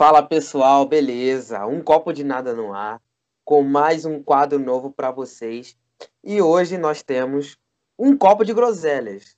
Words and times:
Fala 0.00 0.22
pessoal, 0.22 0.86
beleza? 0.86 1.66
Um 1.66 1.82
copo 1.82 2.10
de 2.10 2.24
nada 2.24 2.54
no 2.54 2.72
ar, 2.72 2.98
com 3.44 3.62
mais 3.62 4.06
um 4.06 4.22
quadro 4.22 4.58
novo 4.58 4.90
para 4.90 5.10
vocês. 5.10 5.76
E 6.24 6.40
hoje 6.40 6.78
nós 6.78 7.02
temos 7.02 7.58
um 7.98 8.16
copo 8.16 8.42
de 8.42 8.54
groselhas. 8.54 9.36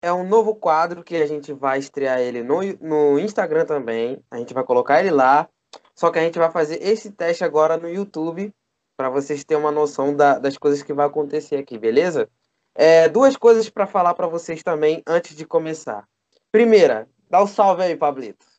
É 0.00 0.10
um 0.10 0.26
novo 0.26 0.54
quadro 0.54 1.04
que 1.04 1.14
a 1.14 1.26
gente 1.26 1.52
vai 1.52 1.78
estrear 1.78 2.20
ele 2.20 2.42
no, 2.42 2.60
no 2.80 3.18
Instagram 3.18 3.66
também. 3.66 4.24
A 4.30 4.38
gente 4.38 4.54
vai 4.54 4.64
colocar 4.64 4.98
ele 4.98 5.10
lá. 5.10 5.46
Só 5.94 6.10
que 6.10 6.18
a 6.18 6.22
gente 6.22 6.38
vai 6.38 6.50
fazer 6.50 6.82
esse 6.82 7.10
teste 7.10 7.44
agora 7.44 7.76
no 7.76 7.86
YouTube 7.86 8.50
para 8.96 9.10
vocês 9.10 9.44
terem 9.44 9.62
uma 9.62 9.70
noção 9.70 10.16
da, 10.16 10.38
das 10.38 10.56
coisas 10.56 10.82
que 10.82 10.94
vai 10.94 11.04
acontecer 11.04 11.56
aqui, 11.56 11.76
beleza? 11.76 12.30
É, 12.74 13.10
duas 13.10 13.36
coisas 13.36 13.68
para 13.68 13.86
falar 13.86 14.14
para 14.14 14.26
vocês 14.26 14.62
também 14.62 15.02
antes 15.06 15.36
de 15.36 15.44
começar. 15.44 16.08
Primeira, 16.50 17.06
dá 17.28 17.42
o 17.42 17.44
um 17.44 17.46
salve 17.46 17.82
aí, 17.82 17.94
Pablito. 17.94 18.57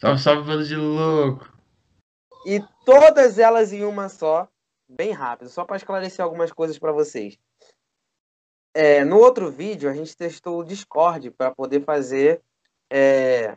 Salve, 0.00 0.20
salve, 0.20 0.42
bando 0.46 0.64
de 0.64 0.76
louco. 0.76 1.52
E 2.46 2.60
todas 2.84 3.38
elas 3.38 3.72
em 3.72 3.84
uma 3.84 4.08
só, 4.08 4.48
bem 4.88 5.12
rápido, 5.12 5.48
só 5.48 5.64
para 5.64 5.76
esclarecer 5.76 6.24
algumas 6.24 6.52
coisas 6.52 6.78
para 6.78 6.92
vocês. 6.92 7.38
É, 8.74 9.04
no 9.04 9.18
outro 9.18 9.50
vídeo, 9.50 9.88
a 9.88 9.94
gente 9.94 10.16
testou 10.16 10.58
o 10.58 10.64
Discord 10.64 11.30
para 11.30 11.50
poder 11.50 11.84
fazer 11.84 12.42
é, 12.92 13.56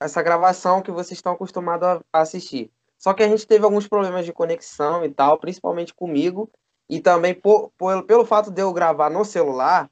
essa 0.00 0.22
gravação 0.22 0.82
que 0.82 0.90
vocês 0.90 1.18
estão 1.18 1.32
acostumados 1.32 2.00
a 2.12 2.20
assistir. 2.20 2.70
Só 2.98 3.14
que 3.14 3.22
a 3.22 3.28
gente 3.28 3.46
teve 3.46 3.64
alguns 3.64 3.88
problemas 3.88 4.24
de 4.24 4.32
conexão 4.32 5.04
e 5.04 5.10
tal, 5.10 5.38
principalmente 5.38 5.94
comigo. 5.94 6.50
E 6.88 7.00
também 7.00 7.34
por, 7.34 7.70
por, 7.76 8.02
pelo 8.04 8.24
fato 8.24 8.50
de 8.50 8.62
eu 8.62 8.72
gravar 8.72 9.10
no 9.10 9.24
celular, 9.24 9.90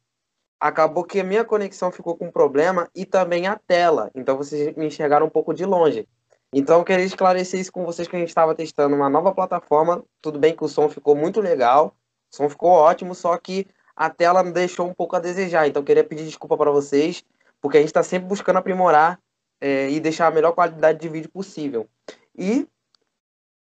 acabou 0.60 1.04
que 1.04 1.20
a 1.20 1.24
minha 1.24 1.44
conexão 1.44 1.90
ficou 1.90 2.16
com 2.16 2.30
problema 2.30 2.88
e 2.94 3.04
também 3.04 3.46
a 3.46 3.56
tela. 3.56 4.10
Então 4.14 4.36
vocês 4.36 4.74
me 4.76 4.86
enxergaram 4.86 5.26
um 5.26 5.30
pouco 5.30 5.52
de 5.54 5.64
longe. 5.64 6.08
Então 6.52 6.78
eu 6.78 6.84
queria 6.84 7.04
esclarecer 7.04 7.60
isso 7.60 7.72
com 7.72 7.84
vocês 7.84 8.08
que 8.08 8.16
a 8.16 8.18
gente 8.18 8.28
estava 8.28 8.54
testando 8.54 8.94
uma 8.94 9.10
nova 9.10 9.32
plataforma. 9.34 10.02
Tudo 10.22 10.38
bem 10.38 10.56
que 10.56 10.64
o 10.64 10.68
som 10.68 10.88
ficou 10.88 11.14
muito 11.14 11.40
legal, 11.40 11.94
o 12.32 12.36
som 12.36 12.48
ficou 12.48 12.70
ótimo, 12.70 13.14
só 13.14 13.36
que 13.36 13.66
a 13.94 14.10
tela 14.10 14.42
deixou 14.44 14.86
um 14.86 14.94
pouco 14.94 15.16
a 15.16 15.20
desejar. 15.20 15.66
Então 15.66 15.82
eu 15.82 15.86
queria 15.86 16.04
pedir 16.04 16.24
desculpa 16.24 16.56
para 16.56 16.70
vocês, 16.70 17.24
porque 17.60 17.78
a 17.78 17.80
gente 17.80 17.90
está 17.90 18.02
sempre 18.02 18.28
buscando 18.28 18.58
aprimorar 18.58 19.20
é, 19.60 19.90
e 19.90 20.00
deixar 20.00 20.26
a 20.26 20.30
melhor 20.30 20.52
qualidade 20.52 20.98
de 20.98 21.08
vídeo 21.08 21.30
possível. 21.30 21.88
E 22.36 22.66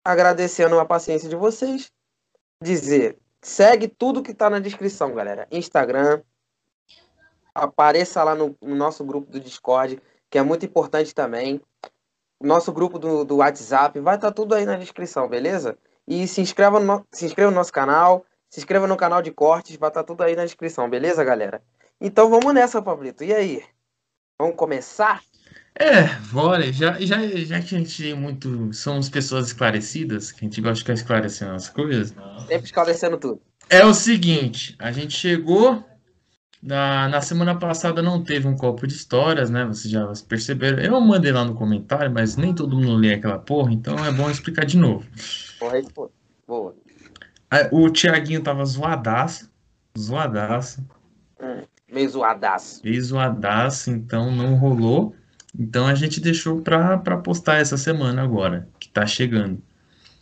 agradecendo 0.05 0.79
a 0.79 0.85
paciência 0.85 1.29
de 1.29 1.37
vocês, 1.37 1.93
dizer, 2.63 3.19
segue 3.43 3.89
tudo 3.89 4.23
que 4.23 4.33
está 4.33 4.49
na 4.49 4.59
descrição, 4.59 5.15
galera. 5.15 5.47
Instagram, 5.51 6.23
apareça 7.65 8.23
lá 8.23 8.35
no, 8.35 8.57
no, 8.61 8.75
nosso 8.75 9.05
grupo 9.05 9.31
do 9.31 9.41
Discord, 9.41 10.01
que 10.31 10.39
é 10.39 10.43
muito 10.43 10.65
importante 10.65 11.15
também. 11.15 11.61
Nosso 12.41 12.73
grupo 12.73 12.99
do, 12.99 13.25
do 13.25 13.37
WhatsApp, 13.37 13.99
vai 14.01 14.15
estar 14.15 14.29
tá 14.29 14.35
tudo 14.35 14.55
aí 14.55 14.65
na 14.65 14.77
descrição, 14.77 15.29
beleza? 15.29 15.77
E 16.07 16.27
se 16.27 16.41
inscreva, 16.41 16.79
no, 16.79 17.05
se 17.13 17.27
inscreva 17.27 17.51
no 17.51 17.57
nosso 17.57 17.73
canal, 17.73 18.25
se 18.49 18.61
inscreva 18.61 18.87
no 18.87 18.97
canal 18.97 19.21
de 19.21 19.31
cortes, 19.31 19.77
vai 19.77 19.91
estar 19.91 20.03
tá 20.03 20.07
tudo 20.07 20.23
aí 20.23 20.37
na 20.37 20.45
descrição, 20.45 20.89
beleza, 20.89 21.25
galera? 21.25 21.63
Então 22.01 22.31
vamos 22.31 22.55
nessa, 22.55 22.81
Pablito. 22.81 23.25
E 23.25 23.35
aí? 23.35 23.63
Vamos 24.41 24.57
começar? 24.57 25.21
É, 25.75 26.07
bora. 26.33 26.73
Já, 26.73 26.99
já, 27.01 27.27
já 27.27 27.61
que 27.61 27.75
a 27.75 27.79
gente 27.79 28.15
muito. 28.15 28.73
Somos 28.73 29.09
pessoas 29.09 29.49
esclarecidas, 29.49 30.33
que 30.33 30.45
a 30.45 30.49
gente 30.49 30.61
gosta 30.61 30.75
de 30.75 30.81
ficar 30.81 30.93
esclarecendo 30.95 31.53
as 31.53 31.69
coisas. 31.69 32.15
Sempre 32.47 32.65
esclarecendo 32.65 33.19
tudo. 33.19 33.43
É 33.69 33.85
o 33.85 33.93
seguinte: 33.93 34.77
a 34.79 34.91
gente 34.91 35.17
chegou 35.17 35.85
na, 36.63 37.09
na 37.09 37.21
semana 37.21 37.55
passada 37.55 38.03
não 38.03 38.23
teve 38.23 38.49
um 38.49 38.57
copo 38.57 38.87
de 38.87 38.95
histórias, 38.95 39.49
né? 39.49 39.65
Vocês 39.65 39.91
já 39.91 40.13
perceberam. 40.29 40.79
Eu 40.83 41.01
mandei 41.01 41.31
lá 41.31 41.45
no 41.45 41.55
comentário, 41.55 42.11
mas 42.13 42.37
nem 42.37 42.55
todo 42.55 42.77
mundo 42.77 42.97
lê 42.97 43.15
aquela 43.15 43.39
porra, 43.39 43.73
então 43.73 44.05
é 44.05 44.11
bom 44.11 44.29
explicar 44.31 44.67
de 44.67 44.77
novo. 44.77 45.07
Porra, 45.59 45.81
boa. 46.47 46.75
O 47.71 47.89
Tiaguinho 47.91 48.43
tava 48.43 48.65
zoadaço. 48.65 49.51
Zoadaço. 49.97 50.85
Hum, 51.41 51.63
meio 51.91 52.09
zoadaço. 52.09 52.81
Meio 52.85 53.03
zoadaço, 53.03 53.91
então 53.91 54.31
não 54.31 54.55
rolou. 54.57 55.15
Então 55.59 55.87
a 55.87 55.95
gente 55.95 56.21
deixou 56.21 56.61
pra, 56.61 56.99
pra 56.99 57.17
postar 57.17 57.57
essa 57.57 57.77
semana 57.77 58.23
agora, 58.23 58.69
que 58.79 58.89
tá 58.89 59.07
chegando. 59.07 59.63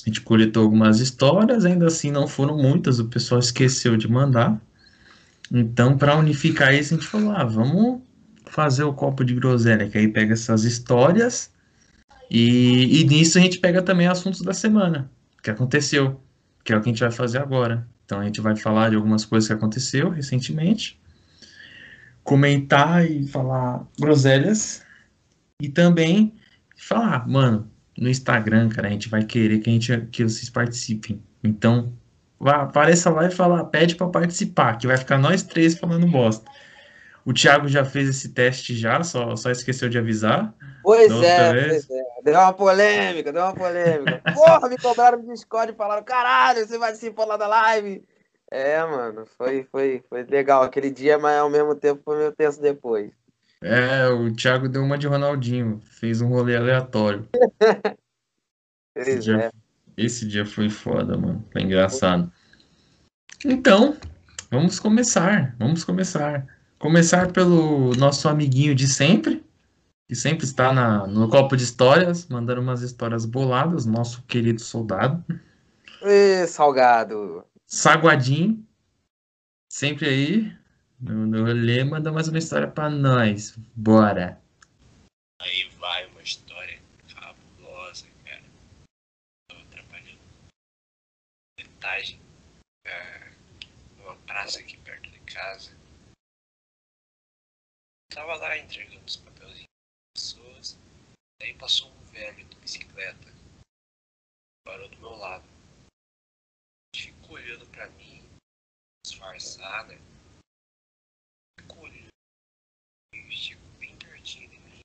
A 0.05 0.09
gente 0.09 0.21
coletou 0.21 0.63
algumas 0.63 1.01
histórias, 1.01 1.65
ainda 1.65 1.87
assim 1.87 2.13
não 2.13 2.29
foram 2.29 2.57
muitas, 2.57 3.01
o 3.01 3.09
pessoal 3.09 3.41
esqueceu 3.41 3.97
de 3.97 4.09
mandar. 4.09 4.61
Então, 5.53 5.97
para 5.97 6.17
unificar 6.17 6.75
isso, 6.75 6.95
a 6.95 6.97
gente 6.97 7.09
falou: 7.09 7.33
ah, 7.33 7.45
vamos 7.45 8.03
fazer 8.47 8.85
o 8.85 8.93
copo 8.93 9.25
de 9.25 9.35
groselha, 9.35 9.89
que 9.89 9.99
aí 9.99 10.09
pega 10.09 10.33
essas 10.33 10.65
histórias 10.65 11.51
e, 12.31 13.01
e 13.01 13.05
nisso 13.05 13.39
a 13.39 13.41
gente 13.41 13.59
pega 13.59 13.83
também 13.83 14.07
assuntos 14.07 14.43
da 14.43 14.53
semana, 14.53 15.11
que 15.43 15.51
aconteceu, 15.51 16.21
que 16.65 16.73
é 16.73 16.77
o 16.77 16.81
que 16.81 16.89
a 16.89 16.93
gente 16.93 17.01
vai 17.01 17.11
fazer 17.11 17.39
agora. 17.39 17.87
Então, 18.05 18.21
a 18.21 18.25
gente 18.25 18.41
vai 18.41 18.57
falar 18.57 18.91
de 18.91 18.97
algumas 18.97 19.25
coisas 19.25 19.49
que 19.49 19.55
aconteceu 19.55 20.11
recentemente, 20.11 21.01
comentar 22.23 23.09
e 23.09 23.27
falar 23.27 23.87
groselhas 23.99 24.85
e 25.61 25.69
também 25.69 26.35
falar, 26.77 27.27
mano, 27.29 27.71
no 27.99 28.09
Instagram, 28.09 28.69
cara, 28.69 28.89
a 28.89 28.91
gente 28.91 29.09
vai 29.09 29.25
querer 29.25 29.59
que 29.59 29.71
a 29.71 29.73
gente 29.73 30.01
que 30.13 30.23
vocês 30.23 30.51
participem. 30.51 31.21
Então, 31.43 31.93
apareça 32.41 33.11
lá 33.11 33.27
e 33.27 33.31
fala, 33.31 33.65
pede 33.65 33.97
para 33.97 34.09
participar, 34.09 34.77
que 34.77 34.87
vai 34.87 34.97
ficar 34.97 35.19
nós 35.19 35.43
três 35.43 35.79
falando 35.79 36.07
bosta. 36.07 36.51
O 37.25 37.33
Thiago 37.33 37.67
já 37.67 37.85
fez 37.85 38.09
esse 38.09 38.29
teste 38.29 38.77
já, 38.77 39.03
só, 39.03 39.35
só 39.35 39.51
esqueceu 39.51 39.89
de 39.89 39.99
avisar. 39.99 40.55
Pois 40.83 41.11
é, 41.11 41.69
pois 41.69 41.91
é. 41.91 42.05
Deu 42.23 42.35
uma 42.35 42.53
polêmica, 42.53 43.33
deu 43.33 43.43
uma 43.43 43.55
polêmica. 43.55 44.23
Porra, 44.33 44.69
me 44.69 44.79
cobraram 44.79 45.19
no 45.21 45.33
Discord 45.33 45.73
e 45.73 45.77
falaram, 45.77 46.05
caralho, 46.05 46.61
você 46.61 46.79
vai 46.79 46.91
participar 46.91 47.25
lá 47.25 47.37
da 47.37 47.49
live. 47.49 48.05
É, 48.49 48.81
mano, 48.85 49.27
foi, 49.37 49.67
foi, 49.73 50.05
foi 50.09 50.23
legal 50.23 50.63
aquele 50.63 50.89
dia, 50.89 51.19
mas 51.19 51.37
ao 51.39 51.51
mesmo 51.51 51.75
tempo 51.75 52.01
foi 52.05 52.17
meio 52.17 52.31
tenso 52.31 52.63
depois. 52.63 53.11
É, 53.61 54.07
o 54.07 54.33
Thiago 54.33 54.69
deu 54.69 54.83
uma 54.83 54.97
de 54.97 55.09
Ronaldinho, 55.09 55.81
fez 55.83 56.21
um 56.21 56.29
rolê 56.29 56.57
aleatório. 56.57 57.29
dia, 59.21 59.37
é. 59.37 59.66
Esse 59.97 60.27
dia 60.27 60.45
foi 60.45 60.69
foda, 60.69 61.17
mano. 61.17 61.45
Foi 61.53 61.63
engraçado. 61.63 62.31
Então, 63.45 63.97
vamos 64.51 64.79
começar. 64.79 65.55
Vamos 65.59 65.85
começar. 65.85 66.47
Começar 66.79 67.33
pelo 67.33 67.95
nosso 67.95 68.29
amiguinho 68.29 68.75
de 68.75 68.87
sempre, 68.87 69.43
que 70.07 70.15
sempre 70.15 70.45
está 70.45 70.73
na, 70.73 71.07
no 71.07 71.29
copo 71.29 71.57
de 71.57 71.65
histórias, 71.65 72.27
mandando 72.29 72.61
umas 72.61 72.83
histórias 72.83 73.25
boladas, 73.25 73.87
nosso 73.87 74.23
querido 74.23 74.61
soldado. 74.61 75.25
Ê, 76.03 76.47
salgado. 76.47 77.45
Saguadinho, 77.67 78.65
sempre 79.69 80.09
aí, 80.09 80.57
no, 81.01 81.27
no 81.27 81.45
rolê, 81.45 81.83
manda 81.83 82.13
mais 82.13 82.29
uma 82.29 82.39
história 82.39 82.69
pra 82.69 82.89
nós. 82.89 83.59
Bora. 83.75 84.41
Aí 85.41 85.69
vai 85.79 86.07
uma 86.07 86.23
história 86.23 86.79
fabulosa, 87.09 88.07
cara. 88.25 88.43
Tô 89.49 89.57
trabalhando 89.71 90.19
metade 91.59 92.21
é, 92.87 93.27
praça 94.47 94.61
aqui 94.61 94.77
perto 94.83 95.11
de 95.11 95.19
casa. 95.23 95.73
Tava 98.13 98.37
lá 98.37 98.57
entregando 98.57 99.05
os 99.05 99.17
papelzinhos 99.17 99.67
das 100.15 100.23
pessoas. 100.23 100.79
Aí 101.43 101.53
passou 101.59 101.91
um 101.91 102.05
velho 102.07 102.45
de 102.45 102.57
bicicleta. 102.61 103.29
Parou 104.65 104.89
do 104.89 104.99
meu 104.99 105.17
lado. 105.17 105.45
Ficou 106.95 107.35
olhando 107.35 107.67
pra 107.73 107.89
mim, 107.91 108.23
disfarçada 109.05 109.99
chegou 113.31 113.69
bem 113.79 113.97
pertinho 113.99 114.49
de 114.49 114.59
mim. 114.61 114.81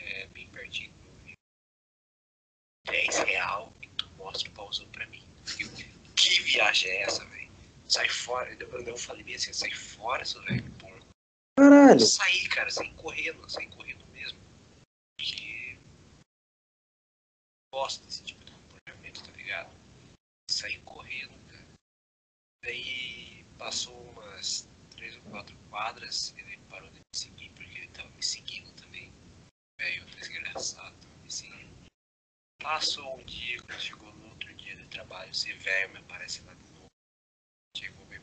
É, 0.00 0.26
bem 0.28 0.50
pertinho 0.50 0.90
do 0.92 0.98
meu 1.02 1.12
ouvido. 1.12 1.36
10 2.86 3.18
real 3.18 3.72
e 3.82 3.88
tu 3.96 4.08
mostra 4.12 4.48
o 4.50 4.54
pauzão 4.54 4.90
pra 4.90 5.06
mim. 5.06 5.22
Que 6.16 6.42
viagem 6.42 6.90
é 6.90 7.02
essa, 7.02 7.24
velho? 7.26 7.35
Sai 7.88 8.08
fora. 8.08 8.52
Eu, 8.54 8.96
falei 8.96 9.22
bem 9.22 9.36
assim, 9.36 9.52
sai 9.52 9.70
fora, 9.70 10.24
seu 10.24 10.42
velho 10.42 10.70
porco. 10.72 11.06
Caralho. 11.58 12.00
Eu 12.00 12.06
saí, 12.06 12.48
cara, 12.48 12.70
saí 12.70 12.92
correndo, 12.94 13.48
saí 13.48 13.68
correndo 13.68 14.04
mesmo. 14.08 14.38
Porque 15.18 15.78
gosto 17.72 18.04
desse 18.04 18.24
tipo 18.24 18.44
de 18.44 18.52
comportamento, 18.52 19.22
tá 19.22 19.32
ligado? 19.36 19.70
Saí 20.50 20.78
correndo, 20.82 21.32
cara. 21.50 21.66
Daí 22.64 23.44
passou 23.58 23.96
umas 24.10 24.68
três 24.90 25.16
ou 25.16 25.22
quatro 25.30 25.56
quadras, 25.70 26.34
ele 26.36 26.58
parou 26.68 26.90
de 26.90 26.96
me 26.96 27.04
seguir 27.14 27.50
porque 27.50 27.78
ele 27.78 27.88
tava 27.88 28.10
me 28.10 28.22
seguindo 28.22 28.72
também. 28.72 29.12
Velho, 29.80 30.04
desgraçado, 30.06 30.94
tava 31.00 31.16
me 31.22 31.30
seguindo. 31.30 31.86
Passou 32.60 33.18
um 33.18 33.24
dia, 33.24 33.62
quando 33.62 33.80
chegou 33.80 34.12
no 34.14 34.28
outro 34.30 34.52
dia 34.54 34.74
de 34.74 34.88
trabalho, 34.88 35.30
esse 35.30 35.52
velho 35.52 35.92
me 35.92 35.98
aparece 35.98 36.42
lá 36.42 36.54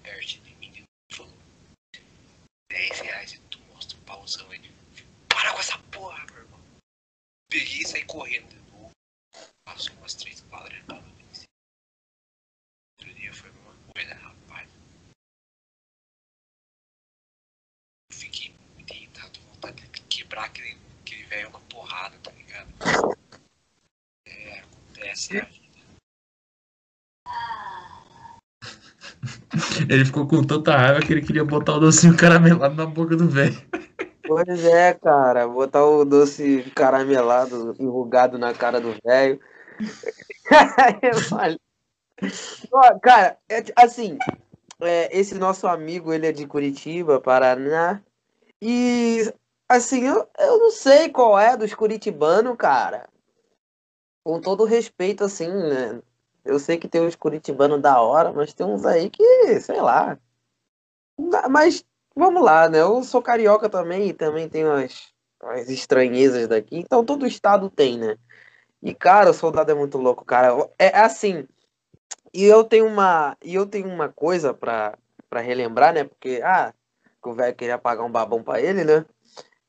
e 0.06 1.16
falou: 1.16 1.38
10 2.70 3.00
reais 3.00 3.34
e 3.34 3.40
tu 3.50 3.60
mostra 3.74 3.98
o 3.98 4.02
pauzão. 4.02 4.54
Ele 4.54 4.72
para 5.30 5.54
com 5.54 5.60
essa 5.60 5.78
porra, 5.90 6.26
meu 6.28 6.38
irmão. 6.40 6.60
Peguei 7.50 7.80
e 7.80 7.88
saí 7.88 8.06
correndo 8.06 8.50
de 8.50 8.72
novo. 8.72 8.92
Passou 9.66 9.96
umas 9.98 10.14
três 10.16 10.42
quadras 10.42 10.78
e 10.78 11.36
seguir. 11.36 11.50
Outro 13.00 13.14
dia 13.16 13.34
foi 13.34 13.50
a 13.50 13.54
mesma 13.54 13.76
coisa, 13.94 14.14
rapaz. 14.16 14.70
Eu 18.12 18.18
fiquei 18.18 18.54
muito 18.74 18.94
irritado, 18.94 19.40
com 19.40 19.46
vontade 19.48 19.88
de 19.88 20.02
quebrar 20.02 20.46
aquele, 20.46 20.80
aquele 21.02 21.24
velho 21.24 21.50
na 21.52 21.60
porrada, 21.62 22.18
tá 22.20 22.32
ligado? 22.32 22.70
É, 24.26 24.60
acontece 24.60 25.38
a 25.38 25.63
Ele 29.90 30.06
ficou 30.06 30.28
com 30.28 30.44
tanta 30.44 30.76
raiva 30.76 31.02
que 31.02 31.14
ele 31.14 31.22
queria 31.22 31.44
botar 31.44 31.74
o 31.74 31.80
docinho 31.80 32.16
caramelado 32.16 32.76
na 32.76 32.86
boca 32.86 33.16
do 33.16 33.28
velho. 33.28 33.58
Pois 34.26 34.66
é, 34.66 34.94
cara. 34.94 35.48
Botar 35.48 35.86
o 35.86 36.06
doce 36.06 36.72
caramelado, 36.76 37.76
enrugado 37.80 38.38
na 38.38 38.54
cara 38.54 38.80
do 38.80 38.96
velho. 39.04 39.40
Cara, 43.02 43.38
é, 43.50 43.64
assim, 43.76 44.18
é, 44.80 45.18
esse 45.18 45.36
nosso 45.36 45.68
amigo, 45.68 46.14
ele 46.14 46.28
é 46.28 46.32
de 46.32 46.48
Curitiba, 46.48 47.20
Paraná. 47.20 48.02
E, 48.62 49.34
assim, 49.68 50.06
eu, 50.06 50.28
eu 50.40 50.60
não 50.60 50.72
sei 50.72 51.10
qual 51.10 51.38
é 51.38 51.58
dos 51.58 51.74
curitibanos, 51.74 52.56
cara. 52.58 53.10
Com 54.24 54.40
todo 54.40 54.64
respeito, 54.64 55.24
assim, 55.24 55.48
né? 55.48 56.02
Eu 56.46 56.60
sei 56.60 56.78
que 56.78 56.88
tem 56.88 57.02
uns 57.02 57.16
curitibanos 57.16 57.82
da 57.82 58.02
hora, 58.02 58.32
mas 58.34 58.54
tem 58.54 58.66
uns 58.66 58.86
aí 58.86 59.10
que, 59.10 59.60
sei 59.62 59.82
lá. 59.82 60.18
Mas 61.50 61.86
vamos 62.16 62.44
lá, 62.44 62.68
né? 62.70 62.82
Eu 62.82 63.04
sou 63.04 63.22
carioca 63.22 63.70
também 63.70 64.10
e 64.10 64.14
também 64.14 64.50
tenho 64.50 64.72
as, 64.72 65.14
as 65.42 65.70
estranhezas 65.70 66.48
daqui. 66.48 66.78
Então 66.78 67.06
todo 67.06 67.26
estado 67.26 67.70
tem, 67.70 67.98
né? 67.98 68.18
E, 68.82 68.94
cara, 68.94 69.32
o 69.32 69.34
soldado 69.34 69.72
é 69.72 69.76
muito 69.76 69.98
louco, 69.98 70.26
cara. 70.26 70.70
É 70.78 70.88
é 70.88 71.00
assim. 71.00 71.48
E 72.34 72.44
eu 72.44 72.64
tenho 72.64 72.88
uma, 72.88 73.38
e 73.44 73.56
eu 73.56 73.66
tenho 73.66 73.88
uma 73.88 74.10
coisa 74.10 74.54
pra, 74.54 74.98
pra 75.30 75.40
relembrar, 75.40 75.94
né? 75.94 76.04
Porque, 76.04 76.42
ah, 76.44 76.74
que 77.22 77.30
o 77.30 77.34
velho 77.34 77.56
queria 77.56 77.78
pagar 77.78 78.04
um 78.04 78.12
babão 78.12 78.44
pra 78.44 78.60
ele, 78.60 78.84
né? 78.84 79.06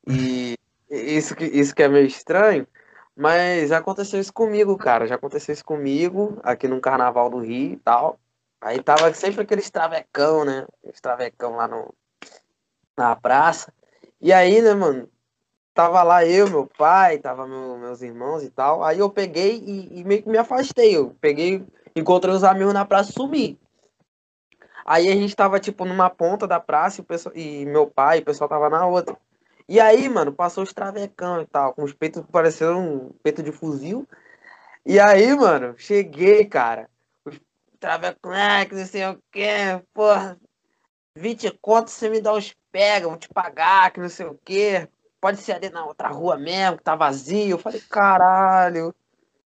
E 0.07 0.55
isso 0.89 1.35
que, 1.35 1.45
isso 1.45 1.73
que 1.73 1.83
é 1.83 1.87
meio 1.87 2.07
estranho. 2.07 2.67
Mas 3.15 3.69
já 3.69 3.77
aconteceu 3.77 4.19
isso 4.19 4.33
comigo, 4.33 4.77
cara. 4.77 5.07
Já 5.07 5.15
aconteceu 5.15 5.53
isso 5.53 5.63
comigo 5.63 6.39
aqui 6.43 6.67
no 6.67 6.81
Carnaval 6.81 7.29
do 7.29 7.39
Rio 7.39 7.73
e 7.73 7.77
tal. 7.77 8.19
Aí 8.59 8.81
tava 8.81 9.13
sempre 9.13 9.41
aquele 9.41 9.61
travecão, 9.61 10.43
né? 10.43 10.65
Aquele 10.79 11.01
travecão 11.01 11.55
lá 11.55 11.67
no, 11.67 11.93
na 12.97 13.15
praça. 13.15 13.71
E 14.19 14.33
aí, 14.33 14.61
né, 14.61 14.73
mano? 14.73 15.09
Tava 15.73 16.01
lá 16.03 16.25
eu, 16.25 16.49
meu 16.49 16.65
pai, 16.65 17.17
tava 17.17 17.45
meu- 17.45 17.77
meus 17.77 18.01
irmãos 18.01 18.43
e 18.43 18.49
tal. 18.49 18.83
Aí 18.83 18.99
eu 18.99 19.09
peguei 19.09 19.57
e, 19.59 19.99
e 19.99 20.03
meio 20.03 20.23
que 20.23 20.29
me 20.29 20.37
afastei. 20.37 20.95
Eu 20.95 21.15
peguei, 21.19 21.65
encontrei 21.95 22.33
os 22.33 22.43
amigos 22.43 22.73
na 22.73 22.85
praça 22.85 23.11
e 23.11 23.13
sumi. 23.13 23.59
Aí 24.85 25.09
a 25.09 25.15
gente 25.15 25.35
tava, 25.35 25.59
tipo, 25.59 25.83
numa 25.83 26.09
ponta 26.09 26.47
da 26.47 26.59
praça 26.59 27.01
e, 27.01 27.03
pessoal, 27.03 27.35
e 27.35 27.65
meu 27.65 27.87
pai 27.87 28.19
e 28.19 28.21
o 28.21 28.25
pessoal 28.25 28.49
tava 28.49 28.69
na 28.69 28.85
outra. 28.85 29.17
E 29.67 29.79
aí, 29.79 30.07
mano, 30.07 30.31
passou 30.31 30.63
os 30.63 30.73
travecão 30.73 31.41
e 31.41 31.45
tal, 31.47 31.73
com 31.73 31.83
os 31.83 31.93
peitos 31.93 32.23
parecendo 32.31 32.77
um 32.77 33.09
peito 33.23 33.41
de 33.41 33.51
fuzil. 33.51 34.07
E 34.85 34.99
aí, 34.99 35.35
mano, 35.35 35.75
cheguei, 35.77 36.45
cara. 36.45 36.89
Os 37.25 37.39
travecão, 37.79 38.31
ah, 38.31 38.65
que 38.65 38.75
não 38.75 38.85
sei 38.85 39.07
o 39.07 39.19
que, 39.31 39.47
porra. 39.93 40.39
20 41.17 41.49
conto 41.61 41.89
você 41.89 42.09
me 42.09 42.21
dá 42.21 42.33
os 42.33 42.53
pega, 42.71 43.07
vou 43.07 43.17
te 43.17 43.29
pagar, 43.29 43.89
que 43.91 43.99
não 43.99 44.09
sei 44.09 44.25
o 44.25 44.37
que. 44.43 44.87
Pode 45.19 45.37
ser 45.37 45.53
ali 45.53 45.69
na 45.69 45.85
outra 45.85 46.09
rua 46.09 46.37
mesmo, 46.37 46.77
que 46.77 46.83
tá 46.83 46.95
vazio. 46.95 47.51
Eu 47.51 47.57
falei, 47.57 47.81
caralho. 47.89 48.93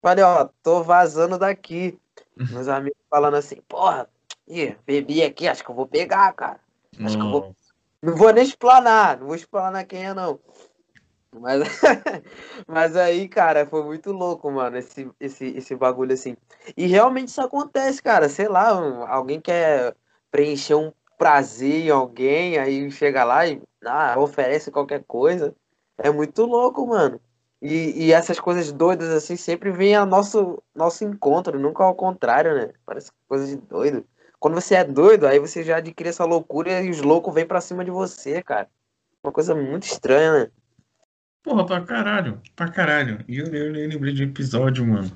Falei, 0.03 0.25
ó, 0.25 0.49
tô 0.63 0.83
vazando 0.83 1.39
daqui. 1.39 1.99
Meus 2.51 2.67
amigos 2.67 2.99
falando 3.09 3.37
assim, 3.37 3.61
porra, 3.69 4.09
ih, 4.49 4.75
bebi 4.87 5.23
aqui, 5.23 5.47
acho 5.47 5.63
que 5.63 5.71
eu 5.71 5.75
vou 5.75 5.87
pegar, 5.87 6.33
cara. 6.33 6.59
Acho 7.05 7.17
que 7.19 7.25
eu 7.25 7.31
vou- 7.31 7.57
Não 8.03 8.17
vou 8.17 8.33
nem 8.33 8.45
explanar, 8.45 9.19
não 9.19 9.27
vou 9.27 9.37
explanar 9.37 9.85
quem 9.87 10.07
é, 10.07 10.15
não. 10.15 10.41
Mas, 11.33 11.63
mas 12.67 12.97
aí, 12.97 13.29
cara, 13.29 13.67
foi 13.67 13.85
muito 13.85 14.11
louco, 14.13 14.51
mano, 14.51 14.77
esse, 14.79 15.09
esse, 15.21 15.47
esse 15.57 15.77
bagulho 15.77 16.13
assim. 16.15 16.37
E 16.77 16.87
realmente 16.87 17.29
isso 17.29 17.41
acontece, 17.41 18.03
cara. 18.03 18.29
Sei 18.29 18.49
lá, 18.49 18.71
alguém 19.09 19.41
quer 19.41 19.95
preencher 20.31 20.75
um 20.75 20.93
prazer 21.19 21.87
em 21.87 21.91
alguém, 21.91 22.59
aí 22.59 22.91
chega 22.91 23.25
lá 23.25 23.47
e 23.47 23.63
ah, 23.85 24.19
oferece 24.19 24.71
qualquer 24.71 25.05
coisa. 25.05 25.55
É 25.99 26.11
muito 26.11 26.45
louco, 26.47 26.87
mano. 26.87 27.21
E, 27.63 28.07
e 28.07 28.13
essas 28.13 28.41
coisas 28.41 28.73
doidas 28.73 29.11
assim 29.11 29.37
sempre 29.37 29.71
vêm 29.71 29.95
ao 29.95 30.07
nosso, 30.07 30.63
nosso 30.75 31.05
encontro, 31.05 31.59
nunca 31.59 31.85
ao 31.85 31.95
contrário, 31.95 32.55
né? 32.55 32.73
Parece 32.87 33.13
coisa 33.29 33.47
de 33.47 33.57
doido. 33.57 34.07
Quando 34.41 34.55
você 34.55 34.75
é 34.75 34.85
doido, 34.85 35.27
aí 35.27 35.39
você 35.39 35.63
já 35.63 35.77
adquire 35.77 36.09
essa 36.09 36.25
loucura 36.25 36.81
e 36.81 36.89
os 36.89 37.03
loucos 37.03 37.35
vêm 37.35 37.47
pra 37.47 37.61
cima 37.61 37.85
de 37.85 37.91
você, 37.91 38.43
cara. 38.43 38.67
Uma 39.23 39.31
coisa 39.31 39.55
muito 39.55 39.83
estranha, 39.83 40.33
né? 40.33 40.51
Porra, 41.43 41.67
pra 41.67 41.83
caralho, 41.83 42.41
pra 42.57 42.69
caralho. 42.69 43.23
E 43.29 43.37
eu, 43.37 43.47
eu, 43.49 43.77
eu 43.77 43.89
lembrei 43.89 44.15
de 44.15 44.25
um 44.25 44.29
episódio, 44.29 44.87
mano. 44.87 45.15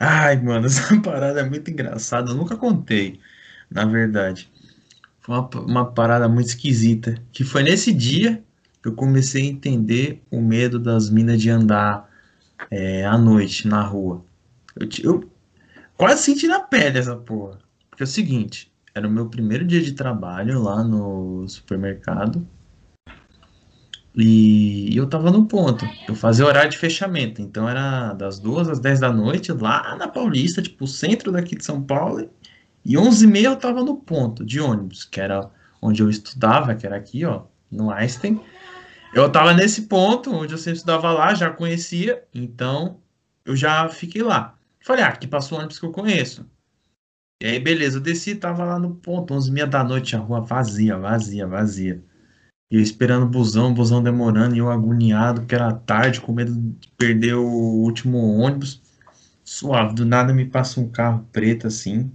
Ai, 0.00 0.36
mano, 0.42 0.66
essa 0.66 1.00
parada 1.00 1.40
é 1.40 1.48
muito 1.48 1.70
engraçada. 1.70 2.32
Eu 2.32 2.34
nunca 2.34 2.56
contei, 2.56 3.20
na 3.70 3.84
verdade. 3.84 4.50
Foi 5.20 5.36
uma, 5.36 5.48
uma 5.60 5.92
parada 5.92 6.28
muito 6.28 6.48
esquisita. 6.48 7.22
Que 7.32 7.44
foi 7.44 7.62
nesse 7.62 7.92
dia 7.94 8.42
que 8.82 8.88
eu 8.88 8.94
comecei 8.96 9.42
a 9.42 9.46
entender 9.46 10.20
o 10.28 10.40
medo 10.40 10.80
das 10.80 11.08
minas 11.08 11.40
de 11.40 11.50
andar 11.50 12.10
é, 12.68 13.06
à 13.06 13.16
noite 13.16 13.68
na 13.68 13.80
rua. 13.80 14.24
Eu, 14.74 14.88
eu 15.04 15.30
quase 15.96 16.24
senti 16.24 16.48
na 16.48 16.58
pele 16.58 16.98
essa 16.98 17.14
porra. 17.14 17.69
Porque 18.00 18.04
é 18.04 18.12
o 18.12 18.14
seguinte, 18.14 18.72
era 18.94 19.06
o 19.06 19.10
meu 19.10 19.28
primeiro 19.28 19.62
dia 19.62 19.82
de 19.82 19.92
trabalho 19.92 20.62
lá 20.62 20.82
no 20.82 21.46
supermercado. 21.46 22.48
E 24.16 24.96
eu 24.96 25.06
tava 25.06 25.30
no 25.30 25.44
ponto. 25.44 25.84
Eu 26.08 26.14
fazia 26.14 26.46
horário 26.46 26.70
de 26.70 26.78
fechamento. 26.78 27.42
Então 27.42 27.68
era 27.68 28.14
das 28.14 28.38
duas 28.38 28.70
às 28.70 28.80
10 28.80 29.00
da 29.00 29.12
noite, 29.12 29.52
lá 29.52 29.94
na 29.96 30.08
Paulista, 30.08 30.62
tipo, 30.62 30.86
centro 30.86 31.30
daqui 31.30 31.54
de 31.54 31.62
São 31.62 31.82
Paulo. 31.82 32.30
E 32.82 32.94
11h30 32.94 33.42
eu 33.42 33.56
tava 33.56 33.84
no 33.84 33.96
ponto 33.98 34.46
de 34.46 34.58
ônibus, 34.58 35.04
que 35.04 35.20
era 35.20 35.50
onde 35.82 36.02
eu 36.02 36.08
estudava, 36.08 36.74
que 36.74 36.86
era 36.86 36.96
aqui, 36.96 37.26
ó, 37.26 37.42
no 37.70 37.90
Einstein. 37.90 38.40
Eu 39.12 39.30
tava 39.30 39.52
nesse 39.52 39.82
ponto, 39.82 40.34
onde 40.34 40.54
eu 40.54 40.58
sempre 40.58 40.78
estudava 40.78 41.12
lá, 41.12 41.34
já 41.34 41.50
conhecia, 41.50 42.24
então 42.34 42.96
eu 43.44 43.54
já 43.54 43.86
fiquei 43.90 44.22
lá. 44.22 44.56
Falei, 44.80 45.04
ah, 45.04 45.08
aqui 45.08 45.26
passou 45.26 45.58
um 45.58 45.60
ônibus 45.60 45.78
que 45.78 45.84
eu 45.84 45.92
conheço. 45.92 46.46
E 47.42 47.46
aí, 47.46 47.58
beleza, 47.58 47.96
eu 47.98 48.02
desci, 48.02 48.34
tava 48.34 48.64
lá 48.64 48.78
no 48.78 48.94
ponto, 48.96 49.32
11h30 49.34 49.66
da 49.70 49.82
noite, 49.84 50.14
a 50.14 50.18
rua 50.18 50.40
vazia, 50.42 50.98
vazia, 50.98 51.46
vazia. 51.46 52.02
E 52.70 52.76
eu 52.76 52.82
esperando 52.82 53.24
o 53.26 53.28
busão, 53.30 53.70
o 53.72 53.74
busão 53.74 54.02
demorando, 54.02 54.54
e 54.56 54.58
eu 54.58 54.70
agoniado, 54.70 55.42
porque 55.42 55.54
era 55.54 55.72
tarde, 55.72 56.20
com 56.20 56.32
medo 56.32 56.54
de 56.54 56.88
perder 56.98 57.34
o 57.34 57.44
último 57.46 58.18
ônibus. 58.18 58.82
Suave, 59.44 59.94
do 59.94 60.04
nada 60.06 60.32
me 60.34 60.46
passa 60.46 60.80
um 60.80 60.88
carro 60.90 61.26
preto 61.32 61.66
assim, 61.66 62.12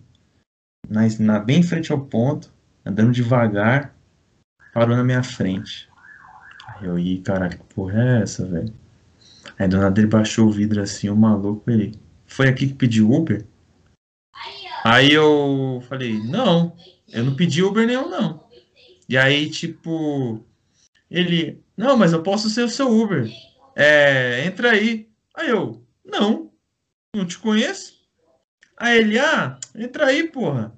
na, 0.90 1.02
na- 1.20 1.40
bem 1.40 1.60
em 1.60 1.64
frente 1.64 1.92
ao 1.92 2.00
ponto, 2.06 2.54
andando 2.86 3.12
devagar, 3.12 3.96
parou 4.74 4.96
na 4.98 5.04
minha 5.04 5.24
frente. 5.24 5.90
Aí 6.68 6.86
eu, 6.86 7.00
ih, 7.00 7.22
caralho, 7.22 7.58
que 7.58 7.76
porra 7.76 8.02
é 8.02 8.22
essa, 8.24 8.46
velho? 8.46 8.74
Aí 9.60 9.68
do 9.68 9.78
nada 9.78 10.00
ele 10.00 10.08
baixou 10.08 10.48
o 10.48 10.52
vidro 10.52 10.82
assim, 10.82 11.10
o 11.10 11.16
maluco, 11.16 11.70
ele, 11.72 11.94
foi 12.26 12.48
aqui 12.50 12.68
que 12.68 12.74
pediu 12.76 13.12
Uber? 13.12 13.46
Aí 14.86 15.12
eu 15.12 15.82
falei, 15.90 16.20
não, 16.20 16.78
eu 17.12 17.24
não 17.24 17.36
pedi 17.36 17.64
Uber 17.64 17.88
nenhum, 17.88 18.08
não. 18.08 18.48
E 19.10 19.18
aí, 19.18 19.50
tipo, 19.50 20.46
ele, 21.10 21.60
não, 21.76 21.98
mas 21.98 22.14
eu 22.14 22.22
posso 22.22 22.52
ser 22.52 22.62
o 22.62 22.70
seu 22.70 22.96
Uber. 22.96 23.28
É, 23.76 24.46
entra 24.46 24.70
aí. 24.70 25.10
Aí 25.36 25.50
eu, 25.50 25.84
não, 26.06 26.52
não 27.16 27.26
te 27.26 27.40
conheço. 27.40 27.96
Aí 28.78 29.00
ele, 29.00 29.18
ah, 29.18 29.60
entra 29.74 30.06
aí, 30.06 30.28
porra. 30.28 30.78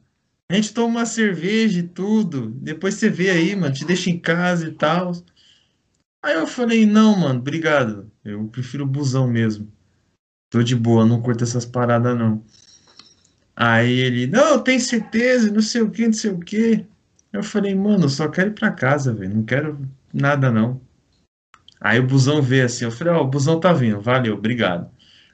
A 0.49 0.55
gente 0.55 0.73
toma 0.73 0.99
uma 0.99 1.05
cerveja 1.05 1.81
e 1.81 1.83
tudo. 1.83 2.49
Depois 2.51 2.93
você 2.93 3.09
vê 3.09 3.29
aí, 3.29 3.57
mano, 3.57 3.75
te 3.75 3.83
deixa 3.83 4.09
em 4.09 4.17
casa 4.17 4.69
e 4.69 4.71
tal. 4.71 5.11
Aí 6.23 6.35
eu 6.35 6.47
falei, 6.47 6.85
não, 6.85 7.13
mano, 7.19 7.41
obrigado. 7.41 8.09
Eu 8.23 8.47
prefiro 8.47 8.85
busão 8.85 9.27
mesmo. 9.27 9.69
Tô 10.49 10.63
de 10.63 10.77
boa, 10.77 11.05
não 11.05 11.21
curto 11.21 11.43
essas 11.43 11.65
paradas, 11.65 12.17
não. 12.17 12.41
Aí 13.59 13.91
ele, 13.91 14.27
não, 14.27 14.61
tem 14.61 14.79
certeza, 14.79 15.51
não 15.51 15.63
sei 15.63 15.81
o 15.81 15.89
que, 15.89 16.05
não 16.05 16.13
sei 16.13 16.29
o 16.29 16.39
que. 16.39 16.85
Eu 17.33 17.41
falei, 17.41 17.73
mano, 17.73 18.05
eu 18.05 18.09
só 18.09 18.27
quero 18.27 18.51
ir 18.51 18.53
pra 18.53 18.69
casa, 18.69 19.11
velho. 19.11 19.33
Não 19.33 19.43
quero 19.43 19.79
nada, 20.13 20.51
não. 20.51 20.79
Aí 21.81 21.99
o 21.99 22.05
busão 22.05 22.39
veio 22.39 22.65
assim, 22.65 22.85
eu 22.85 22.91
falei, 22.91 23.13
ó, 23.13 23.23
o 23.23 23.27
busão 23.27 23.59
tá 23.59 23.73
vindo, 23.73 23.99
valeu, 23.99 24.35
obrigado. 24.35 24.91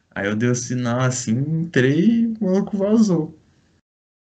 Aí 0.09 0.27
eu 0.27 0.37
dei 0.37 0.49
o 0.49 0.55
sinal 0.55 1.01
assim, 1.01 1.33
entrei 1.33 1.99
e 1.99 2.27
o 2.27 2.45
maluco 2.45 2.77
vazou. 2.77 3.37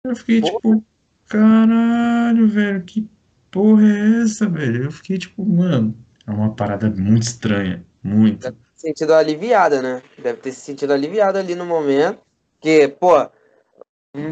Eu 0.05 0.14
fiquei 0.14 0.43
Porra. 0.43 0.55
tipo, 0.55 0.85
caralho, 1.26 2.49
velho, 2.49 2.85
que 2.85 3.09
porra 3.50 3.85
é 3.85 4.23
essa, 4.23 4.49
velho? 4.49 4.85
Eu 4.85 4.93
fiquei 4.93 5.19
tipo, 5.19 5.45
mano, 5.45 5.97
é 6.25 6.31
uma 6.31 6.55
parada 6.55 6.88
muito 6.88 7.25
estranha, 7.25 7.85
muito. 8.00 8.55
sentido 8.76 9.12
aliviada, 9.12 9.83
né? 9.83 10.02
Deve 10.23 10.38
ter 10.38 10.52
se 10.52 10.61
sentido 10.61 10.93
aliviada 10.93 11.40
ali 11.40 11.57
no 11.57 11.67
momento. 11.67 12.21
Que, 12.61 12.88
pô, 12.88 13.28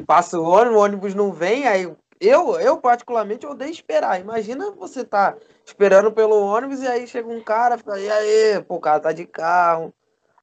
passa 0.06 0.38
o 0.38 0.44
ônibus, 0.44 0.76
o 0.76 0.82
ônibus 0.82 1.14
não 1.14 1.32
vem, 1.32 1.66
aí 1.66 1.90
eu, 2.20 2.58
eu 2.58 2.78
particularmente 2.78 3.46
odeio 3.46 3.70
esperar. 3.70 4.20
Imagina 4.20 4.70
você 4.72 5.04
tá 5.04 5.36
esperando 5.64 6.10
pelo 6.12 6.40
ônibus 6.40 6.80
e 6.80 6.86
aí 6.86 7.06
chega 7.06 7.28
um 7.28 7.42
cara, 7.42 7.78
fala, 7.78 8.00
e 8.00 8.10
aí, 8.10 8.62
pô, 8.62 8.76
o 8.76 8.80
cara 8.80 9.00
tá 9.00 9.12
de 9.12 9.26
carro. 9.26 9.92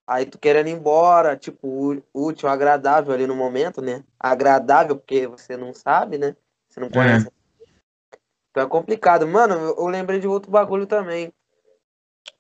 Aí 0.06 0.26
tu 0.26 0.38
querendo 0.38 0.68
ir 0.68 0.74
embora, 0.74 1.38
tipo, 1.38 2.04
útil, 2.14 2.50
agradável 2.50 3.14
ali 3.14 3.26
no 3.26 3.36
momento, 3.36 3.82
né? 3.82 4.04
Agradável 4.20 4.98
porque 4.98 5.26
você 5.28 5.56
não 5.56 5.74
sabe, 5.74 6.18
né? 6.18 6.36
Você 6.68 6.80
não 6.80 6.90
conhece. 6.90 7.28
É. 7.28 7.32
Então 8.52 8.64
é 8.64 8.68
complicado. 8.68 9.26
Mano, 9.26 9.54
eu 9.78 9.88
lembrei 9.88 10.20
de 10.20 10.28
outro 10.28 10.52
bagulho 10.52 10.86
também. 10.86 11.32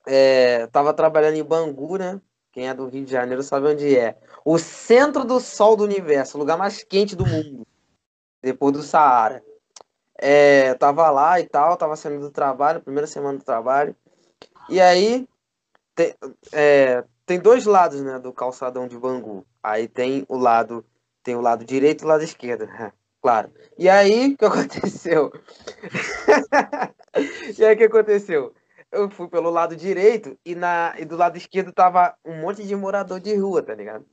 É, 0.05 0.67
tava 0.67 0.93
trabalhando 0.93 1.37
em 1.37 1.43
Bangu, 1.43 1.97
né? 1.97 2.19
Quem 2.53 2.69
é 2.69 2.73
do 2.73 2.87
Rio 2.87 3.03
de 3.03 3.11
Janeiro 3.11 3.41
sabe 3.41 3.67
onde 3.67 3.97
é. 3.97 4.15
O 4.45 4.59
centro 4.59 5.25
do 5.25 5.39
sol 5.39 5.75
do 5.75 5.83
universo, 5.83 6.37
o 6.37 6.39
lugar 6.39 6.55
mais 6.55 6.83
quente 6.83 7.15
do 7.15 7.25
mundo. 7.25 7.65
Depois 8.41 8.71
do 8.71 8.83
Saara. 8.83 9.43
É, 10.15 10.75
tava 10.75 11.09
lá 11.09 11.39
e 11.39 11.47
tal, 11.47 11.75
tava 11.75 11.95
saindo 11.95 12.21
do 12.21 12.31
trabalho, 12.31 12.79
primeira 12.79 13.07
semana 13.07 13.39
do 13.39 13.43
trabalho. 13.43 13.95
E 14.69 14.79
aí, 14.79 15.27
tem, 15.95 16.13
é, 16.51 17.03
tem 17.25 17.39
dois 17.39 17.65
lados, 17.65 18.03
né, 18.03 18.19
do 18.19 18.31
calçadão 18.31 18.87
de 18.87 18.99
Bangu. 18.99 19.43
Aí 19.63 19.87
tem 19.87 20.23
o 20.29 20.37
lado, 20.37 20.85
tem 21.23 21.35
o 21.35 21.41
lado 21.41 21.65
direito 21.65 22.03
e 22.03 22.05
o 22.05 22.07
lado 22.07 22.23
esquerdo, 22.23 22.67
claro. 23.19 23.51
E 23.79 23.89
aí, 23.89 24.33
o 24.33 24.37
que 24.37 24.45
aconteceu? 24.45 25.31
e 27.57 27.65
aí, 27.65 27.73
o 27.73 27.77
que 27.77 27.83
aconteceu? 27.85 28.53
Eu 28.93 29.09
fui 29.09 29.27
pelo 29.27 29.49
lado 29.49 29.75
direito 29.75 30.37
e, 30.45 30.53
na, 30.53 30.93
e 30.99 31.03
do 31.03 31.17
lado 31.17 31.35
esquerdo 31.35 31.73
tava 31.73 32.15
um 32.23 32.39
monte 32.39 32.63
de 32.63 32.75
morador 32.75 33.19
de 33.19 33.35
rua, 33.35 33.63
tá 33.63 33.73
ligado? 33.73 34.05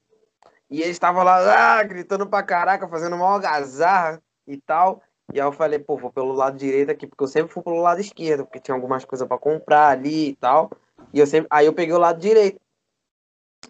E 0.70 0.80
eles 0.80 0.92
estavam 0.92 1.22
lá, 1.22 1.78
ah, 1.78 1.82
gritando 1.82 2.26
pra 2.26 2.42
caraca, 2.42 2.88
fazendo 2.88 3.14
uma 3.14 3.30
algazarra 3.30 4.22
e 4.46 4.56
tal. 4.56 5.02
E 5.34 5.40
aí 5.40 5.46
eu 5.46 5.52
falei, 5.52 5.78
pô, 5.78 5.98
vou 5.98 6.10
pelo 6.10 6.32
lado 6.32 6.56
direito 6.56 6.90
aqui, 6.90 7.06
porque 7.06 7.22
eu 7.22 7.28
sempre 7.28 7.52
fui 7.52 7.62
pelo 7.62 7.82
lado 7.82 8.00
esquerdo, 8.00 8.44
porque 8.44 8.58
tinha 8.58 8.74
algumas 8.74 9.04
coisas 9.04 9.28
para 9.28 9.38
comprar 9.38 9.88
ali 9.88 10.30
e 10.30 10.36
tal. 10.36 10.70
E 11.12 11.18
eu 11.18 11.26
sempre. 11.26 11.46
Aí 11.50 11.66
eu 11.66 11.74
peguei 11.74 11.94
o 11.94 11.98
lado 11.98 12.18
direito. 12.18 12.58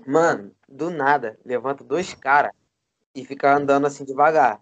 Mano, 0.06 0.54
do 0.68 0.90
nada, 0.90 1.38
levanta 1.44 1.82
dois 1.82 2.14
caras 2.14 2.52
e 3.14 3.24
fica 3.24 3.52
andando 3.52 3.86
assim 3.86 4.04
devagar. 4.04 4.60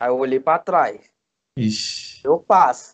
Aí 0.00 0.08
eu 0.08 0.16
olhei 0.16 0.40
para 0.40 0.58
trás. 0.58 1.10
Ixi. 1.56 2.22
Eu 2.24 2.38
passo. 2.38 2.93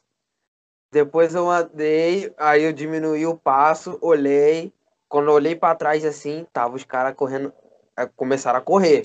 Depois 0.92 1.35
eu 1.35 1.49
andei, 1.49 2.32
aí 2.37 2.64
eu 2.64 2.73
diminuí 2.73 3.26
o 3.26 3.37
passo, 3.37 3.99
olhei. 4.00 4.73
Quando 5.09 5.28
eu 5.28 5.35
olhei 5.35 5.54
para 5.54 5.75
trás 5.75 6.04
assim, 6.04 6.47
tava 6.52 6.76
os 6.76 6.85
caras 6.85 7.14
correndo, 7.14 7.52
é, 7.97 8.06
começaram 8.06 8.59
a 8.59 8.62
correr. 8.62 9.02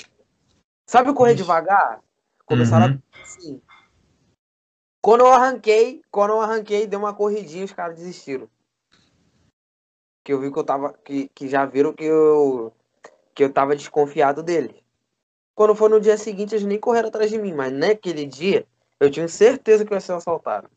Sabe 0.88 1.14
correr 1.14 1.36
devagar? 1.36 2.02
Começaram 2.46 2.94
uhum. 2.94 3.02
a 3.14 3.22
assim. 3.22 3.62
Quando 5.02 5.22
eu 5.22 5.32
arranquei, 5.32 6.02
quando 6.12 6.32
eu 6.32 6.42
arranquei, 6.42 6.88
deu 6.88 7.00
uma 7.00 7.14
corridinha, 7.14 7.66
os 7.66 7.74
caras 7.74 7.96
desistiram 7.96 8.50
que 10.26 10.34
eu 10.34 10.42
vi 10.42 10.52
que 10.52 10.58
eu 10.58 10.64
tava. 10.64 10.92
Que, 10.92 11.30
que 11.30 11.48
já 11.48 11.66
viram 11.66 11.94
que 11.94 12.04
eu. 12.04 12.74
Que 13.34 13.44
eu 13.44 13.54
tava 13.54 13.76
desconfiado 13.76 14.42
deles. 14.42 14.76
Quando 15.54 15.76
foi 15.76 15.88
no 15.88 16.02
dia 16.02 16.18
seguinte, 16.18 16.56
eles 16.56 16.66
nem 16.66 16.80
correram 16.80 17.10
atrás 17.10 17.30
de 17.30 17.38
mim, 17.38 17.54
mas 17.54 17.72
naquele 17.72 18.26
dia 18.26 18.66
eu 19.00 19.10
tinha 19.10 19.28
certeza 19.28 19.86
que 19.86 19.94
eu 19.94 19.96
ia 19.96 20.02
ser 20.02 20.14
assaltado. 20.14 20.70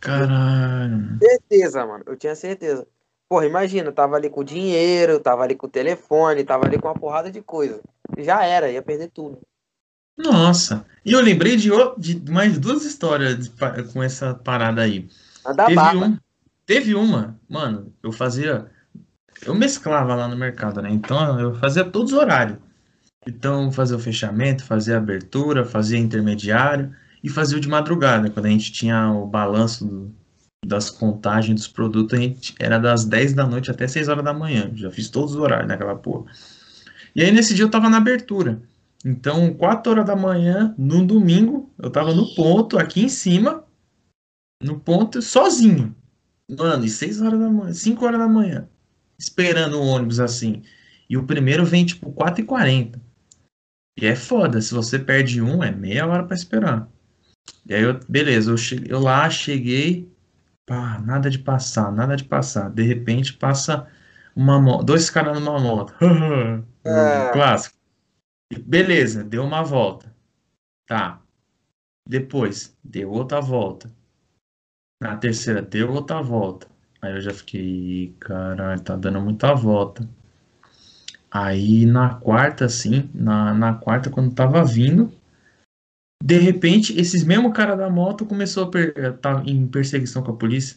Caralho. 0.00 1.18
Certeza, 1.20 1.84
mano. 1.86 2.04
Eu 2.06 2.16
tinha 2.16 2.34
certeza. 2.34 2.86
Porra, 3.28 3.46
imagina, 3.46 3.88
eu 3.88 3.92
tava 3.92 4.16
ali 4.16 4.30
com 4.30 4.42
dinheiro, 4.42 5.20
tava 5.20 5.42
ali 5.42 5.54
com 5.54 5.66
o 5.66 5.70
telefone, 5.70 6.44
tava 6.44 6.66
ali 6.66 6.78
com 6.78 6.88
uma 6.88 6.94
porrada 6.94 7.30
de 7.30 7.42
coisa. 7.42 7.80
Já 8.16 8.42
era, 8.44 8.70
ia 8.70 8.80
perder 8.80 9.10
tudo. 9.10 9.38
Nossa. 10.16 10.84
E 11.04 11.12
eu 11.12 11.20
lembrei 11.20 11.56
de, 11.56 11.70
de 11.98 12.30
mais 12.30 12.58
duas 12.58 12.84
histórias 12.84 13.38
de, 13.38 13.50
com 13.92 14.02
essa 14.02 14.34
parada 14.34 14.82
aí. 14.82 15.08
A 15.44 15.52
da 15.52 15.66
Teve 15.66 15.96
um, 15.96 16.18
Teve 16.66 16.94
uma, 16.94 17.38
mano, 17.48 17.92
eu 18.02 18.12
fazia. 18.12 18.66
Eu 19.42 19.54
mesclava 19.54 20.14
lá 20.14 20.26
no 20.26 20.36
mercado, 20.36 20.82
né? 20.82 20.90
Então 20.90 21.38
eu 21.38 21.54
fazia 21.54 21.84
todos 21.84 22.12
os 22.12 22.18
horários. 22.18 22.58
Então 23.26 23.70
fazia 23.70 23.96
o 23.96 24.00
fechamento, 24.00 24.64
fazia 24.64 24.94
a 24.94 24.98
abertura, 24.98 25.64
fazia 25.64 25.98
intermediário 25.98 26.94
e 27.22 27.28
fazia 27.28 27.58
de 27.60 27.68
madrugada, 27.68 28.30
quando 28.30 28.46
a 28.46 28.50
gente 28.50 28.72
tinha 28.72 29.10
o 29.10 29.26
balanço 29.26 29.84
do, 29.84 30.14
das 30.64 30.90
contagens 30.90 31.54
dos 31.54 31.68
produtos, 31.68 32.18
a 32.18 32.22
gente 32.22 32.54
era 32.58 32.78
das 32.78 33.04
10 33.04 33.34
da 33.34 33.46
noite 33.46 33.70
até 33.70 33.86
6 33.86 34.08
horas 34.08 34.24
da 34.24 34.32
manhã. 34.32 34.70
Já 34.74 34.90
fiz 34.90 35.08
todos 35.08 35.34
os 35.34 35.40
horários 35.40 35.68
naquela 35.68 35.94
porra. 35.94 36.30
E 37.14 37.22
aí 37.22 37.32
nesse 37.32 37.54
dia 37.54 37.64
eu 37.64 37.70
tava 37.70 37.88
na 37.88 37.96
abertura. 37.96 38.60
Então, 39.04 39.54
4 39.54 39.92
horas 39.92 40.06
da 40.06 40.16
manhã, 40.16 40.74
no 40.76 41.04
domingo, 41.04 41.72
eu 41.78 41.90
tava 41.90 42.12
no 42.12 42.34
ponto, 42.34 42.78
aqui 42.78 43.02
em 43.04 43.08
cima, 43.08 43.64
no 44.62 44.78
ponto, 44.80 45.22
sozinho. 45.22 45.94
Mano, 46.50 46.84
e 46.84 46.88
6 46.88 47.22
horas 47.22 47.38
da 47.38 47.48
manhã, 47.48 47.72
5 47.72 48.04
horas 48.04 48.18
da 48.18 48.28
manhã, 48.28 48.68
esperando 49.18 49.78
o 49.78 49.86
ônibus 49.86 50.18
assim. 50.18 50.62
E 51.08 51.16
o 51.16 51.24
primeiro 51.24 51.64
vem 51.64 51.86
tipo 51.86 52.12
4 52.12 52.42
e 52.42 52.44
40 52.44 53.00
E 53.98 54.06
é 54.06 54.14
foda, 54.14 54.60
se 54.60 54.74
você 54.74 54.98
perde 54.98 55.40
um, 55.40 55.62
é 55.62 55.70
meia 55.70 56.06
hora 56.06 56.24
para 56.24 56.36
esperar. 56.36 56.88
E 57.66 57.74
aí 57.74 57.82
eu, 57.82 58.00
beleza, 58.08 58.50
eu, 58.50 58.56
cheguei, 58.56 58.92
eu 58.92 59.00
lá 59.00 59.28
cheguei, 59.30 60.10
pá, 60.66 60.98
nada 61.00 61.30
de 61.30 61.38
passar, 61.38 61.92
nada 61.92 62.16
de 62.16 62.24
passar. 62.24 62.70
De 62.70 62.82
repente 62.82 63.34
passa 63.34 63.86
uma 64.34 64.60
moto, 64.60 64.84
dois 64.84 65.10
caras 65.10 65.38
numa 65.38 65.58
moto. 65.58 65.94
é. 66.84 67.30
Clássico. 67.32 67.76
Beleza, 68.64 69.22
deu 69.24 69.44
uma 69.44 69.62
volta. 69.62 70.14
Tá. 70.86 71.20
Depois, 72.08 72.76
deu 72.82 73.10
outra 73.10 73.40
volta. 73.40 73.90
Na 75.00 75.16
terceira 75.16 75.60
deu 75.60 75.92
outra 75.92 76.22
volta. 76.22 76.66
Aí 77.00 77.12
eu 77.12 77.20
já 77.20 77.32
fiquei, 77.32 78.16
caralho, 78.18 78.80
tá 78.80 78.96
dando 78.96 79.20
muita 79.20 79.54
volta. 79.54 80.08
Aí 81.30 81.84
na 81.84 82.14
quarta, 82.14 82.64
assim, 82.64 83.10
na, 83.14 83.52
na 83.54 83.74
quarta, 83.74 84.10
quando 84.10 84.34
tava 84.34 84.64
vindo, 84.64 85.12
de 86.22 86.38
repente, 86.38 86.98
esses 86.98 87.24
mesmo 87.24 87.52
cara 87.52 87.76
da 87.76 87.88
moto 87.88 88.26
começou 88.26 88.64
a 88.64 88.70
per 88.70 89.18
tá 89.18 89.42
em 89.46 89.66
perseguição 89.66 90.22
com 90.22 90.32
a 90.32 90.36
polícia. 90.36 90.76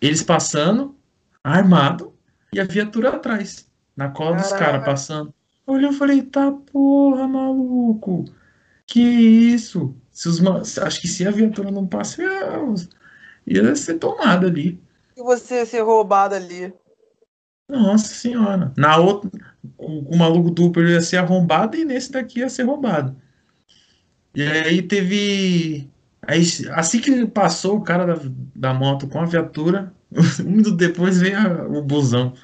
Eles 0.00 0.22
passando, 0.22 0.94
armado, 1.42 2.12
e 2.52 2.60
a 2.60 2.64
viatura 2.64 3.08
atrás, 3.10 3.66
na 3.96 4.10
cola 4.10 4.36
dos 4.36 4.52
caras 4.52 4.84
passando. 4.84 5.34
Olha, 5.66 5.86
eu 5.86 5.92
falei, 5.92 6.22
tá 6.22 6.52
porra, 6.52 7.26
maluco. 7.26 8.24
Que 8.86 9.00
isso? 9.00 9.96
Se 10.10 10.28
os, 10.28 10.78
acho 10.78 11.00
que 11.00 11.08
se 11.08 11.26
a 11.26 11.30
viatura 11.30 11.70
não 11.70 11.86
passa, 11.86 12.22
ia 13.46 13.74
ser 13.74 13.94
tomada 13.94 14.46
ali. 14.46 14.80
E 15.16 15.22
você 15.22 15.56
ia 15.56 15.66
ser 15.66 15.80
roubado 15.80 16.34
ali. 16.34 16.72
Nossa 17.68 18.14
senhora. 18.14 18.72
Na 18.76 18.98
outra, 18.98 19.30
o, 19.78 20.14
o 20.14 20.16
maluco 20.16 20.50
duplo 20.50 20.86
ia 20.86 21.00
ser 21.00 21.16
arrombado 21.16 21.76
e 21.76 21.84
nesse 21.84 22.12
daqui 22.12 22.40
ia 22.40 22.48
ser 22.50 22.64
roubado. 22.64 23.16
E 24.34 24.42
aí 24.42 24.82
teve. 24.82 25.90
Aí, 26.26 26.42
assim 26.72 27.00
que 27.00 27.26
passou 27.26 27.76
o 27.76 27.82
cara 27.82 28.06
da, 28.06 28.30
da 28.54 28.74
moto 28.74 29.06
com 29.08 29.20
a 29.20 29.26
viatura, 29.26 29.92
um 30.40 30.50
minuto 30.50 30.72
depois 30.72 31.20
veio 31.20 31.38
a, 31.38 31.68
o 31.68 31.82
busão. 31.82 32.34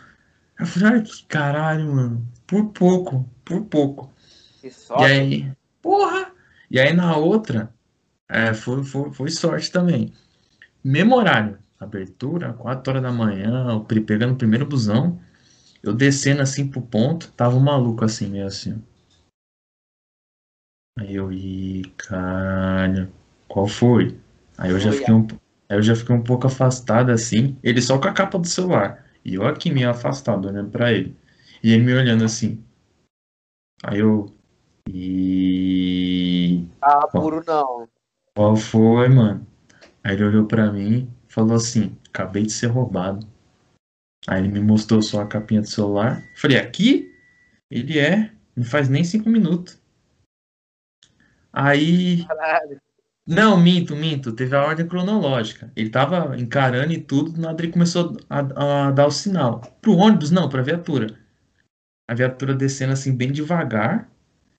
Eu 0.58 0.66
falei, 0.66 0.98
ai 0.98 1.02
que 1.02 1.24
caralho, 1.26 1.92
mano. 1.92 2.28
Por 2.46 2.66
pouco, 2.72 3.28
por 3.44 3.62
pouco. 3.62 4.12
Que 4.60 4.70
sorte. 4.70 5.04
E 5.04 5.06
aí, 5.06 5.52
porra! 5.80 6.32
E 6.70 6.78
aí 6.78 6.92
na 6.92 7.16
outra, 7.16 7.72
é, 8.28 8.52
foi, 8.52 8.84
foi, 8.84 9.12
foi 9.12 9.30
sorte 9.30 9.72
também 9.72 10.12
mesmo 10.82 11.14
horário, 11.14 11.58
abertura, 11.78 12.52
4 12.52 12.90
horas 12.90 13.02
da 13.02 13.12
manhã, 13.12 13.84
pegando 14.06 14.34
o 14.34 14.36
primeiro 14.36 14.66
busão, 14.66 15.20
eu 15.82 15.94
descendo 15.94 16.42
assim 16.42 16.66
pro 16.66 16.82
ponto, 16.82 17.30
tava 17.32 17.56
um 17.56 17.60
maluco 17.60 18.04
assim, 18.04 18.28
meio 18.28 18.46
assim. 18.46 18.82
Aí 20.98 21.14
eu, 21.14 21.32
ih, 21.32 21.84
caralho, 21.96 23.12
qual 23.48 23.66
foi? 23.66 24.18
Aí 24.58 24.70
eu 24.70 24.78
já 24.78 24.92
fiquei 24.92 25.14
um, 25.14 25.26
aí 25.68 25.78
eu 25.78 25.82
já 25.82 25.96
fiquei 25.96 26.14
um 26.14 26.22
pouco 26.22 26.46
afastado 26.46 27.10
assim, 27.10 27.56
ele 27.62 27.80
só 27.80 27.98
com 27.98 28.08
a 28.08 28.12
capa 28.12 28.38
do 28.38 28.46
celular, 28.46 29.06
e 29.24 29.34
eu 29.34 29.46
aqui 29.46 29.70
meio 29.70 29.90
afastado, 29.90 30.48
olhando 30.48 30.70
pra 30.70 30.92
ele. 30.92 31.16
E 31.62 31.72
ele 31.72 31.84
me 31.84 31.94
olhando 31.94 32.24
assim. 32.24 32.62
Aí 33.82 33.98
eu, 33.98 34.32
e... 34.88 36.66
Ah, 36.82 37.06
puro 37.06 37.42
não. 37.46 37.88
Qual 38.34 38.56
foi, 38.56 39.08
mano? 39.08 39.46
Aí 40.02 40.14
ele 40.14 40.24
olhou 40.24 40.46
para 40.46 40.72
mim 40.72 41.10
e 41.28 41.32
falou 41.32 41.56
assim: 41.56 41.96
Acabei 42.08 42.44
de 42.44 42.52
ser 42.52 42.66
roubado. 42.68 43.26
Aí 44.26 44.40
ele 44.40 44.48
me 44.48 44.60
mostrou 44.60 45.02
só 45.02 45.22
a 45.22 45.26
capinha 45.26 45.60
do 45.60 45.68
celular. 45.68 46.22
Falei: 46.36 46.58
Aqui? 46.58 47.12
Ele 47.70 47.98
é. 47.98 48.30
Não 48.56 48.64
faz 48.64 48.88
nem 48.88 49.04
cinco 49.04 49.28
minutos. 49.28 49.79
Aí. 51.52 52.24
Caralho. 52.26 52.80
Não, 53.26 53.60
minto, 53.60 53.94
minto. 53.94 54.32
Teve 54.32 54.56
a 54.56 54.64
ordem 54.64 54.86
cronológica. 54.86 55.70
Ele 55.76 55.90
tava 55.90 56.36
encarando 56.38 56.92
e 56.92 57.00
tudo, 57.00 57.32
do 57.32 57.40
nada 57.40 57.62
ele 57.62 57.72
começou 57.72 58.16
a, 58.28 58.86
a 58.88 58.90
dar 58.90 59.06
o 59.06 59.10
sinal. 59.10 59.60
Pro 59.80 59.94
ônibus, 59.94 60.30
não, 60.30 60.48
pra 60.48 60.62
viatura. 60.62 61.18
A 62.08 62.14
viatura 62.14 62.54
descendo 62.54 62.92
assim, 62.92 63.14
bem 63.14 63.30
devagar. 63.30 64.10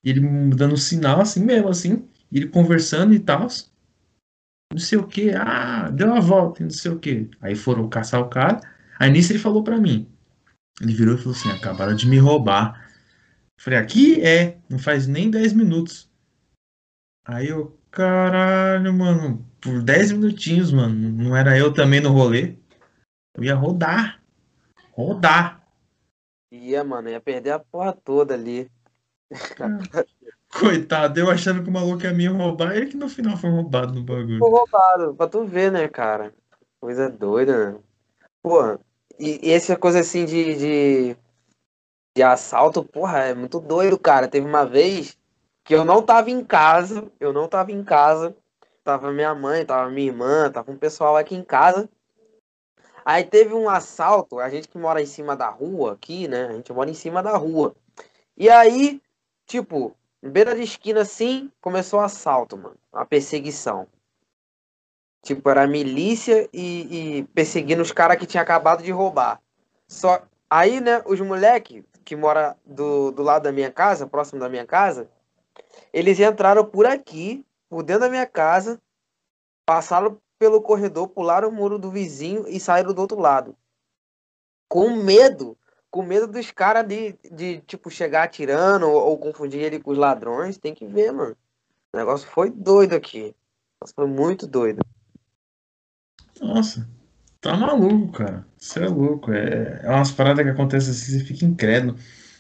E 0.03 0.09
ele 0.09 0.21
dando 0.55 0.73
o 0.73 0.77
sinal 0.77 1.21
assim 1.21 1.43
mesmo, 1.43 1.69
assim. 1.69 2.07
E 2.31 2.37
ele 2.37 2.47
conversando 2.47 3.13
e 3.13 3.19
tal. 3.19 3.47
Não 4.71 4.79
sei 4.79 4.97
o 4.97 5.07
que. 5.07 5.31
Ah, 5.31 5.89
deu 5.89 6.07
uma 6.07 6.21
volta, 6.21 6.63
não 6.63 6.69
sei 6.69 6.91
o 6.91 6.99
que. 6.99 7.29
Aí 7.41 7.55
foram 7.55 7.89
caçar 7.89 8.21
o 8.21 8.29
cara. 8.29 8.61
Aí 8.97 9.11
nisso 9.11 9.31
ele 9.31 9.39
falou 9.39 9.63
pra 9.63 9.77
mim. 9.77 10.07
Ele 10.81 10.93
virou 10.93 11.15
e 11.15 11.17
falou 11.17 11.33
assim: 11.33 11.51
acabaram 11.51 11.95
de 11.95 12.07
me 12.07 12.17
roubar. 12.17 12.89
Falei, 13.59 13.77
aqui 13.77 14.21
é, 14.21 14.57
não 14.69 14.79
faz 14.79 15.07
nem 15.07 15.29
10 15.29 15.53
minutos. 15.53 16.10
Aí 17.25 17.49
eu, 17.49 17.77
caralho, 17.91 18.93
mano, 18.93 19.45
por 19.61 19.81
10 19.81 20.11
minutinhos, 20.11 20.71
mano, 20.71 20.93
não 20.93 21.35
era 21.35 21.57
eu 21.57 21.73
também 21.73 22.01
no 22.01 22.11
rolê. 22.11 22.55
Eu 23.35 23.43
ia 23.43 23.55
rodar. 23.55 24.21
Rodar. 24.91 25.61
Ia, 26.51 26.83
mano, 26.83 27.09
ia 27.09 27.21
perder 27.21 27.51
a 27.51 27.59
porra 27.59 27.93
toda 27.93 28.33
ali. 28.33 28.69
Coitado, 30.51 31.17
eu 31.17 31.29
achando 31.29 31.63
que 31.63 31.69
o 31.69 31.71
maluco 31.71 32.03
ia 32.03 32.13
me 32.13 32.27
roubar, 32.27 32.75
ele 32.75 32.87
que 32.87 32.97
no 32.97 33.07
final 33.07 33.37
foi 33.37 33.49
roubado 33.49 33.93
no 33.93 34.03
bagulho. 34.03 34.39
Foi 34.39 34.49
roubado, 34.49 35.15
pra 35.15 35.27
tu 35.27 35.45
ver, 35.45 35.71
né, 35.71 35.87
cara? 35.87 36.33
Coisa 36.81 37.09
doida, 37.09 37.71
né? 37.71 37.79
Pô, 38.43 38.77
e, 39.17 39.47
e 39.47 39.51
essa 39.51 39.77
coisa 39.77 40.01
assim 40.01 40.25
de, 40.25 40.55
de, 40.55 41.17
de 42.17 42.23
assalto, 42.23 42.83
porra, 42.83 43.19
é 43.19 43.33
muito 43.33 43.61
doido, 43.61 43.97
cara. 43.97 44.27
Teve 44.27 44.45
uma 44.45 44.65
vez 44.65 45.17
que 45.71 45.75
eu 45.75 45.85
não 45.85 46.01
tava 46.01 46.29
em 46.29 46.43
casa, 46.43 47.09
eu 47.17 47.31
não 47.31 47.47
tava 47.47 47.71
em 47.71 47.81
casa, 47.81 48.35
tava 48.83 49.09
minha 49.09 49.33
mãe, 49.33 49.65
tava 49.65 49.89
minha 49.89 50.07
irmã, 50.07 50.51
tava 50.51 50.69
um 50.69 50.75
pessoal 50.75 51.15
aqui 51.15 51.33
em 51.33 51.45
casa. 51.45 51.89
Aí 53.05 53.23
teve 53.23 53.53
um 53.53 53.69
assalto, 53.69 54.39
a 54.39 54.49
gente 54.49 54.67
que 54.67 54.77
mora 54.77 55.01
em 55.01 55.05
cima 55.05 55.33
da 55.33 55.47
rua 55.47 55.93
aqui, 55.93 56.27
né? 56.27 56.47
A 56.47 56.51
gente 56.51 56.73
mora 56.73 56.89
em 56.89 56.93
cima 56.93 57.23
da 57.23 57.37
rua. 57.37 57.73
E 58.35 58.49
aí, 58.49 59.01
tipo, 59.45 59.95
beira 60.21 60.53
de 60.53 60.63
esquina 60.63 61.03
assim, 61.03 61.49
começou 61.61 62.01
o 62.01 62.03
assalto, 62.03 62.57
mano. 62.57 62.75
A 62.91 63.05
perseguição. 63.05 63.87
Tipo, 65.23 65.49
era 65.49 65.65
milícia 65.65 66.49
e, 66.51 67.19
e 67.19 67.23
perseguindo 67.33 67.81
os 67.81 67.93
caras 67.93 68.17
que 68.17 68.25
tinha 68.25 68.43
acabado 68.43 68.83
de 68.83 68.91
roubar. 68.91 69.41
Só 69.87 70.21
aí, 70.49 70.81
né, 70.81 71.01
os 71.05 71.21
moleque 71.21 71.85
que 72.03 72.13
mora 72.13 72.57
do, 72.65 73.11
do 73.11 73.23
lado 73.23 73.43
da 73.43 73.53
minha 73.53 73.71
casa, 73.71 74.05
próximo 74.05 74.37
da 74.37 74.49
minha 74.49 74.65
casa, 74.65 75.09
eles 75.93 76.19
entraram 76.19 76.65
por 76.65 76.85
aqui, 76.85 77.45
por 77.69 77.83
dentro 77.83 78.01
da 78.01 78.09
minha 78.09 78.25
casa, 78.25 78.81
passaram 79.65 80.19
pelo 80.39 80.61
corredor, 80.61 81.07
pularam 81.09 81.49
o 81.49 81.51
muro 81.51 81.77
do 81.77 81.91
vizinho 81.91 82.47
e 82.47 82.59
saíram 82.59 82.93
do 82.93 83.01
outro 83.01 83.19
lado. 83.19 83.55
Com 84.67 84.95
medo, 84.95 85.57
com 85.91 86.01
medo 86.01 86.27
dos 86.27 86.49
caras 86.51 86.87
de, 86.87 87.15
de, 87.31 87.59
tipo, 87.61 87.91
chegar 87.91 88.23
atirando 88.23 88.89
ou, 88.89 89.09
ou, 89.09 89.17
confundir 89.17 89.61
ele 89.61 89.79
com 89.79 89.91
os 89.91 89.97
ladrões. 89.97 90.57
Tem 90.57 90.73
que 90.73 90.85
ver, 90.85 91.11
mano. 91.11 91.35
O 91.93 91.97
negócio 91.97 92.27
foi 92.29 92.49
doido 92.49 92.95
aqui. 92.95 93.35
foi 93.93 94.07
muito 94.07 94.47
doido. 94.47 94.81
Nossa, 96.41 96.89
tá 97.41 97.55
maluco, 97.55 98.13
cara. 98.13 98.47
Você 98.57 98.83
é 98.83 98.87
louco. 98.87 99.31
É, 99.31 99.81
é 99.83 99.89
umas 99.89 100.11
paradas 100.11 100.43
que 100.43 100.51
acontecem 100.51 100.91
assim, 100.91 101.19
você 101.19 101.25
fica 101.25 101.45
incrédulo. 101.45 101.97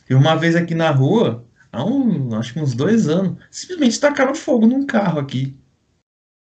E 0.09 0.15
uma 0.15 0.35
vez 0.35 0.55
aqui 0.55 0.73
na 0.73 0.89
rua, 0.89 1.45
há 1.71 1.85
um, 1.85 2.35
acho 2.35 2.53
que 2.53 2.59
uns 2.59 2.73
dois 2.73 3.07
anos, 3.07 3.43
simplesmente 3.49 3.99
tacaram 3.99 4.35
fogo 4.35 4.67
num 4.67 4.85
carro 4.85 5.19
aqui. 5.19 5.57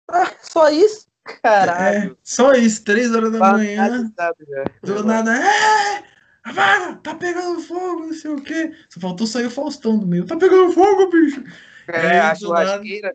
Ah, 0.10 0.32
só 0.42 0.70
isso? 0.70 1.08
Caralho. 1.44 2.12
É, 2.12 2.16
só 2.24 2.54
isso, 2.54 2.84
três 2.84 3.14
horas 3.14 3.32
da 3.32 3.40
manhã. 3.40 4.12
Do 4.82 5.04
nada, 5.04 5.36
é! 5.36 6.04
Apaga, 6.44 6.96
tá 6.98 7.14
pegando 7.16 7.60
fogo, 7.60 8.06
não 8.06 8.14
sei 8.14 8.32
o 8.32 8.42
quê. 8.42 8.74
Só 8.90 9.02
faltou 9.02 9.28
sair 9.28 9.48
o 9.48 9.52
Faustão 9.52 10.00
do 10.00 10.08
meio. 10.08 10.26
Tá 10.26 10.38
pegando 10.38 10.72
fogo, 10.72 11.10
bicho. 11.10 11.44
É, 11.88 12.00
aí, 12.00 12.20
a 12.20 12.36
churrasqueira. 12.36 13.14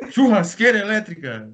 Nada, 0.00 0.12
churrasqueira 0.12 0.78
elétrica. 0.78 1.50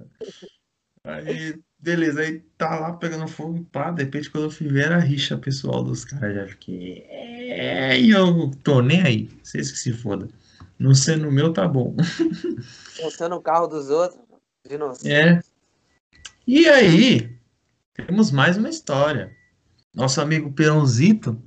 Aí, 1.04 1.58
beleza, 1.78 2.20
aí 2.20 2.40
tá 2.56 2.78
lá 2.78 2.92
pegando 2.94 3.28
fogo, 3.28 3.64
pá, 3.72 3.90
de 3.90 4.02
repente 4.02 4.30
quando 4.30 4.44
eu 4.44 4.50
fui 4.50 4.68
ver 4.68 4.90
a 4.92 4.98
rixa 4.98 5.38
pessoal 5.38 5.82
dos 5.84 6.04
caras, 6.04 6.34
já 6.34 6.48
fiquei. 6.48 7.04
É, 7.08 7.98
e 7.98 8.10
eu 8.10 8.50
tô 8.62 8.82
nem 8.82 9.02
aí, 9.02 9.30
vocês 9.42 9.70
que 9.70 9.78
se 9.78 9.92
foda. 9.92 10.28
Não 10.78 10.94
sendo 10.94 11.28
o 11.28 11.32
meu, 11.32 11.52
tá 11.52 11.66
bom. 11.66 11.96
Sendo 13.10 13.34
o 13.34 13.42
carro 13.42 13.66
dos 13.66 13.90
outros, 13.90 14.20
de 14.68 14.78
noção. 14.78 15.10
É. 15.10 15.40
E 16.46 16.68
aí, 16.68 17.36
temos 17.94 18.30
mais 18.30 18.56
uma 18.56 18.68
história. 18.68 19.36
Nosso 19.92 20.20
amigo 20.20 20.52
Peronzito, 20.52 21.40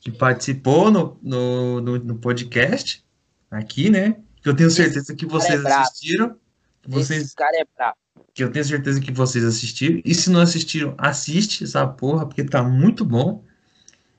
que 0.00 0.10
participou 0.10 0.90
no, 0.90 1.18
no, 1.22 1.80
no, 1.82 1.98
no 1.98 2.18
podcast, 2.18 3.04
aqui, 3.50 3.90
né? 3.90 4.16
Que 4.42 4.48
eu 4.48 4.56
tenho 4.56 4.70
certeza 4.70 5.14
que 5.14 5.26
vocês 5.26 5.62
é 5.62 5.72
assistiram. 5.74 6.36
Vocês... 6.88 7.24
Esse 7.24 7.36
cara 7.36 7.60
é 7.60 7.66
brabo 7.76 7.98
que 8.32 8.44
eu 8.44 8.50
tenho 8.50 8.64
certeza 8.64 9.00
que 9.00 9.12
vocês 9.12 9.44
assistiram. 9.44 10.00
E 10.04 10.14
se 10.14 10.30
não 10.30 10.40
assistiram, 10.40 10.94
assiste 10.98 11.64
essa 11.64 11.86
porra, 11.86 12.26
porque 12.26 12.44
tá 12.44 12.62
muito 12.62 13.04
bom. 13.04 13.44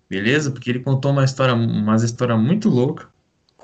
Beleza? 0.10 0.52
Porque 0.52 0.70
ele 0.70 0.80
contou 0.82 1.12
uma 1.12 1.24
história, 1.24 1.54
uma 1.54 1.96
história 1.96 2.36
muito 2.36 2.70
louca. 2.70 3.10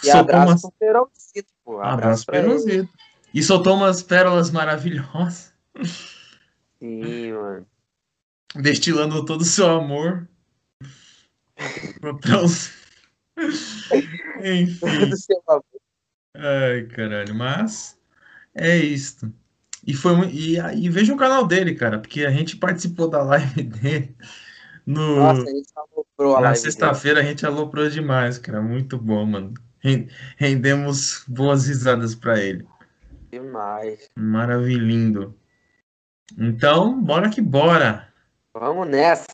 E 0.02 0.12
soltou 0.12 0.36
abraço 0.36 0.67
umas... 0.67 0.76
Perozito, 0.80 1.54
pô. 1.63 1.82
Abraço, 1.82 2.26
abraço 2.28 2.89
E 3.34 3.43
soltou 3.43 3.76
umas 3.76 4.02
pérolas 4.02 4.50
maravilhosas. 4.52 5.54
Sim, 6.80 7.34
mano. 7.34 7.67
Destilando 8.56 9.26
todo 9.26 9.41
o 9.41 9.45
seu 9.45 9.69
amor. 9.69 10.28
os... 12.43 12.71
Enfim. 14.43 15.12
Ai, 16.36 16.84
caralho. 16.86 17.36
Mas 17.36 18.00
é 18.56 18.78
isto. 18.78 19.32
E, 19.88 19.93
foi, 19.93 20.28
e, 20.28 20.58
e 20.58 20.89
veja 20.89 21.13
o 21.13 21.17
canal 21.17 21.47
dele, 21.47 21.73
cara, 21.73 21.97
porque 21.97 22.26
a 22.26 22.30
gente 22.30 22.58
participou 22.58 23.10
da 23.10 23.23
live 23.23 23.63
dele. 23.63 24.13
No, 24.86 25.15
Nossa, 25.15 25.43
a 25.43 25.45
gente 25.45 25.69
aloprou 25.76 26.36
a 26.36 26.41
na 26.41 26.56
sexta-feira 26.56 27.21
a 27.21 27.23
gente 27.23 27.45
aloprou 27.45 27.89
demais, 27.89 28.38
cara. 28.38 28.62
Muito 28.62 28.97
bom, 28.97 29.26
mano. 29.26 29.54
Rendemos 30.36 31.23
boas 31.28 31.67
risadas 31.67 32.13
para 32.13 32.38
ele. 32.39 32.67
Demais. 33.32 34.10
Maravilhindo. 34.15 35.34
Então, 36.38 37.02
bora 37.02 37.30
que 37.30 37.41
bora. 37.41 38.08
Vamos 38.54 38.88
nessa. 38.88 39.28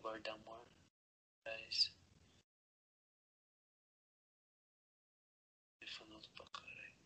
Bordamor 0.00 0.66
traz 1.44 1.92
telefonando 5.78 6.28
pra 6.30 6.46
caralho. 6.46 6.98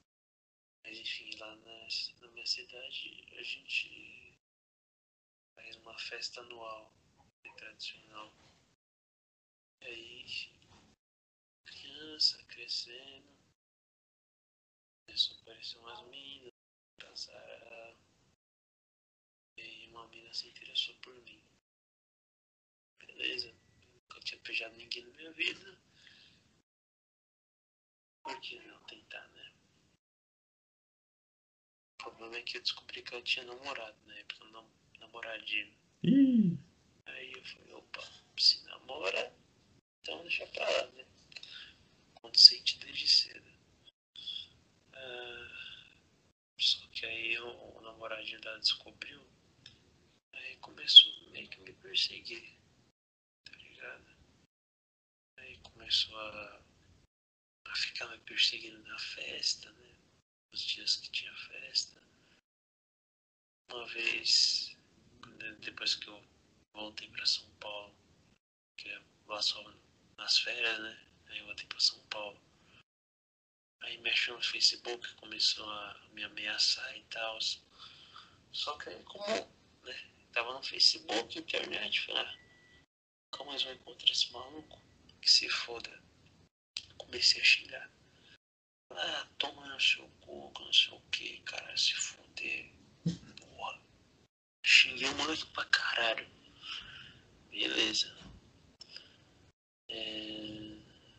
Mas 0.82 0.98
enfim, 0.98 1.37
lá 1.38 1.56
na, 1.56 1.88
na 2.20 2.28
minha 2.32 2.46
cidade 2.46 3.26
a 3.37 3.42
gente 3.42 4.38
faz 5.54 5.76
uma 5.76 5.98
festa 5.98 6.40
anual 6.40 6.94
tradicional. 7.56 8.32
E 9.82 9.87
aí, 9.87 10.26
criança 11.64 12.42
crescendo, 12.44 13.37
começou 15.04 15.37
a 15.37 15.40
aparecer 15.40 15.78
umas 15.78 16.02
minas, 16.08 16.54
casar. 16.98 18.04
Uma 19.94 20.09
mina 20.09 20.35
se 20.35 20.48
interessou 20.48 20.94
por 20.96 21.14
mim 21.22 21.40
beleza. 23.14 23.54
Nunca 23.92 24.20
tinha 24.20 24.40
beijado 24.40 24.76
ninguém 24.76 25.04
na 25.04 25.16
minha 25.16 25.33
vida. 25.33 25.78
Por 28.22 28.40
que 28.40 28.59
não 28.61 28.83
tentar, 28.85 29.26
né? 29.28 29.52
O 31.92 32.04
problema 32.04 32.37
é 32.37 32.42
que 32.42 32.57
eu 32.57 32.62
descobri 32.62 33.02
que 33.02 33.14
eu 33.14 33.22
tinha 33.22 33.44
namorado 33.44 33.96
na 34.07 34.14
época, 34.18 34.44
não, 34.46 34.68
namoradinho. 34.98 35.74
Ih. 36.02 36.59
Aí 37.07 37.33
eu 37.33 37.44
falei, 37.44 37.74
opa, 37.74 38.02
se 38.38 38.62
namora, 38.64 39.35
então 40.00 40.22
deixa 40.22 40.46
pra 40.48 40.68
lá, 40.68 40.87
né? 40.92 41.07
Consciente 42.14 42.78
desde 42.78 43.09
cedo. 43.09 43.54
Ah, 44.92 45.98
só 46.59 46.87
que 46.88 47.07
aí 47.07 47.38
o, 47.38 47.76
o 47.76 47.80
namoradinho 47.83 48.40
dela 48.40 48.59
descobriu 48.59 49.34
começou 50.64 51.12
meio 51.31 51.46
que 51.50 51.61
me 51.61 51.74
perseguir, 51.74 52.59
tá 53.44 53.53
ligado? 53.59 54.16
Aí 55.38 55.59
começou 55.59 56.18
a, 56.18 56.62
a 57.66 57.77
ficar 57.77 58.09
me 58.09 58.18
perseguindo 58.20 58.83
na 58.83 58.98
festa, 58.98 59.70
né? 59.72 59.94
Os 60.55 60.62
dias 60.62 60.96
que 60.96 61.11
tinha 61.11 61.35
festa. 61.37 62.03
Uma 63.70 63.87
vez, 63.88 64.74
né, 65.38 65.53
depois 65.61 65.96
que 65.96 66.09
eu 66.09 66.24
voltei 66.72 67.11
pra 67.11 67.27
São 67.27 67.48
Paulo, 67.57 67.94
que 68.79 68.88
é 68.88 69.03
lá 69.27 69.42
só 69.42 69.62
nas 70.16 70.38
férias, 70.38 70.79
né? 70.81 71.07
Aí 71.27 71.38
eu 71.40 71.44
voltei 71.44 71.66
pra 71.66 71.81
São 71.81 72.03
Paulo. 72.07 72.40
Aí 73.83 73.98
mexeu 73.98 74.35
no 74.35 74.42
Facebook, 74.42 75.14
começou 75.16 75.68
a 75.68 76.09
me 76.12 76.24
ameaçar 76.24 76.96
e 76.96 77.05
tal. 77.05 77.38
Só 78.50 78.79
que 78.79 78.88
aí 78.88 79.03
como, 79.05 79.27
né? 79.83 80.13
Tava 80.35 80.53
no 80.53 80.62
Facebook, 80.64 81.38
internet, 81.38 82.07
falei, 82.07 82.23
ah, 82.23 82.38
como 83.31 83.51
mais 83.51 83.62
vou 83.62 83.73
encontrar 83.73 84.11
esse 84.11 84.33
maluco? 84.33 84.83
Que 85.23 85.31
se 85.31 85.49
foda. 85.49 86.03
Comecei 86.99 87.40
a 87.40 87.44
xingar. 87.44 87.90
Ah, 88.90 89.29
toma 89.38 89.64
no 89.68 89.81
seu 89.81 90.09
cu, 90.23 90.53
não 90.59 90.73
sei 90.73 90.92
o 90.92 91.01
que, 91.12 91.38
cara, 91.42 91.77
se 91.77 91.94
foder. 91.94 92.68
Porra. 93.38 93.81
Xinguei 94.64 95.09
o 95.09 95.14
moleque 95.14 95.47
pra 95.53 95.64
caralho. 95.66 96.29
Beleza. 97.51 98.12
É, 99.88 100.79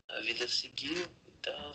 a 0.10 0.20
vida 0.20 0.46
seguiu 0.46 1.06
e 1.26 1.32
tal. 1.42 1.72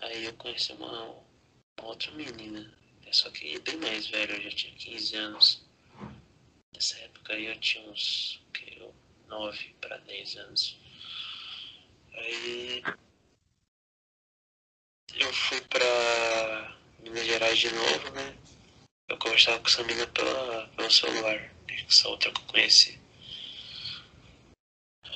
Aí 0.00 0.24
eu 0.24 0.36
conheci 0.36 0.72
uma, 0.74 1.04
uma 1.04 1.88
outra 1.88 2.12
menina. 2.12 2.77
Só 3.12 3.30
que 3.30 3.58
bem 3.60 3.76
mais 3.76 4.06
velha, 4.06 4.32
eu 4.32 4.42
já 4.42 4.50
tinha 4.50 4.74
15 4.74 5.16
anos. 5.16 5.62
Nessa 6.72 6.98
época 6.98 7.32
aí 7.32 7.46
eu 7.46 7.58
tinha 7.60 7.88
uns 7.90 8.40
que, 8.52 8.78
9 9.28 9.74
para 9.80 9.96
10 9.98 10.36
anos. 10.36 10.78
Aí 12.12 12.82
eu 15.14 15.32
fui 15.32 15.60
pra 15.62 16.76
Minas 17.00 17.26
Gerais 17.26 17.58
de 17.58 17.70
novo, 17.70 18.10
né? 18.10 18.36
Eu 19.08 19.16
conversava 19.18 19.58
com 19.60 19.68
essa 19.68 19.82
menina 19.84 20.06
pela, 20.08 20.68
pelo 20.68 20.90
celular, 20.90 21.40
né? 21.40 21.58
essa 21.88 22.08
outra 22.08 22.30
que 22.30 22.40
eu 22.40 22.46
conheci. 22.46 23.00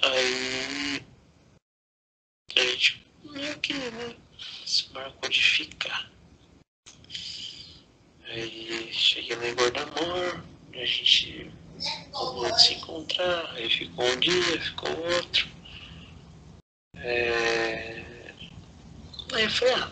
Aí 0.02 1.04
a 2.56 2.60
gente 2.60 3.06
meio 3.22 3.60
que, 3.60 3.74
né? 3.74 4.16
Se 4.66 4.92
marcou 4.92 5.28
de 5.28 5.42
ficar. 5.42 6.10
Aí 8.34 8.90
cheguei 8.90 9.36
lá 9.36 9.46
em 9.46 9.52
Guardamor, 9.52 10.42
a 10.72 10.84
gente 10.86 11.50
arrumou 12.14 12.50
de 12.50 12.62
se 12.62 12.74
encontrar, 12.74 13.52
aí 13.52 13.68
ficou 13.68 14.06
um 14.06 14.20
dia, 14.20 14.62
ficou 14.62 14.88
outro. 15.04 15.48
É... 16.96 18.32
Aí 19.34 19.44
eu 19.44 19.50
falei, 19.50 19.74
ah, 19.74 19.90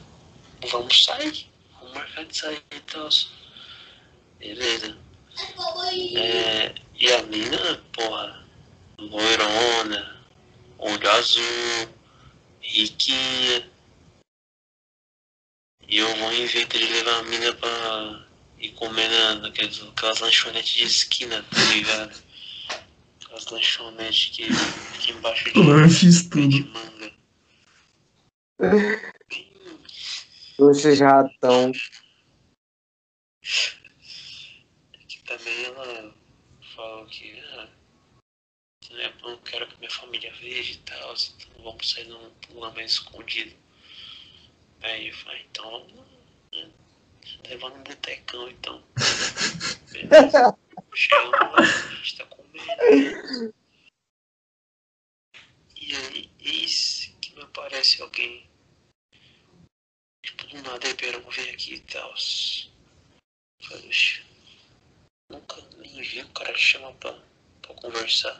vamos 0.71 1.05
sair, 1.05 1.51
vamos 1.79 1.95
marcar 1.95 2.25
de 2.25 2.35
sair 2.35 2.63
e 2.75 2.81
tal. 2.81 3.11
Beleza. 4.39 4.97
É... 6.17 6.75
E 6.95 7.13
a 7.13 7.23
mina, 7.25 7.85
porra, 7.93 8.49
loirona, 8.97 10.25
olho 10.79 11.11
azul, 11.11 11.95
riquinha. 12.63 13.71
E 15.87 15.99
eu 15.99 16.17
vou 16.17 16.33
em 16.33 16.47
vez 16.47 16.69
de 16.69 16.79
levar 16.79 17.19
a 17.19 17.23
mina 17.25 17.53
pra 17.53 18.30
ir 18.61 18.73
comer 18.75 19.09
na, 19.09 19.35
naquelas, 19.37 19.83
aquelas 19.83 20.21
lanchonetes 20.21 20.73
de 20.73 20.85
esquina, 20.85 21.43
tá 21.43 21.65
ligado? 21.73 22.23
Aquelas 23.25 23.47
lanchonetes 23.47 24.37
que 24.37 24.53
fica 24.53 25.13
embaixo 25.13 25.45
de, 25.45 25.59
Lanches 25.59 26.23
de 26.23 26.29
tudo. 26.29 26.67
manga. 26.69 27.13
Lanches 30.59 31.01
ratão. 31.01 31.73
que 35.09 35.23
também 35.25 35.65
ela 35.65 36.15
falou 36.77 37.07
que 37.07 37.41
ah, 37.55 37.69
né, 38.91 39.13
não 39.23 39.39
quero 39.39 39.67
que 39.69 39.79
minha 39.79 39.91
família 39.91 40.33
veja 40.41 40.73
e 40.73 40.77
tal, 40.79 41.15
então 41.15 41.65
vamos 41.65 41.91
sair 41.91 42.07
num 42.09 42.31
lugar 42.51 42.75
mais 42.75 42.93
escondido. 42.93 43.57
Aí 44.83 45.09
eu 45.09 45.15
falei, 45.15 45.47
então 45.51 45.71
vamos 45.71 45.93
né, 46.53 46.71
levar 47.49 47.71
no 47.71 47.85
botecão 47.85 48.49
então. 48.49 48.83
Beleza. 49.93 50.41
Lá, 50.41 51.55
a 51.57 51.95
gente 51.95 52.17
tá 52.17 52.27
comendo. 52.27 53.55
E 55.77 55.97
aí, 55.97 56.31
eis 56.41 57.13
que 57.21 57.35
me 57.35 57.43
aparece 57.43 58.03
alguém. 58.03 58.49
Tipo, 60.25 60.47
do 60.47 60.63
nada, 60.63 60.89
vou 61.23 61.33
vir 61.33 61.51
aqui 61.51 61.75
e 61.75 61.81
tal. 61.81 62.15
Falei, 63.63 63.89
"Oxe, 63.89 64.23
nunca 65.31 65.57
nem 65.79 66.03
vi 66.03 66.23
o 66.23 66.29
cara 66.31 66.57
chama 66.57 66.93
pra, 66.95 67.13
pra 67.63 67.75
conversar. 67.75 68.39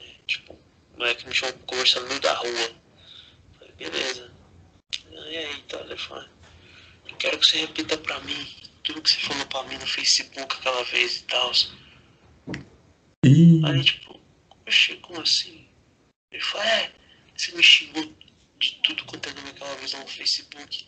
É, 0.00 0.14
tipo, 0.26 0.54
o 0.54 0.98
moleque 0.98 1.26
me 1.26 1.34
chamou 1.34 1.56
pra 1.58 1.66
conversar 1.66 2.00
no 2.00 2.08
meio 2.08 2.20
da 2.20 2.34
rua. 2.34 2.74
Falei, 3.58 3.72
beleza. 3.74 4.32
E 5.08 5.36
aí, 5.36 5.62
telefone? 5.62 6.37
Quero 7.16 7.38
que 7.38 7.46
você 7.46 7.58
repita 7.58 7.96
pra 7.98 8.20
mim 8.20 8.46
tudo 8.88 9.02
que 9.02 9.10
você 9.10 9.20
falou 9.20 9.46
pra 9.46 9.62
mim 9.64 9.76
no 9.76 9.86
Facebook 9.86 10.40
aquela 10.40 10.82
vez 10.84 11.18
e 11.18 11.24
tal. 11.24 11.52
Ih, 13.24 13.60
Aí, 13.66 13.84
tipo, 13.84 14.18
oxe, 14.66 14.96
como 14.96 15.20
assim? 15.20 15.68
Ele 16.32 16.42
falou, 16.42 16.66
é, 16.66 16.92
você 17.36 17.52
me 17.52 17.62
xingou 17.62 18.14
de 18.58 18.74
tudo 18.82 19.04
quanto 19.04 19.28
é 19.28 19.34
nome 19.34 19.50
aquela 19.50 19.74
vez 19.76 19.92
no 19.92 20.08
Facebook. 20.08 20.86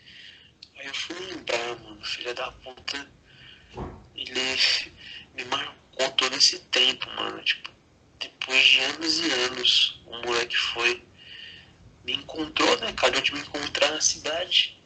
Aí 0.77 0.87
eu 0.87 0.95
fui 0.95 1.19
lembrar, 1.27 1.77
mano, 1.81 2.03
filha 2.05 2.33
da 2.33 2.51
puta. 2.53 3.11
Ele 4.15 4.41
me 5.35 5.45
marcou 5.45 6.11
todo 6.13 6.35
esse 6.35 6.59
tempo, 6.59 7.07
mano. 7.11 7.43
Tipo, 7.43 7.71
depois 8.19 8.67
de 8.67 8.81
anos 8.81 9.21
e 9.21 9.33
anos, 9.33 10.01
o 10.07 10.23
moleque 10.23 10.57
foi. 10.57 11.03
Me 12.03 12.15
encontrou, 12.15 12.81
né? 12.81 12.95
Calhou 12.95 13.21
de 13.21 13.35
me 13.35 13.41
encontrar 13.41 13.91
na 13.91 14.01
cidade. 14.01 14.80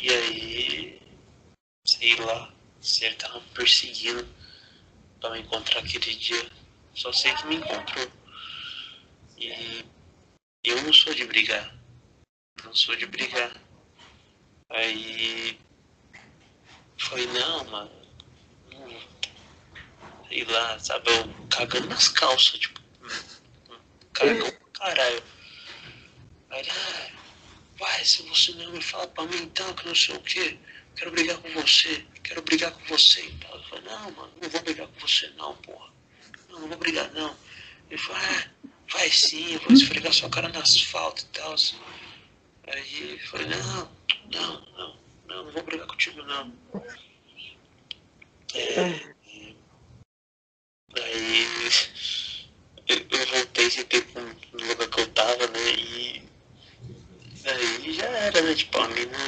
E 0.00 0.10
aí, 0.10 1.02
sei 1.84 2.14
lá, 2.20 2.54
se 2.80 3.04
ele 3.04 3.16
tava 3.16 3.40
me 3.40 3.48
perseguindo 3.48 4.28
pra 5.20 5.30
me 5.30 5.40
encontrar 5.40 5.80
aquele 5.80 6.14
dia. 6.14 6.48
Só 6.94 7.12
sei 7.12 7.34
que 7.34 7.46
me 7.46 7.56
encontrou. 7.56 8.08
E 9.36 9.84
eu 10.62 10.82
não 10.82 10.92
sou 10.92 11.12
de 11.14 11.24
brigar. 11.24 11.76
Não 12.64 12.72
sou 12.76 12.94
de 12.94 13.06
brigar. 13.06 13.52
Aí 14.70 15.58
falei, 16.96 17.26
não, 17.26 17.64
mano. 17.64 17.90
Sei 20.28 20.44
lá, 20.44 20.78
sabe, 20.78 21.10
eu 21.10 21.48
cagando 21.48 21.88
nas 21.88 22.08
calças, 22.08 22.60
tipo. 22.60 22.80
Cagão 24.12 24.48
pra 24.48 24.94
caralho. 24.94 25.22
Aí 26.50 26.68
ah, 26.70 27.17
vai, 27.78 28.04
se 28.04 28.22
você 28.22 28.52
não 28.52 28.70
me 28.72 28.82
fala 28.82 29.06
pra 29.08 29.24
mim 29.24 29.42
então, 29.42 29.72
que 29.74 29.86
não 29.86 29.94
sei 29.94 30.16
o 30.16 30.20
que, 30.20 30.58
quero 30.96 31.10
brigar 31.10 31.38
com 31.38 31.50
você, 31.50 32.04
quero 32.22 32.42
brigar 32.42 32.72
com 32.72 32.84
você 32.86 33.24
e 33.24 33.32
tal. 33.38 33.56
Eu 33.56 33.62
falei, 33.64 33.84
não, 33.84 34.10
mano, 34.12 34.32
não 34.40 34.48
vou 34.48 34.62
brigar 34.62 34.86
com 34.88 35.00
você 35.00 35.28
não, 35.36 35.54
porra. 35.56 35.90
Não, 36.48 36.60
não 36.60 36.68
vou 36.68 36.78
brigar 36.78 37.10
não. 37.12 37.36
Ele 37.90 37.98
falou, 37.98 38.20
ah, 38.22 38.70
vai 38.92 39.10
sim, 39.10 39.54
eu 39.54 39.60
vou 39.60 39.72
esfregar 39.72 40.12
sua 40.12 40.30
cara 40.30 40.48
no 40.48 40.58
asfalto 40.58 41.22
e 41.22 41.38
tal. 41.38 41.54
Aí 42.66 43.12
eu 43.12 43.28
falei, 43.28 43.46
não, 43.46 43.90
não, 44.30 44.60
não, 44.76 44.96
não, 45.26 45.44
não 45.44 45.52
vou 45.52 45.62
brigar 45.62 45.86
contigo 45.86 46.22
não. 46.22 46.52
É, 48.54 49.14
Aí 50.96 51.46
eu, 52.88 52.96
eu 52.96 53.26
voltei, 53.26 53.70
sentei 53.70 54.04
no 54.14 54.66
lugar 54.66 54.88
que 54.88 55.00
eu 55.00 55.12
tava, 55.12 55.46
né? 55.48 55.70
E 55.76 56.22
aí 57.50 57.92
já 57.92 58.04
era, 58.06 58.42
né? 58.42 58.54
Tipo, 58.54 58.78
a 58.78 58.88
mina, 58.88 59.18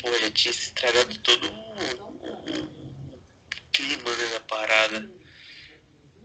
pô, 0.00 0.12
já 0.20 0.30
tinha 0.30 0.52
se 0.52 0.60
estragado 0.64 1.18
todo 1.20 1.46
o, 1.46 2.04
o- 2.08 3.16
o 3.16 3.22
clima 3.72 4.16
né, 4.16 4.26
da 4.32 4.40
parada. 4.40 5.10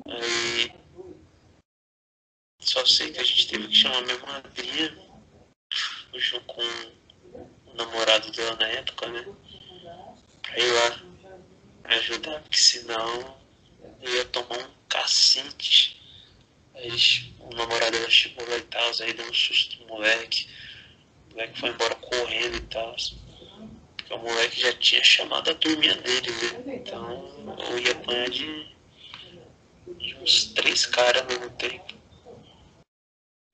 Aí 0.07 0.71
só 2.59 2.85
sei 2.85 3.11
que 3.11 3.19
a 3.19 3.23
gente 3.23 3.47
teve 3.47 3.67
que 3.67 3.75
chamar 3.75 4.01
minha 4.01 4.17
madrinha, 4.19 4.97
junto 6.15 6.45
com 6.45 6.61
o 6.61 7.75
namorado 7.75 8.31
dela 8.31 8.55
na 8.55 8.67
época, 8.67 9.07
né? 9.09 9.25
Pra 10.41 10.57
ir 10.59 10.71
lá 10.71 10.99
ajudar, 11.85 12.41
porque 12.41 12.57
senão 12.57 13.37
eu 14.01 14.15
ia 14.15 14.25
tomar 14.25 14.57
um 14.57 14.69
cacete. 14.89 16.01
Aí 16.75 17.33
o 17.39 17.55
namorado 17.55 17.91
dela 17.91 18.09
chegou 18.09 18.47
lá 18.49 18.57
e 18.57 18.61
tal, 18.63 18.91
aí 19.01 19.13
deu 19.13 19.29
um 19.29 19.33
susto 19.33 19.79
no 19.81 19.87
moleque. 19.87 20.47
O 21.27 21.33
moleque 21.33 21.59
foi 21.59 21.69
embora 21.69 21.95
correndo 21.95 22.57
e 22.57 22.61
tal. 22.61 22.95
Porque 23.95 24.13
o 24.13 24.17
moleque 24.17 24.61
já 24.61 24.73
tinha 24.73 25.03
chamado 25.03 25.51
a 25.51 25.55
turminha 25.55 25.95
dele, 25.95 26.31
né? 26.31 26.75
Então 26.75 27.57
eu 27.69 27.79
ia 27.79 27.91
apanhar 27.91 28.29
de, 28.29 28.67
de 29.97 30.15
uns 30.15 30.45
três 30.53 30.85
caras 30.85 31.21
ao 31.21 31.27
mesmo 31.27 31.49
tempo. 31.51 31.93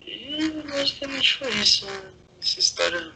E 0.02 0.50
basicamente 0.64 1.36
foi 1.36 1.54
isso. 1.56 1.86
Né? 1.86 2.14
Essa 2.42 2.60
história. 2.60 3.14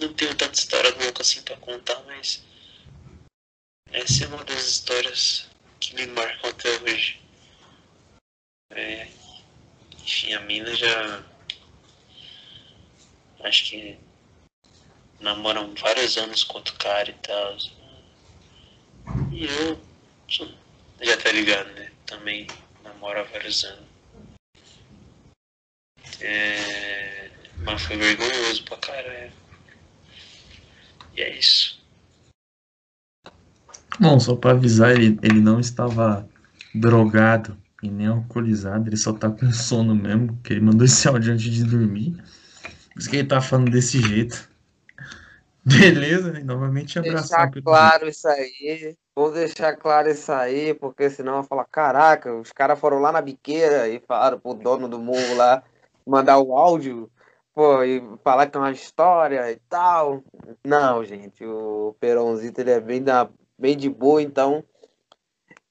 Não 0.00 0.12
tenho 0.12 0.34
tanta 0.34 0.58
história 0.58 0.90
louca 0.90 1.22
assim 1.22 1.42
pra 1.42 1.56
contar, 1.56 2.02
mas. 2.04 2.42
Essa 3.92 4.24
é 4.24 4.28
uma 4.28 4.44
das 4.44 4.66
histórias 4.66 5.48
que 5.78 5.94
me 5.94 6.06
marcam 6.06 6.50
até 6.50 6.70
hoje. 6.82 7.20
É, 8.70 9.08
enfim, 10.04 10.34
a 10.34 10.40
mina 10.40 10.74
já. 10.74 11.22
Acho 13.42 13.64
que 13.70 13.98
namoram 15.20 15.74
vários 15.74 16.16
anos 16.18 16.44
com 16.44 16.58
outro 16.58 16.74
cara 16.76 17.10
e 17.10 17.14
tal. 17.14 17.56
E 19.32 19.44
eu 19.44 19.80
já 21.00 21.16
tá 21.16 21.32
ligado, 21.32 21.70
né? 21.72 21.90
Também 22.06 22.46
namoro 22.82 23.20
há 23.20 23.22
vários 23.24 23.64
anos. 23.64 23.86
É... 26.20 27.30
Mas 27.58 27.82
foi 27.82 27.96
vergonhoso 27.96 28.64
pra 28.64 28.76
caralho. 28.76 29.32
E 31.16 31.22
é 31.22 31.38
isso. 31.38 31.82
Bom, 33.98 34.18
só 34.18 34.34
pra 34.36 34.50
avisar, 34.50 34.90
ele, 34.90 35.18
ele 35.22 35.40
não 35.40 35.60
estava 35.60 36.28
drogado 36.74 37.56
e 37.84 37.90
nem 37.90 38.06
alcoolizado, 38.06 38.88
ele 38.88 38.96
só 38.96 39.12
tá 39.12 39.30
com 39.30 39.50
sono 39.52 39.94
mesmo, 39.94 40.38
que 40.42 40.52
ele 40.52 40.60
mandou 40.60 40.84
esse 40.84 41.06
áudio 41.06 41.32
antes 41.32 41.50
de 41.50 41.64
dormir. 41.64 42.16
Por 42.92 43.00
isso 43.00 43.10
que 43.10 43.16
ele 43.16 43.28
tá 43.28 43.40
falando 43.40 43.70
desse 43.70 44.00
jeito. 44.00 44.48
Beleza, 45.64 46.38
e 46.38 46.44
novamente 46.44 46.98
abraçar. 46.98 47.50
Deixar 47.50 47.62
claro 47.62 48.08
isso 48.08 48.28
aí. 48.28 48.96
Vou 49.16 49.32
deixar 49.32 49.76
claro 49.76 50.10
isso 50.10 50.30
aí, 50.32 50.74
porque 50.74 51.08
senão 51.08 51.38
eu 51.38 51.44
falar, 51.44 51.64
caraca, 51.64 52.34
os 52.34 52.52
caras 52.52 52.78
foram 52.78 52.98
lá 52.98 53.12
na 53.12 53.20
biqueira 53.20 53.88
e 53.88 54.00
falaram 54.00 54.38
pro 54.38 54.54
dono 54.54 54.88
do 54.88 54.98
morro 54.98 55.36
lá 55.36 55.62
mandar 56.06 56.38
o 56.38 56.56
áudio, 56.56 57.10
pô, 57.54 57.82
e 57.82 58.02
falar 58.22 58.46
que 58.46 58.56
é 58.56 58.60
uma 58.60 58.70
história 58.70 59.50
e 59.50 59.56
tal. 59.68 60.22
Não, 60.64 61.04
gente, 61.04 61.44
o 61.44 61.96
Peronzito 61.98 62.60
ele 62.60 62.70
é 62.70 62.80
bem, 62.80 63.02
da, 63.02 63.28
bem 63.58 63.76
de 63.76 63.88
boa, 63.88 64.20
então 64.22 64.62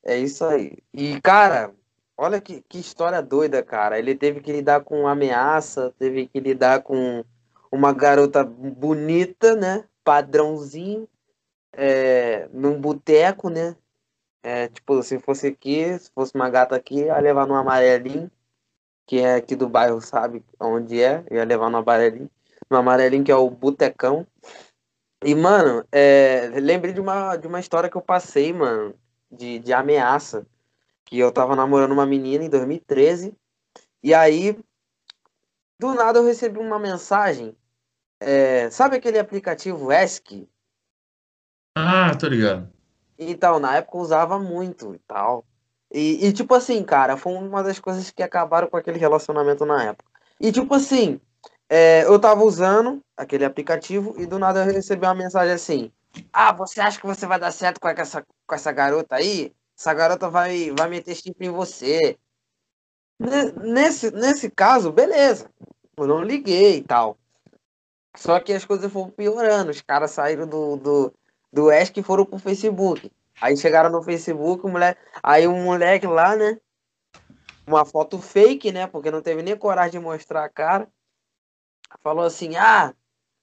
é 0.04 0.18
isso 0.18 0.44
aí. 0.46 0.78
E, 0.94 1.20
cara, 1.22 1.74
olha 2.18 2.40
que, 2.42 2.62
que 2.62 2.80
história 2.80 3.22
doida, 3.22 3.64
cara. 3.64 3.98
Ele 4.00 4.16
teve 4.16 4.42
que 4.42 4.52
lidar 4.52 4.82
com 4.82 5.08
ameaça, 5.08 5.94
teve 5.98 6.28
que 6.28 6.40
lidar 6.40 6.82
com 6.82 7.24
uma 7.72 7.94
garota 7.94 8.44
bonita, 8.44 9.56
né? 9.56 9.86
Padrãozinho, 10.04 11.08
é, 11.74 12.48
num 12.54 12.80
boteco, 12.80 13.50
né? 13.50 13.76
É, 14.44 14.68
tipo, 14.68 15.02
se 15.02 15.20
fosse 15.20 15.48
aqui, 15.48 15.98
se 15.98 16.12
fosse 16.12 16.36
uma 16.36 16.50
gata 16.50 16.76
aqui, 16.76 16.96
ia 17.06 17.18
levar 17.20 17.48
no 17.48 17.56
amarelinho, 17.56 18.30
que 19.06 19.20
é 19.20 19.36
aqui 19.36 19.56
do 19.56 19.70
bairro, 19.70 20.02
sabe 20.02 20.44
onde 20.60 21.02
é? 21.02 21.24
Ia 21.32 21.46
levar 21.46 21.70
no 21.70 21.78
amarelinho. 21.78 22.30
No 22.70 22.78
amarelinho, 22.78 23.24
que 23.24 23.32
é 23.32 23.36
o 23.36 23.50
botecão. 23.50 24.28
E, 25.24 25.34
mano, 25.34 25.86
é, 25.92 26.52
lembrei 26.56 26.94
de 26.94 27.00
uma, 27.00 27.38
de 27.38 27.48
uma 27.48 27.60
história 27.60 27.90
que 27.90 27.96
eu 27.96 28.02
passei, 28.02 28.52
mano, 28.52 28.94
de, 29.32 29.60
de 29.60 29.72
ameaça. 29.72 30.46
Que 31.06 31.20
eu 31.20 31.32
tava 31.32 31.56
namorando 31.56 31.92
uma 31.92 32.06
menina 32.06 32.44
em 32.44 32.50
2013. 32.50 33.36
E 34.02 34.14
aí, 34.14 34.58
do 35.80 35.94
nada 35.94 36.20
eu 36.20 36.26
recebi 36.26 36.60
uma 36.60 36.80
mensagem 36.80 37.56
é, 38.26 38.70
sabe 38.70 38.96
aquele 38.96 39.20
aplicativo 39.20 39.92
ESC? 39.92 40.48
Ah, 41.76 42.16
tô 42.16 42.28
ligado. 42.28 42.72
Então, 43.20 43.60
na 43.60 43.76
época 43.76 43.98
eu 43.98 44.02
usava 44.02 44.40
muito 44.40 44.96
e 44.96 45.00
tal. 45.00 45.46
E, 45.92 46.26
e, 46.26 46.32
tipo 46.32 46.56
assim, 46.56 46.82
cara, 46.84 47.18
foi 47.18 47.34
uma 47.34 47.62
das 47.62 47.80
coisas 47.80 48.10
que 48.10 48.24
acabaram 48.24 48.68
com 48.68 48.78
aquele 48.78 48.98
relacionamento 48.98 49.66
na 49.66 49.84
época. 49.84 50.10
E 50.40 50.52
tipo 50.52 50.74
assim, 50.74 51.20
é, 51.70 52.06
eu 52.06 52.18
tava 52.18 52.44
usando 52.44 53.02
aquele 53.16 53.44
aplicativo 53.44 54.16
e 54.18 54.26
do 54.26 54.40
nada 54.40 54.66
eu 54.66 54.74
recebi 54.74 55.06
uma 55.06 55.14
mensagem 55.14 55.54
assim: 55.54 55.92
Ah, 56.32 56.54
você 56.54 56.80
acha 56.80 57.00
que 57.00 57.06
você 57.06 57.28
vai 57.28 57.40
dar 57.40 57.52
certo 57.52 57.80
com 57.80 57.90
essa, 57.90 58.26
com 58.48 58.56
essa 58.56 58.72
garota 58.72 59.16
aí? 59.16 59.54
Essa 59.78 59.94
garota 59.94 60.30
vai, 60.30 60.72
vai 60.72 60.90
meter 60.90 61.16
chifre 61.16 61.48
em 61.48 61.52
você. 61.52 62.18
Nesse, 63.64 64.12
nesse 64.12 64.50
caso, 64.50 64.92
beleza. 64.92 65.50
Eu 65.98 66.08
não 66.08 66.24
liguei 66.24 66.78
e 66.78 66.84
tal. 66.84 67.18
Só 68.16 68.40
que 68.40 68.54
as 68.54 68.66
coisas 68.66 68.92
foram 68.92 69.10
piorando. 69.10 69.72
Os 69.72 69.82
caras 69.82 70.12
saíram 70.12 70.48
do, 70.48 70.76
do, 70.78 71.14
do 71.52 71.72
ESC 71.72 72.00
e 72.00 72.04
foram 72.04 72.26
pro 72.26 72.38
Facebook. 72.38 73.12
Aí 73.42 73.58
chegaram 73.58 73.90
no 73.90 74.04
Facebook, 74.04 74.66
moleque, 74.68 75.02
aí 75.22 75.48
um 75.48 75.64
moleque 75.64 76.06
lá, 76.06 76.36
né? 76.36 76.58
Uma 77.66 77.84
foto 77.84 78.20
fake, 78.20 78.72
né? 78.72 78.88
Porque 78.88 79.10
não 79.10 79.22
teve 79.22 79.42
nem 79.42 79.58
coragem 79.58 79.94
de 79.94 80.00
mostrar 80.00 80.44
a 80.44 80.50
cara. 80.50 80.88
Falou 82.02 82.26
assim: 82.26 82.56
Ah, 82.56 82.94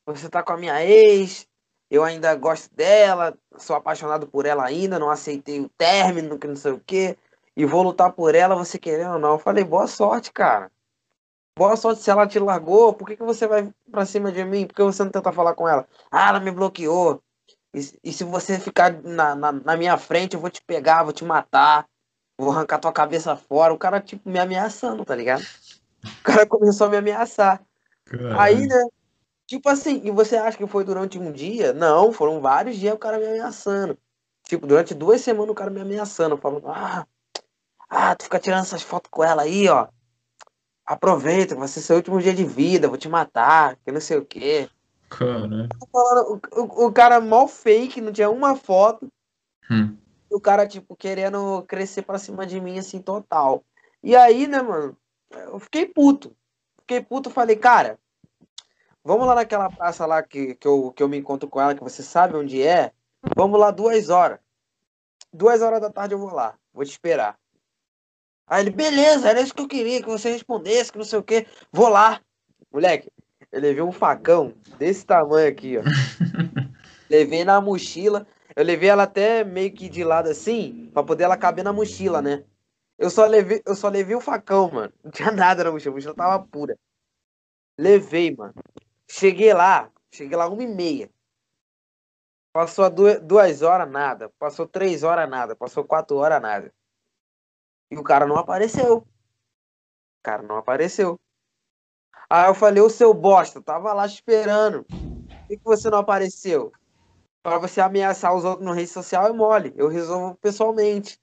você 0.07 0.29
tá 0.29 0.43
com 0.43 0.53
a 0.53 0.57
minha 0.57 0.85
ex, 0.85 1.47
eu 1.91 2.05
ainda 2.05 2.35
gosto 2.37 2.75
dela, 2.75 3.37
sou 3.59 3.75
apaixonado 3.75 4.27
por 4.27 4.47
ela 4.47 4.65
ainda, 4.65 4.99
não 4.99 5.11
aceitei 5.11 5.61
o 5.61 5.69
término, 5.71 6.39
que 6.39 6.47
não 6.47 6.57
sei 6.57 6.73
o 6.73 6.81
quê, 6.87 7.19
e 7.57 7.65
vou 7.65 7.83
lutar 7.83 8.13
por 8.13 8.35
ela, 8.35 8.55
você 8.55 8.79
querendo 8.79 9.15
ou 9.15 9.19
não. 9.19 9.33
Eu 9.33 9.39
falei, 9.39 9.65
boa 9.65 9.87
sorte, 9.87 10.33
cara. 10.33 10.71
Boa 11.57 11.77
sorte 11.77 12.03
se 12.03 12.11
ela 12.11 12.27
te 12.27 12.39
largou. 12.39 12.95
Por 12.95 13.09
que, 13.09 13.17
que 13.17 13.23
você 13.23 13.47
vai 13.47 13.73
pra 13.91 14.07
cima 14.07 14.31
de 14.33 14.45
mim? 14.45 14.67
Por 14.67 14.75
que 14.75 14.83
você 14.83 15.03
não 15.03 15.11
tenta 15.11 15.33
falar 15.33 15.55
com 15.55 15.69
ela? 15.69 15.87
Ah, 16.11 16.29
ela 16.29 16.41
me 16.41 16.51
bloqueou. 16.51 17.23
E, 17.75 17.81
e 18.05 18.13
se 18.13 18.25
você 18.25 18.59
ficar 18.59 18.93
na, 19.03 19.35
na, 19.35 19.53
na, 19.53 19.77
minha 19.77 19.97
frente, 19.99 20.35
eu 20.35 20.41
vou 20.41 20.49
te 20.49 20.63
pegar, 20.63 21.03
vou 21.03 21.13
te 21.13 21.25
matar. 21.25 21.87
Vou 22.39 22.51
arrancar 22.51 22.79
tua 22.79 22.93
cabeça 22.93 23.37
fora. 23.37 23.75
O 23.75 23.79
cara, 23.79 24.01
tipo, 24.01 24.29
me 24.29 24.39
ameaçando, 24.39 25.05
tá 25.05 25.15
ligado? 25.15 25.43
O 25.43 26.23
cara 26.23 26.47
começou 26.49 26.87
a 26.87 26.91
me 26.91 26.97
ameaçar. 26.97 27.61
Caramba. 28.07 28.43
Aí, 28.43 28.67
né? 28.67 28.85
Tipo 29.51 29.69
assim, 29.69 30.01
e 30.05 30.13
você 30.13 30.37
acha 30.37 30.57
que 30.57 30.67
foi 30.67 30.85
durante 30.85 31.19
um 31.19 31.33
dia? 31.33 31.73
Não, 31.73 32.13
foram 32.13 32.41
vários 32.41 32.77
dias 32.77 32.95
o 32.95 32.99
cara 32.99 33.19
me 33.19 33.27
ameaçando. 33.27 33.99
Tipo, 34.45 34.65
durante 34.65 34.95
duas 34.95 35.21
semanas 35.21 35.51
o 35.51 35.55
cara 35.55 35.71
me 35.71 35.81
ameaçando, 35.81 36.37
falando, 36.37 36.69
ah, 36.69 37.05
ah, 37.89 38.15
tu 38.15 38.25
fica 38.25 38.39
tirando 38.39 38.63
essas 38.63 38.83
fotos 38.83 39.11
com 39.11 39.25
ela 39.25 39.43
aí, 39.43 39.69
ó 39.69 39.89
aproveita, 40.91 41.55
vai 41.55 41.69
ser 41.69 41.81
seu 41.81 41.97
último 41.97 42.21
dia 42.21 42.35
de 42.35 42.45
vida, 42.45 42.89
vou 42.89 42.99
te 42.99 43.09
matar, 43.09 43.77
que 43.77 43.93
não 43.93 44.01
sei 44.01 44.19
o 44.19 44.25
quê. 44.25 44.69
Cara. 45.09 45.69
O, 45.93 46.41
o, 46.53 46.87
o 46.87 46.93
cara 46.93 47.21
mal 47.21 47.47
fake, 47.47 48.01
não 48.01 48.13
tinha 48.13 48.29
uma 48.29 48.57
foto. 48.57 49.09
Hum. 49.71 49.97
O 50.29 50.41
cara, 50.41 50.67
tipo, 50.67 50.97
querendo 50.97 51.63
crescer 51.63 52.03
pra 52.03 52.19
cima 52.19 52.45
de 52.45 52.61
mim, 52.61 52.77
assim, 52.77 53.01
total. 53.01 53.65
E 54.03 54.17
aí, 54.17 54.49
né, 54.49 54.61
mano, 54.63 54.97
eu 55.31 55.61
fiquei 55.61 55.87
puto. 55.87 56.35
Fiquei 56.81 57.01
puto, 57.01 57.31
falei, 57.31 57.55
cara, 57.55 57.97
vamos 59.05 59.27
lá 59.27 59.35
naquela 59.35 59.71
praça 59.71 60.07
lá 60.07 60.23
que, 60.23 60.55
que, 60.55 60.67
eu, 60.67 60.93
que 60.93 61.03
eu 61.03 61.09
me 61.09 61.17
encontro 61.17 61.49
com 61.49 61.61
ela, 61.61 61.75
que 61.75 61.83
você 61.83 62.03
sabe 62.03 62.37
onde 62.37 62.63
é. 62.63 62.93
Vamos 63.37 63.59
lá 63.59 63.71
duas 63.71 64.09
horas. 64.09 64.39
Duas 65.33 65.63
horas 65.63 65.81
da 65.81 65.91
tarde 65.91 66.15
eu 66.15 66.19
vou 66.19 66.33
lá, 66.33 66.55
vou 66.73 66.85
te 66.85 66.91
esperar. 66.91 67.39
Aí 68.47 68.65
ele, 68.65 68.71
beleza, 68.71 69.29
era 69.29 69.41
isso 69.41 69.55
que 69.55 69.63
eu 69.63 69.69
queria, 69.69 70.03
que 70.03 70.09
você 70.09 70.33
respondesse, 70.33 70.91
que 70.91 70.99
não 70.99 71.05
sei 71.05 71.19
o 71.21 71.23
que. 71.23 71.47
Vou 71.73 71.89
lá. 71.89 72.21
Moleque, 72.73 73.09
eu 73.53 73.61
levei 73.61 73.83
um 73.83 73.93
facão 73.93 74.53
desse 74.77 75.07
tamanho 75.07 75.49
aqui, 75.49 75.79
ó. 75.79 75.83
levei 77.09 77.45
na 77.45 77.61
mochila. 77.61 78.27
Eu 78.57 78.65
levei 78.65 78.89
ela 78.89 79.05
até 79.05 79.45
meio 79.45 79.73
que 79.73 79.89
de 79.89 80.03
lado 80.03 80.29
assim, 80.29 80.91
pra 80.93 81.05
poder 81.05 81.25
ela 81.25 81.37
caber 81.37 81.65
na 81.65 81.73
mochila, 81.73 82.21
né? 82.21 82.43
Eu 82.99 83.09
só 83.09 83.25
levei, 83.25 83.63
eu 83.65 83.75
só 83.77 83.89
levei 83.89 84.17
o 84.17 84.21
facão, 84.21 84.69
mano. 84.71 84.93
Não 85.03 85.11
tinha 85.13 85.31
nada 85.31 85.63
na 85.63 85.71
mochila, 85.71 85.93
a 85.93 85.95
mochila 85.95 86.15
tava 86.15 86.45
pura. 86.45 86.77
Levei, 87.79 88.35
mano. 88.35 88.55
Cheguei 89.13 89.53
lá, 89.53 89.91
cheguei 90.15 90.37
lá 90.37 90.49
uma 90.49 90.63
e 90.63 90.69
meia. 90.69 91.11
Passou 92.53 92.89
duas, 92.89 93.61
horas, 93.61 93.91
nada. 93.91 94.31
Passou 94.39 94.69
três 94.69 95.03
horas, 95.03 95.29
nada. 95.29 95.57
Passou 95.57 95.85
quatro 95.85 96.17
horas, 96.17 96.41
nada. 96.41 96.73
E 97.91 97.99
o 97.99 98.05
cara 98.05 98.25
não 98.25 98.37
apareceu. 98.37 98.99
O 98.99 100.23
cara 100.23 100.45
não 100.45 100.57
apareceu. 100.57 101.19
Aí 102.31 102.49
eu 102.49 102.55
falei, 102.55 102.81
o 102.81 102.89
seu 102.89 103.13
bosta, 103.13 103.61
tava 103.61 103.93
lá 103.93 104.07
esperando. 104.07 104.85
Por 104.85 105.49
que, 105.49 105.57
que 105.57 105.65
você 105.65 105.91
não 105.91 105.99
apareceu? 105.99 106.71
Para 107.43 107.59
você 107.59 107.81
ameaçar 107.81 108.33
os 108.33 108.45
outros 108.45 108.65
no 108.65 108.73
rede 108.73 108.91
social 108.91 109.27
é 109.27 109.33
mole. 109.33 109.75
Eu 109.77 109.89
resolvo 109.89 110.37
pessoalmente. 110.37 111.19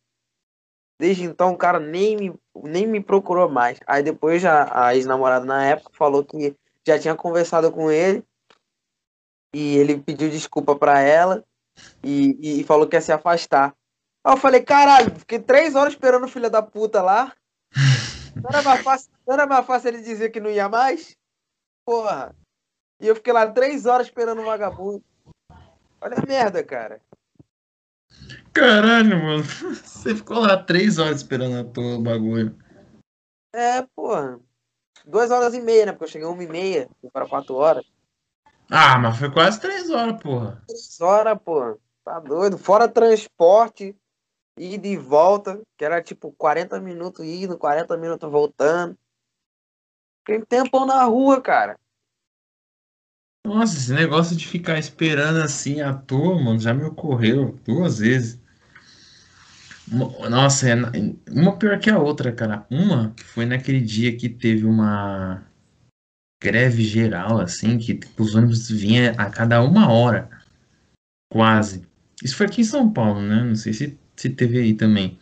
Desde 1.00 1.24
então 1.24 1.54
o 1.54 1.58
cara 1.58 1.80
nem 1.80 2.18
me, 2.18 2.40
nem 2.54 2.86
me 2.86 3.02
procurou 3.02 3.48
mais. 3.48 3.80
Aí 3.88 4.04
depois 4.04 4.42
já, 4.42 4.70
a 4.78 4.94
ex-namorada 4.94 5.46
na 5.46 5.66
época 5.66 5.92
falou 5.94 6.26
que 6.26 6.54
já 6.88 7.00
tinha 7.00 7.16
conversado 7.16 7.72
com 7.72 7.92
ele. 7.92 8.24
E 9.54 9.78
ele 9.78 10.00
pediu 10.00 10.30
desculpa 10.30 10.76
para 10.76 11.00
ela. 11.02 11.44
E, 12.04 12.62
e 12.62 12.64
falou 12.64 12.88
que 12.88 12.96
ia 12.96 13.02
se 13.02 13.12
afastar. 13.12 13.76
Aí 14.24 14.34
eu 14.34 14.38
falei, 14.38 14.62
caralho, 14.62 15.14
fiquei 15.20 15.40
três 15.40 15.76
horas 15.76 15.94
esperando 15.94 16.26
o 16.26 16.30
filho 16.30 16.50
da 16.50 16.62
puta 16.62 17.02
lá. 17.02 17.34
Não 18.36 18.50
era 18.50 18.62
mais 18.62 18.84
fácil, 18.84 19.12
não 19.26 19.34
era 19.34 19.48
mais 19.48 19.66
fácil 19.66 19.88
ele 19.88 20.02
dizer 20.04 20.30
que 20.30 20.40
não 20.40 20.52
ia 20.52 20.70
mais? 20.70 21.18
Porra. 21.84 22.36
E 23.02 23.08
eu 23.08 23.16
fiquei 23.16 23.34
lá 23.34 23.52
três 23.52 23.88
horas 23.88 24.06
esperando 24.06 24.42
o 24.42 24.46
vagabundo. 24.46 25.04
Olha 26.00 26.18
a 26.20 26.26
merda, 26.26 26.64
cara. 26.64 27.02
Caralho, 28.54 29.18
mano. 29.24 29.44
Você 29.84 30.16
ficou 30.16 30.38
lá 30.38 30.62
três 30.64 31.00
horas 31.00 31.18
esperando 31.18 31.58
a 31.58 31.74
tua 31.74 32.00
bagulho. 32.00 32.56
É, 33.56 33.82
porra. 33.96 34.40
Duas 35.08 35.32
horas 35.32 35.54
e 35.54 35.62
meia, 35.62 35.86
né? 35.86 35.92
Porque 35.94 36.04
eu 36.04 36.10
cheguei 36.10 36.28
uma 36.28 36.44
e 36.44 36.48
meia, 36.48 36.90
fui 37.00 37.10
para 37.10 37.26
quatro 37.26 37.56
horas. 37.56 37.86
Ah, 38.70 39.00
mas 39.00 39.18
foi 39.18 39.32
quase 39.32 39.60
três 39.60 39.90
horas, 39.90 40.22
porra. 40.22 40.62
Três 40.68 41.00
horas, 41.00 41.40
porra. 41.42 41.78
Tá 42.04 42.20
doido. 42.20 42.58
Fora 42.58 42.90
transporte, 42.90 43.96
ida 44.60 44.86
e 44.86 44.98
volta, 44.98 45.62
que 45.78 45.86
era 45.86 46.02
tipo 46.02 46.34
40 46.34 46.78
minutos 46.82 47.26
indo, 47.26 47.58
40 47.58 47.96
minutos 47.96 48.30
voltando. 48.30 48.98
Tem 50.26 50.42
tempão 50.42 50.86
na 50.86 51.06
rua, 51.06 51.42
cara. 51.42 51.80
Nossa, 53.46 53.78
esse 53.78 53.94
negócio 53.94 54.36
de 54.36 54.46
ficar 54.46 54.78
esperando 54.78 55.38
assim 55.38 55.80
à 55.80 55.94
toa, 55.94 56.36
mano, 56.36 56.60
já 56.60 56.74
me 56.74 56.84
ocorreu 56.84 57.58
duas 57.64 58.00
vezes. 58.00 58.42
Nossa, 59.90 60.70
é 60.70 60.76
uma 61.32 61.58
pior 61.58 61.80
que 61.80 61.90
a 61.90 61.98
outra, 61.98 62.32
cara. 62.32 62.66
Uma 62.70 63.14
foi 63.34 63.46
naquele 63.46 63.80
dia 63.80 64.16
que 64.16 64.28
teve 64.28 64.66
uma 64.66 65.44
greve 66.42 66.84
geral, 66.84 67.40
assim, 67.40 67.78
que 67.78 67.96
tipo, 67.96 68.24
os 68.24 68.36
ônibus 68.36 68.70
vinham 68.70 69.14
a 69.18 69.30
cada 69.30 69.62
uma 69.64 69.92
hora, 69.92 70.30
quase. 71.32 71.88
Isso 72.24 72.36
foi 72.36 72.48
aqui 72.48 72.62
em 72.62 72.66
São 72.66 72.92
Paulo, 72.92 73.22
né? 73.22 73.44
Não 73.44 73.56
sei 73.56 73.74
se, 73.74 73.98
se 74.16 74.30
teve 74.30 74.60
aí 74.60 74.74
também. 74.74 75.18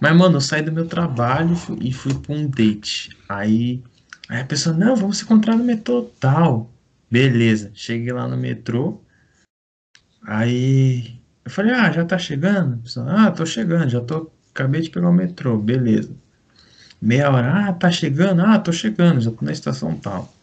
Mas, 0.00 0.16
mano, 0.16 0.36
eu 0.36 0.40
saí 0.40 0.62
do 0.62 0.72
meu 0.72 0.86
trabalho 0.86 1.52
e 1.52 1.56
fui, 1.56 1.78
e 1.80 1.92
fui 1.92 2.14
pra 2.14 2.34
um 2.34 2.46
date. 2.48 3.16
Aí, 3.28 3.82
aí 4.28 4.40
a 4.40 4.44
pessoa, 4.44 4.76
não, 4.76 4.94
vamos 4.94 5.18
se 5.18 5.24
encontrar 5.24 5.56
no 5.56 5.64
metrô 5.64 6.02
tal. 6.20 6.70
Beleza, 7.10 7.70
cheguei 7.74 8.12
lá 8.12 8.28
no 8.28 8.36
metrô. 8.36 9.00
Aí 10.22 11.15
eu 11.46 11.50
falei, 11.50 11.72
ah, 11.72 11.92
já 11.92 12.04
tá 12.04 12.18
chegando? 12.18 12.82
Ah, 13.06 13.30
tô 13.30 13.46
chegando, 13.46 13.88
já 13.88 14.00
tô. 14.00 14.28
Acabei 14.52 14.80
de 14.80 14.90
pegar 14.90 15.08
o 15.08 15.12
metrô, 15.12 15.56
beleza. 15.56 16.10
Meia 17.00 17.30
hora, 17.30 17.68
ah, 17.68 17.72
tá 17.72 17.88
chegando? 17.88 18.42
Ah, 18.42 18.58
tô 18.58 18.72
chegando, 18.72 19.20
já 19.20 19.30
tô 19.30 19.44
na 19.44 19.52
estação 19.52 19.96
tal. 19.96 20.34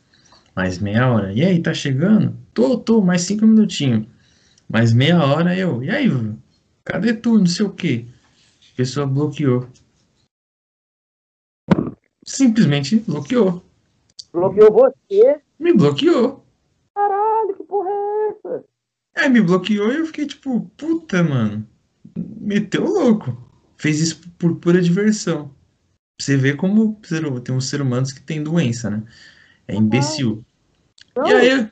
Mais 0.55 0.79
meia 0.79 1.09
hora, 1.09 1.33
e 1.33 1.43
aí, 1.43 1.61
tá 1.61 1.73
chegando? 1.73 2.33
Tô, 2.53 2.77
tô, 2.77 3.01
mais 3.01 3.23
cinco 3.23 3.45
minutinhos. 3.45 4.07
Mais 4.69 4.93
meia 4.93 5.21
hora 5.21 5.57
eu, 5.57 5.83
e 5.83 5.89
aí, 5.89 6.09
cadê 6.85 7.13
tu? 7.13 7.37
Não 7.37 7.47
sei 7.47 7.65
o 7.65 7.71
quê. 7.71 8.05
A 8.73 8.77
pessoa 8.77 9.05
bloqueou. 9.05 9.67
Simplesmente 12.25 12.95
bloqueou. 12.99 13.61
Bloqueou 14.31 14.71
você? 14.71 15.41
Me 15.59 15.73
bloqueou. 15.73 16.42
É, 19.15 19.29
me 19.29 19.41
bloqueou 19.41 19.91
e 19.91 19.97
eu 19.97 20.05
fiquei 20.07 20.25
tipo, 20.25 20.61
puta, 20.75 21.23
mano. 21.23 21.67
Meteu 22.15 22.85
louco. 22.85 23.49
Fez 23.77 23.99
isso 23.99 24.21
por 24.37 24.55
pura 24.55 24.81
diversão. 24.81 25.53
Você 26.19 26.37
vê 26.37 26.55
como 26.55 26.99
tem 27.43 27.55
uns 27.55 27.67
seres 27.67 27.85
humanos 27.85 28.11
que 28.11 28.21
tem 28.21 28.43
doença, 28.43 28.89
né? 28.89 29.03
É 29.67 29.75
imbecil. 29.75 30.43
Não, 31.15 31.27
E 31.27 31.33
aí. 31.33 31.71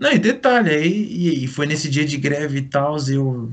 Não, 0.00 0.12
e 0.12 0.18
detalhe, 0.18 0.70
aí 0.70 1.44
e 1.44 1.46
foi 1.48 1.66
nesse 1.66 1.90
dia 1.90 2.04
de 2.04 2.16
greve 2.16 2.58
e 2.58 2.68
tal, 2.68 2.96
eu. 3.08 3.52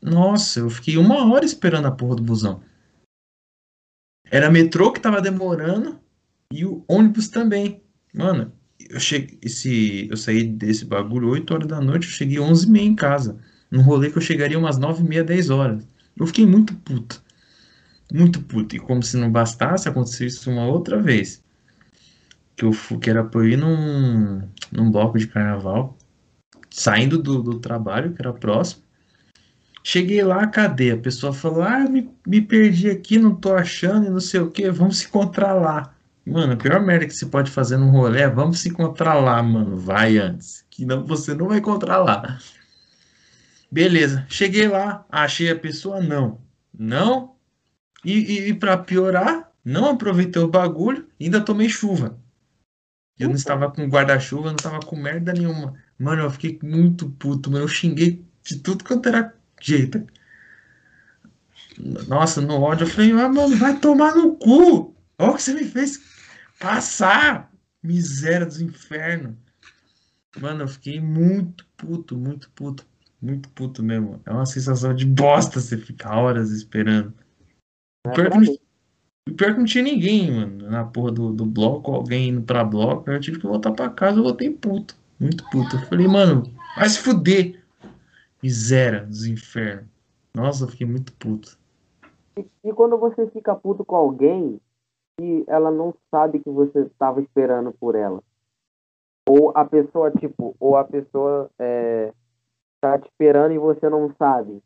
Nossa, 0.00 0.60
eu 0.60 0.70
fiquei 0.70 0.96
uma 0.96 1.32
hora 1.32 1.44
esperando 1.44 1.86
a 1.86 1.90
porra 1.90 2.16
do 2.16 2.22
busão. 2.22 2.62
Era 4.30 4.50
metrô 4.50 4.92
que 4.92 5.00
tava 5.00 5.20
demorando 5.20 5.98
e 6.52 6.64
o 6.64 6.84
ônibus 6.86 7.28
também. 7.28 7.82
Mano, 8.14 8.52
eu 8.78 9.00
cheguei, 9.00 9.38
esse, 9.42 10.08
eu 10.10 10.16
saí 10.16 10.44
desse 10.44 10.84
bagulho 10.84 11.28
8 11.28 11.52
horas 11.52 11.66
da 11.66 11.80
noite, 11.80 12.06
eu 12.06 12.12
cheguei 12.12 12.38
11 12.38 12.66
e 12.66 12.70
meia 12.70 12.86
em 12.86 12.94
casa. 12.94 13.38
Num 13.70 13.82
rolê 13.82 14.10
que 14.10 14.18
eu 14.18 14.22
chegaria 14.22 14.58
umas 14.58 14.78
9 14.78 15.02
e 15.02 15.08
meia, 15.08 15.24
10 15.24 15.50
horas. 15.50 15.86
Eu 16.16 16.26
fiquei 16.26 16.46
muito 16.46 16.74
puto. 16.74 17.22
Muito 18.12 18.40
puto. 18.42 18.76
E 18.76 18.78
como 18.78 19.02
se 19.02 19.16
não 19.16 19.30
bastasse, 19.30 19.88
aconteceu 19.88 20.26
isso 20.26 20.50
uma 20.50 20.66
outra 20.66 21.00
vez. 21.00 21.42
Que 22.56 22.64
eu 22.64 22.72
fui, 22.72 22.98
que 22.98 23.10
era 23.10 23.24
pra 23.24 23.40
eu 23.40 23.48
ir 23.48 23.56
num, 23.56 24.42
num 24.72 24.90
bloco 24.90 25.18
de 25.18 25.26
carnaval. 25.26 25.96
Saindo 26.70 27.18
do, 27.18 27.42
do 27.42 27.58
trabalho, 27.58 28.12
que 28.14 28.22
era 28.22 28.32
próximo. 28.32 28.82
Cheguei 29.82 30.22
lá, 30.22 30.46
cadê? 30.46 30.92
A 30.92 30.96
pessoa 30.98 31.32
falou: 31.32 31.62
Ah, 31.62 31.88
me, 31.88 32.10
me 32.26 32.40
perdi 32.40 32.90
aqui, 32.90 33.18
não 33.18 33.34
tô 33.34 33.54
achando 33.54 34.06
e 34.06 34.10
não 34.10 34.20
sei 34.20 34.40
o 34.40 34.50
que, 34.50 34.70
vamos 34.70 34.98
se 34.98 35.06
encontrar 35.06 35.54
lá. 35.54 35.94
Mano, 36.28 36.52
a 36.52 36.56
pior 36.56 36.80
merda 36.80 37.06
que 37.06 37.14
você 37.14 37.24
pode 37.24 37.50
fazer 37.50 37.78
num 37.78 37.90
rolê 37.90 38.20
é 38.20 38.28
vamos 38.28 38.60
se 38.60 38.68
encontrar 38.68 39.14
lá, 39.14 39.42
mano. 39.42 39.76
Vai 39.78 40.18
antes. 40.18 40.64
Que 40.68 40.84
não, 40.84 41.06
você 41.06 41.34
não 41.34 41.48
vai 41.48 41.58
encontrar 41.58 41.98
lá. 41.98 42.38
Beleza. 43.70 44.26
Cheguei 44.28 44.68
lá, 44.68 45.06
achei 45.10 45.50
a 45.50 45.58
pessoa, 45.58 46.00
não. 46.00 46.38
Não. 46.78 47.34
E, 48.04 48.12
e, 48.12 48.48
e 48.48 48.54
pra 48.54 48.76
piorar, 48.76 49.50
não 49.64 49.90
aproveitei 49.90 50.42
o 50.42 50.48
bagulho, 50.48 51.08
ainda 51.18 51.40
tomei 51.40 51.68
chuva. 51.68 52.18
Eu 53.18 53.28
não 53.28 53.34
estava 53.34 53.70
com 53.70 53.86
guarda-chuva, 53.86 54.48
não 54.48 54.56
estava 54.56 54.80
com 54.80 54.96
merda 54.96 55.32
nenhuma. 55.32 55.74
Mano, 55.98 56.22
eu 56.22 56.30
fiquei 56.30 56.58
muito 56.62 57.08
puto, 57.10 57.50
mano. 57.50 57.64
Eu 57.64 57.68
xinguei 57.68 58.22
de 58.44 58.58
tudo 58.58 58.84
quanto 58.84 59.08
era 59.08 59.34
jeito. 59.60 60.06
Nossa, 62.06 62.40
no 62.40 62.60
ódio 62.60 62.84
eu 62.84 62.90
falei, 62.90 63.12
ah, 63.12 63.28
mano, 63.28 63.56
vai 63.56 63.78
tomar 63.78 64.14
no 64.14 64.36
cu! 64.36 64.94
Olha 65.18 65.30
o 65.30 65.34
que 65.34 65.42
você 65.42 65.54
me 65.54 65.64
fez 65.64 66.17
passar! 66.58 67.52
Miséria 67.82 68.44
dos 68.44 68.60
infernos. 68.60 69.34
Mano, 70.40 70.64
eu 70.64 70.68
fiquei 70.68 71.00
muito 71.00 71.66
puto, 71.76 72.16
muito 72.16 72.50
puto. 72.50 72.86
Muito 73.20 73.48
puto 73.50 73.82
mesmo. 73.82 74.20
É 74.24 74.32
uma 74.32 74.46
sensação 74.46 74.94
de 74.94 75.04
bosta 75.04 75.60
você 75.60 75.76
ficar 75.76 76.16
horas 76.16 76.50
esperando. 76.50 77.12
O 78.06 78.12
pior, 78.12 78.30
que 78.30 78.38
não, 78.38 79.34
pior 79.36 79.52
que 79.52 79.58
não 79.58 79.64
tinha 79.64 79.82
ninguém, 79.82 80.30
mano, 80.30 80.70
na 80.70 80.84
porra 80.84 81.10
do, 81.10 81.32
do 81.32 81.44
bloco, 81.44 81.92
alguém 81.92 82.28
indo 82.28 82.42
pra 82.42 82.62
bloco. 82.64 83.10
Eu 83.10 83.20
tive 83.20 83.40
que 83.40 83.46
voltar 83.46 83.72
pra 83.72 83.90
casa, 83.90 84.18
eu 84.18 84.22
voltei 84.22 84.50
puto. 84.50 84.96
Muito 85.18 85.44
puto. 85.50 85.76
Eu 85.76 85.82
falei, 85.82 86.06
mano, 86.06 86.44
vai 86.76 86.88
se 86.88 87.00
fuder. 87.00 87.60
Miséria 88.40 89.04
dos 89.04 89.26
infernos. 89.26 89.86
Nossa, 90.32 90.64
eu 90.64 90.68
fiquei 90.68 90.86
muito 90.86 91.12
puto. 91.14 91.58
E, 92.36 92.46
e 92.62 92.72
quando 92.72 92.96
você 92.96 93.26
fica 93.30 93.54
puto 93.56 93.84
com 93.84 93.96
alguém 93.96 94.60
e 95.20 95.44
ela 95.46 95.70
não 95.70 95.94
sabe 96.10 96.40
que 96.40 96.50
você 96.50 96.80
estava 96.80 97.20
esperando 97.20 97.72
por 97.72 97.94
ela? 97.94 98.22
Ou 99.28 99.52
a 99.54 99.64
pessoa, 99.64 100.10
tipo, 100.10 100.56
ou 100.58 100.76
a 100.76 100.84
pessoa 100.84 101.50
é, 101.58 102.12
tá 102.80 102.98
te 102.98 103.06
esperando 103.08 103.52
e 103.52 103.58
você 103.58 103.88
não 103.88 104.14
sabe. 104.14 104.62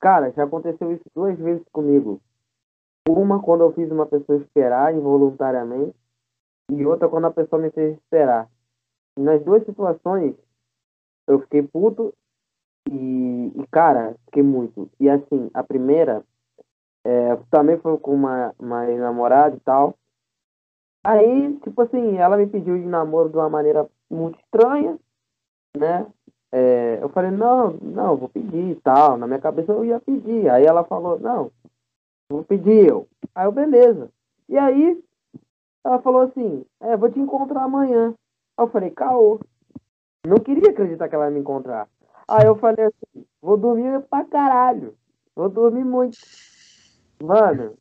Cara, 0.00 0.32
já 0.32 0.44
aconteceu 0.44 0.90
isso 0.92 1.04
duas 1.14 1.38
vezes 1.38 1.64
comigo. 1.70 2.20
Uma 3.08 3.40
quando 3.40 3.62
eu 3.62 3.72
fiz 3.72 3.90
uma 3.90 4.06
pessoa 4.06 4.38
esperar 4.38 4.94
involuntariamente 4.94 5.94
e 6.70 6.84
outra 6.86 7.08
quando 7.08 7.26
a 7.26 7.30
pessoa 7.30 7.60
me 7.60 7.70
fez 7.70 7.96
esperar. 7.96 8.48
Nas 9.16 9.44
duas 9.44 9.64
situações, 9.64 10.34
eu 11.28 11.40
fiquei 11.40 11.62
puto 11.62 12.12
e, 12.90 13.52
e, 13.54 13.66
cara, 13.70 14.16
fiquei 14.24 14.42
muito. 14.42 14.90
E 14.98 15.08
assim, 15.08 15.50
a 15.54 15.62
primeira 15.62 16.24
é, 17.04 17.36
também 17.50 17.78
foi 17.78 17.98
com 17.98 18.14
uma, 18.14 18.54
uma 18.58 18.86
namorada 18.86 19.56
e 19.56 19.60
tal. 19.60 19.96
Aí, 21.04 21.58
tipo 21.58 21.82
assim, 21.82 22.16
ela 22.16 22.36
me 22.36 22.46
pediu 22.46 22.78
de 22.78 22.86
namoro 22.86 23.28
de 23.28 23.36
uma 23.36 23.48
maneira 23.48 23.88
muito 24.08 24.38
estranha, 24.38 24.96
né? 25.76 26.06
É, 26.52 26.98
eu 27.02 27.08
falei, 27.08 27.30
não, 27.30 27.72
não, 27.72 28.16
vou 28.16 28.28
pedir 28.28 28.70
e 28.70 28.74
tal. 28.76 29.16
Na 29.16 29.26
minha 29.26 29.40
cabeça 29.40 29.72
eu 29.72 29.84
ia 29.84 29.98
pedir. 29.98 30.48
Aí 30.48 30.64
ela 30.64 30.84
falou, 30.84 31.18
não, 31.18 31.50
vou 32.30 32.44
pedir 32.44 32.88
eu. 32.88 33.08
Aí 33.34 33.46
eu, 33.46 33.52
beleza. 33.52 34.10
E 34.48 34.56
aí, 34.56 35.02
ela 35.84 36.00
falou 36.00 36.22
assim, 36.22 36.64
é, 36.80 36.96
vou 36.96 37.10
te 37.10 37.18
encontrar 37.18 37.64
amanhã. 37.64 38.14
Aí 38.56 38.64
eu 38.64 38.68
falei, 38.68 38.90
caô. 38.90 39.40
Não 40.24 40.36
queria 40.36 40.70
acreditar 40.70 41.08
que 41.08 41.16
ela 41.16 41.24
ia 41.24 41.32
me 41.32 41.40
encontrar. 41.40 41.88
Aí 42.28 42.46
eu 42.46 42.54
falei 42.54 42.86
assim, 42.86 43.26
vou 43.40 43.56
dormir 43.56 44.00
pra 44.02 44.24
caralho. 44.24 44.94
Vou 45.34 45.48
dormir 45.48 45.84
muito. 45.84 46.16
Mano, 47.22 47.78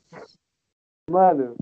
mano, 1.10 1.56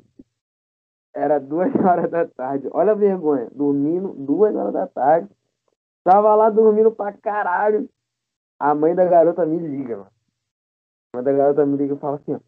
era 1.15 1.39
duas 1.39 1.71
horas 1.79 2.11
da 2.11 2.27
tarde. 2.27 2.67
Olha 2.73 2.91
a 2.91 2.95
vergonha. 2.95 3.49
Dormindo 3.53 4.09
duas 4.09 4.53
horas 4.53 4.73
da 4.73 4.85
tarde. 4.85 5.29
Tava 6.03 6.35
lá 6.35 6.49
dormindo 6.49 6.91
pra 6.91 7.13
caralho. 7.13 7.89
A 8.59 8.75
mãe 8.75 8.93
da 8.93 9.05
garota 9.05 9.45
me 9.45 9.59
liga, 9.59 9.95
mano. 9.95 10.11
A 11.13 11.17
mãe 11.17 11.23
da 11.23 11.31
garota 11.31 11.65
me 11.65 11.77
liga 11.77 11.93
e 11.93 11.99
fala 11.99 12.17
assim, 12.17 12.33
ó. 12.33 12.39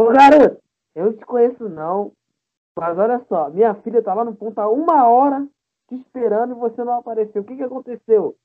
Ô 0.00 0.12
garoto, 0.12 0.62
eu 0.94 1.16
te 1.16 1.26
conheço 1.26 1.68
não. 1.68 2.12
Mas 2.78 2.96
olha 2.96 3.18
só, 3.28 3.50
minha 3.50 3.74
filha 3.82 4.00
tá 4.00 4.14
lá 4.14 4.24
no 4.24 4.36
ponto 4.36 4.56
há 4.60 4.70
uma 4.70 5.08
hora 5.08 5.44
te 5.88 5.96
esperando 5.96 6.54
e 6.54 6.60
você 6.60 6.84
não 6.84 6.92
apareceu. 6.92 7.42
O 7.42 7.44
que 7.44 7.56
que 7.56 7.64
aconteceu? 7.64 8.36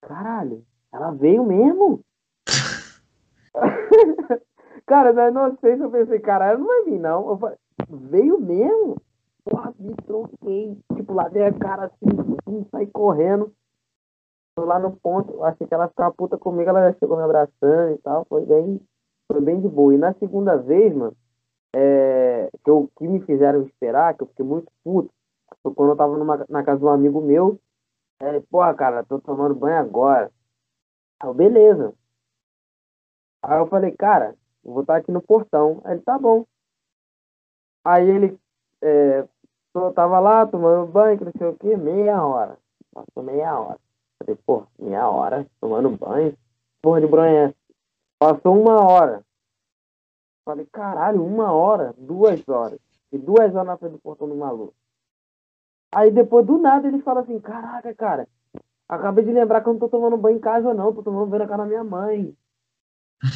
Caralho, 0.00 0.64
ela 0.92 1.10
veio 1.10 1.44
mesmo? 1.44 2.04
cara, 4.86 5.12
na 5.12 5.28
inocência 5.28 5.82
eu 5.82 5.90
pensei, 5.90 6.18
caralho, 6.20 6.60
não 6.60 6.66
vai 6.66 6.84
vir 6.84 6.98
não. 6.98 7.28
Eu 7.28 7.38
falei, 7.38 7.56
veio 7.88 8.40
mesmo? 8.40 8.96
Porra, 9.44 9.74
me 9.78 9.94
troquei. 10.06 10.78
Tipo, 10.94 11.14
lá 11.14 11.26
a 11.26 11.58
cara 11.58 11.86
assim, 11.86 12.36
assim, 12.46 12.66
saí 12.70 12.86
correndo. 12.86 13.52
Lá 14.58 14.78
no 14.78 14.94
ponto, 14.96 15.42
achei 15.44 15.66
que 15.66 15.72
ela 15.72 15.88
ficava 15.88 16.12
puta 16.12 16.36
comigo, 16.36 16.68
ela 16.68 16.94
chegou 16.98 17.16
me 17.16 17.22
abraçando 17.22 17.94
e 17.94 17.98
tal, 17.98 18.26
foi 18.28 18.44
bem, 18.44 18.78
foi 19.30 19.40
bem 19.40 19.60
de 19.60 19.68
boa. 19.68 19.94
E 19.94 19.96
na 19.96 20.12
segunda 20.14 20.56
vez, 20.56 20.94
mano, 20.94 21.16
é, 21.74 22.50
que, 22.62 22.70
eu, 22.70 22.90
que 22.98 23.08
me 23.08 23.20
fizeram 23.22 23.62
esperar, 23.62 24.14
que 24.14 24.22
eu 24.22 24.26
fiquei 24.26 24.44
muito 24.44 24.70
puto, 24.84 25.10
foi 25.62 25.72
quando 25.74 25.90
eu 25.90 25.96
tava 25.96 26.18
numa, 26.18 26.44
na 26.50 26.62
casa 26.62 26.78
de 26.78 26.84
um 26.84 26.90
amigo 26.90 27.22
meu, 27.22 27.58
é, 28.20 28.40
porra, 28.40 28.74
cara, 28.74 29.04
tô 29.04 29.18
tomando 29.18 29.54
banho 29.54 29.78
agora. 29.78 30.30
Eu, 31.24 31.32
beleza. 31.34 31.94
Aí 33.42 33.58
eu 33.58 33.66
falei, 33.66 33.90
cara, 33.92 34.36
vou 34.64 34.82
estar 34.82 34.96
aqui 34.96 35.10
no 35.10 35.22
portão. 35.22 35.80
Aí 35.84 35.94
ele, 35.94 36.02
tá 36.02 36.18
bom. 36.18 36.44
Aí 37.84 38.08
ele, 38.08 38.38
é, 38.80 39.26
eu 39.74 39.92
tava 39.92 40.20
lá 40.20 40.46
tomando 40.46 40.90
banho, 40.90 41.24
não 41.24 41.32
sei 41.36 41.46
o 41.48 41.56
que, 41.56 41.76
meia 41.76 42.24
hora. 42.24 42.58
Passou 42.92 43.22
meia 43.22 43.58
hora. 43.58 43.78
Falei, 44.18 44.38
pô, 44.46 44.66
meia 44.78 45.08
hora 45.08 45.46
tomando 45.60 45.90
banho. 45.90 46.36
Porra 46.80 47.00
de 47.00 47.06
bronha. 47.06 47.54
Passou 48.18 48.60
uma 48.60 48.80
hora. 48.84 49.24
Falei, 50.44 50.66
caralho, 50.66 51.24
uma 51.24 51.52
hora, 51.52 51.94
duas 51.96 52.46
horas. 52.48 52.78
E 53.10 53.18
duas 53.18 53.54
horas 53.54 53.66
na 53.66 53.76
frente 53.76 53.92
do 53.92 53.98
portão 53.98 54.28
do 54.28 54.34
maluco. 54.36 54.74
Aí 55.94 56.10
depois 56.10 56.46
do 56.46 56.58
nada 56.58 56.88
ele 56.88 57.02
fala 57.02 57.20
assim, 57.20 57.38
caraca, 57.38 57.94
cara, 57.94 58.28
acabei 58.88 59.24
de 59.24 59.32
lembrar 59.32 59.60
que 59.60 59.68
eu 59.68 59.74
não 59.74 59.80
tô 59.80 59.88
tomando 59.88 60.16
banho 60.16 60.38
em 60.38 60.40
casa 60.40 60.72
não, 60.72 60.94
tô 60.94 61.02
tomando 61.02 61.26
banho 61.26 61.42
na 61.42 61.48
casa 61.48 61.62
da 61.62 61.68
minha 61.68 61.84
mãe. 61.84 62.34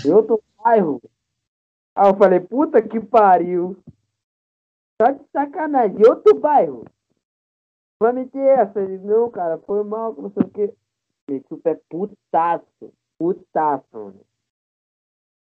Eu 0.04 0.26
tô 0.26 0.42
bairro. 0.62 1.00
Aí 1.96 2.10
eu 2.10 2.16
falei, 2.16 2.40
puta 2.40 2.82
que 2.82 3.00
pariu. 3.00 3.74
Tá 4.98 5.12
de 5.12 5.24
sacanagem. 5.32 6.06
Outro 6.06 6.38
bairro. 6.38 6.84
Vai 7.98 8.12
meter 8.12 8.58
essa? 8.58 8.80
Ele, 8.80 8.98
não, 8.98 9.30
cara, 9.30 9.56
foi 9.58 9.82
mal, 9.82 10.14
não 10.14 10.30
sei 10.30 10.42
o 10.42 10.50
quê. 10.50 10.74
Meti 11.28 11.54
o 11.54 11.58
pé 11.58 11.80
putaço. 11.88 12.92
Putaço, 13.18 13.86
mano. 13.94 14.20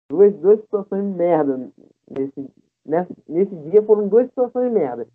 Duas, 0.10 0.34
duas 0.38 0.60
situações 0.62 1.04
de 1.04 1.12
merda. 1.12 1.72
Nesse, 2.10 2.50
nesse, 2.84 3.16
nesse 3.30 3.56
dia 3.70 3.84
foram 3.84 4.08
duas 4.08 4.28
situações 4.28 4.68
de 4.68 4.74
merda. 4.74 5.08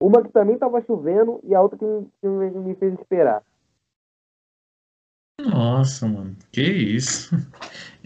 Uma 0.00 0.22
que 0.22 0.30
também 0.30 0.56
tava 0.56 0.80
chovendo 0.82 1.40
e 1.42 1.54
a 1.54 1.60
outra 1.60 1.76
que 1.76 1.84
me, 1.84 2.08
que 2.22 2.58
me 2.58 2.74
fez 2.76 2.94
esperar. 2.94 3.42
Nossa, 5.40 6.06
mano, 6.06 6.36
que 6.52 6.62
isso? 6.62 7.34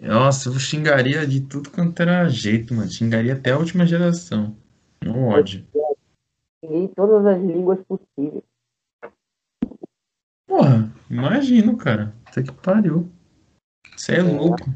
Nossa, 0.05 0.51
eu 0.51 0.59
xingaria 0.59 1.27
de 1.27 1.41
tudo 1.41 1.71
quanto 1.71 2.01
era 2.03 2.29
jeito, 2.29 2.75
mano. 2.75 2.91
Xingaria 2.91 3.33
até 3.33 3.53
a 3.53 3.59
última 3.59 3.87
geração. 3.87 4.55
No 5.03 5.29
ódio. 5.29 5.67
Xinguei 6.63 6.89
todas 6.89 7.25
as 7.25 7.41
línguas 7.41 7.79
possíveis. 7.87 8.45
Porra, 10.47 10.93
imagino, 11.09 11.77
cara. 11.77 12.15
Até 12.27 12.43
que 12.43 12.53
pariu. 12.53 13.11
Você 13.97 14.17
é 14.17 14.23
louco. 14.23 14.71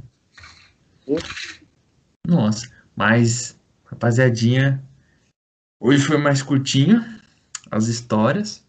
Nossa, 2.27 2.71
mas, 2.97 3.59
rapaziadinha, 3.85 4.83
hoje 5.79 6.05
foi 6.05 6.17
mais 6.17 6.43
curtinho 6.43 7.05
as 7.71 7.87
histórias, 7.87 8.67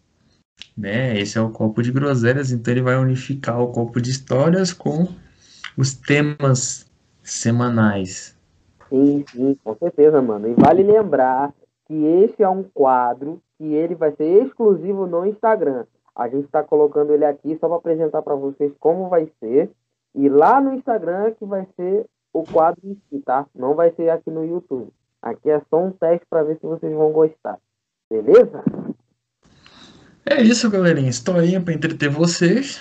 né? 0.76 1.18
Esse 1.18 1.38
é 1.38 1.40
o 1.40 1.50
copo 1.50 1.82
de 1.82 1.90
groselhas, 1.90 2.50
então 2.50 2.72
ele 2.72 2.82
vai 2.82 2.96
unificar 2.96 3.60
o 3.60 3.72
copo 3.72 4.00
de 4.00 4.10
histórias 4.10 4.72
com 4.72 5.08
os 5.76 5.94
temas 5.94 6.90
semanais. 7.22 8.36
Sim, 8.88 9.24
sim, 9.30 9.56
com 9.62 9.76
certeza, 9.76 10.20
mano. 10.20 10.48
E 10.48 10.54
vale 10.54 10.82
lembrar 10.82 11.52
que 11.86 11.94
esse 11.94 12.42
é 12.42 12.48
um 12.48 12.62
quadro 12.62 13.40
que 13.56 13.64
ele 13.64 13.94
vai 13.94 14.12
ser 14.12 14.44
exclusivo 14.44 15.06
no 15.06 15.26
Instagram. 15.26 15.84
A 16.14 16.28
gente 16.28 16.44
está 16.44 16.62
colocando 16.62 17.12
ele 17.12 17.24
aqui 17.24 17.56
só 17.60 17.68
para 17.68 17.76
apresentar 17.76 18.22
para 18.22 18.34
vocês 18.34 18.72
como 18.78 19.08
vai 19.08 19.30
ser. 19.38 19.70
E 20.14 20.28
lá 20.28 20.60
no 20.60 20.74
Instagram 20.74 21.32
que 21.32 21.44
vai 21.44 21.66
ser 21.76 22.04
o 22.32 22.42
quadro 22.44 22.80
em 22.84 22.96
si, 23.08 23.20
tá? 23.20 23.46
Não 23.54 23.74
vai 23.74 23.92
ser 23.92 24.10
aqui 24.10 24.30
no 24.30 24.44
YouTube. 24.44 24.90
Aqui 25.22 25.50
é 25.50 25.60
só 25.70 25.84
um 25.84 25.90
teste 25.90 26.26
para 26.28 26.42
ver 26.42 26.58
se 26.58 26.66
vocês 26.66 26.92
vão 26.92 27.12
gostar. 27.12 27.58
Beleza? 28.10 28.64
É 30.26 30.42
isso, 30.42 30.70
galerinha. 30.70 31.08
Historinha 31.08 31.60
para 31.60 31.74
entreter 31.74 32.08
vocês. 32.08 32.80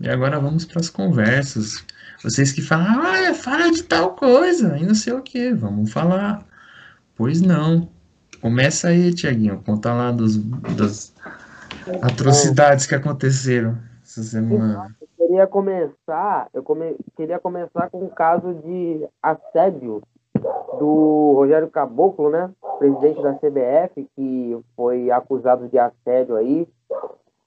E 0.00 0.08
agora 0.08 0.40
vamos 0.40 0.64
para 0.64 0.80
as 0.80 0.90
conversas. 0.90 1.84
Vocês 2.22 2.52
que 2.52 2.62
falam, 2.62 2.86
ah, 2.86 3.34
fala 3.34 3.70
de 3.72 3.82
tal 3.82 4.14
coisa 4.14 4.78
e 4.78 4.86
não 4.86 4.94
sei 4.94 5.12
o 5.12 5.22
que, 5.22 5.52
vamos 5.52 5.92
falar. 5.92 6.46
Pois 7.16 7.40
não. 7.40 7.88
Começa 8.40 8.88
aí, 8.88 9.12
Tiaguinho. 9.12 9.60
Conta 9.64 9.92
lá 9.92 10.12
dos, 10.12 10.36
das 10.76 11.12
atrocidades 12.00 12.86
que 12.86 12.94
aconteceram 12.94 13.76
essa 14.04 14.22
semana. 14.22 14.94
Eu 15.00 15.08
queria 15.16 15.46
começar, 15.48 16.48
eu 16.54 16.62
come, 16.62 16.96
queria 17.16 17.40
começar 17.40 17.90
com 17.90 18.04
o 18.04 18.10
caso 18.10 18.54
de 18.54 19.04
assédio 19.20 20.00
do 20.78 21.34
Rogério 21.36 21.68
Caboclo, 21.70 22.30
né? 22.30 22.50
Presidente 22.78 23.20
da 23.20 23.34
CBF, 23.34 24.08
que 24.14 24.58
foi 24.76 25.10
acusado 25.10 25.68
de 25.68 25.78
assédio 25.78 26.36
aí. 26.36 26.68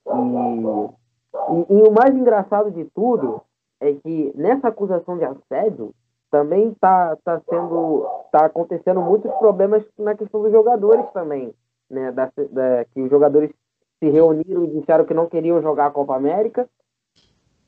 E, 0.08 0.12
e, 0.12 1.74
e 1.74 1.82
o 1.82 1.92
mais 1.92 2.14
engraçado 2.14 2.72
de 2.72 2.86
tudo 2.94 3.42
é 3.80 3.94
que 3.94 4.32
nessa 4.36 4.68
acusação 4.68 5.18
de 5.18 5.26
assédio 5.26 5.94
também 6.32 6.70
está 6.70 7.16
tá 7.24 7.42
sendo 7.50 8.06
tá 8.32 8.46
acontecendo 8.46 9.02
muitos 9.02 9.32
problemas 9.36 9.84
na 9.98 10.16
questão 10.16 10.42
dos 10.42 10.52
jogadores 10.52 11.06
também, 11.14 11.54
né? 11.90 12.12
Da, 12.12 12.32
da, 12.52 12.86
que 12.86 13.02
os 13.02 13.10
jogadores 13.10 13.52
se 14.00 14.10
reuniram 14.10 14.66
e 14.66 14.80
disseram 14.80 15.06
que 15.06 15.14
não 15.14 15.28
queriam 15.28 15.62
jogar 15.62 15.88
a 15.88 15.92
Copa 15.92 16.16
América. 16.16 16.68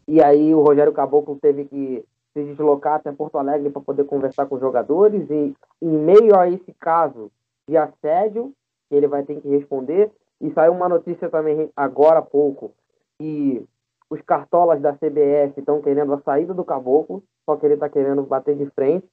E 0.07 0.21
aí 0.21 0.53
o 0.53 0.61
Rogério 0.61 0.93
Caboclo 0.93 1.37
teve 1.41 1.65
que 1.65 2.03
se 2.33 2.43
deslocar 2.43 2.95
até 2.95 3.11
Porto 3.11 3.37
Alegre 3.37 3.69
para 3.69 3.81
poder 3.81 4.05
conversar 4.05 4.45
com 4.45 4.55
os 4.55 4.61
jogadores 4.61 5.29
e 5.29 5.55
em 5.81 5.97
meio 5.97 6.37
a 6.37 6.49
esse 6.49 6.73
caso 6.73 7.31
de 7.67 7.75
assédio, 7.75 8.53
que 8.89 8.95
ele 8.95 9.07
vai 9.07 9.23
ter 9.23 9.41
que 9.41 9.49
responder, 9.49 10.11
e 10.39 10.51
saiu 10.51 10.71
uma 10.71 10.87
notícia 10.87 11.29
também 11.29 11.69
agora 11.75 12.19
há 12.19 12.21
pouco 12.21 12.71
que 13.19 13.65
os 14.09 14.21
cartolas 14.21 14.81
da 14.81 14.93
CBF 14.93 15.59
estão 15.59 15.81
querendo 15.81 16.13
a 16.13 16.21
saída 16.21 16.53
do 16.53 16.63
Caboclo, 16.63 17.23
só 17.45 17.55
que 17.55 17.65
ele 17.65 17.75
está 17.75 17.89
querendo 17.89 18.23
bater 18.23 18.55
de 18.55 18.65
frente 18.71 19.07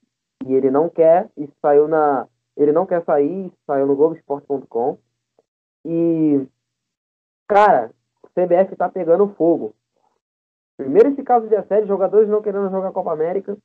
e 0.46 0.54
ele 0.54 0.70
não 0.70 0.88
quer, 0.88 1.30
isso 1.36 1.52
saiu 1.60 1.88
na 1.88 2.28
ele 2.56 2.70
não 2.70 2.86
quer 2.86 3.04
sair, 3.04 3.46
isso 3.46 3.56
saiu 3.66 3.86
no 3.86 3.96
Globoesporte.com. 3.96 4.98
E 5.84 6.46
cara, 7.48 7.90
o 8.22 8.28
CBF 8.28 8.72
está 8.72 8.88
pegando 8.88 9.34
fogo. 9.34 9.74
Primeiro 10.76 11.10
esse 11.10 11.22
caso 11.22 11.48
de 11.48 11.56
assédio, 11.56 11.88
jogadores 11.88 12.28
não 12.28 12.42
querendo 12.42 12.70
jogar 12.70 12.92
Copa 12.92 13.12
América 13.12 13.56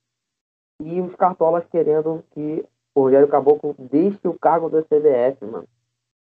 e 0.82 1.02
os 1.02 1.16
cartolas 1.16 1.66
querendo 1.68 2.24
que 2.32 2.66
o 2.96 3.02
Rogério 3.02 3.28
Caboclo 3.28 3.76
deixe 3.78 4.28
o 4.28 4.38
cargo 4.38 4.70
da 4.70 4.82
CBF, 4.84 5.46
mano. 5.46 5.68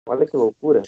Olha 0.09 0.27
que 0.27 0.37
loucura. 0.37 0.83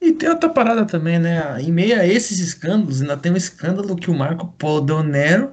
E 0.00 0.12
tem 0.12 0.28
outra 0.28 0.48
parada 0.48 0.84
também, 0.84 1.18
né? 1.18 1.60
Em 1.60 1.72
meio 1.72 1.98
a 1.98 2.06
esses 2.06 2.38
escândalos, 2.38 3.00
ainda 3.00 3.16
tem 3.16 3.32
um 3.32 3.36
escândalo 3.36 3.96
que 3.96 4.10
o 4.10 4.14
Marco 4.14 4.48
Podonero 4.58 5.52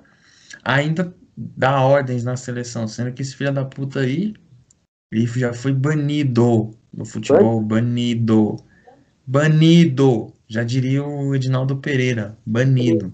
ainda 0.63 1.13
dá 1.35 1.81
ordens 1.81 2.23
na 2.23 2.35
seleção, 2.35 2.87
sendo 2.87 3.13
que 3.13 3.21
esse 3.21 3.35
filho 3.35 3.53
da 3.53 3.63
puta 3.63 4.01
aí 4.01 4.33
ele 5.11 5.25
já 5.27 5.53
foi 5.53 5.73
banido 5.73 6.71
no 6.93 7.05
futebol, 7.05 7.59
banido. 7.61 8.55
Banido. 9.27 10.31
Já 10.47 10.63
diria 10.63 11.03
o 11.03 11.35
Edinaldo 11.35 11.77
Pereira, 11.77 12.37
banido. 12.45 13.09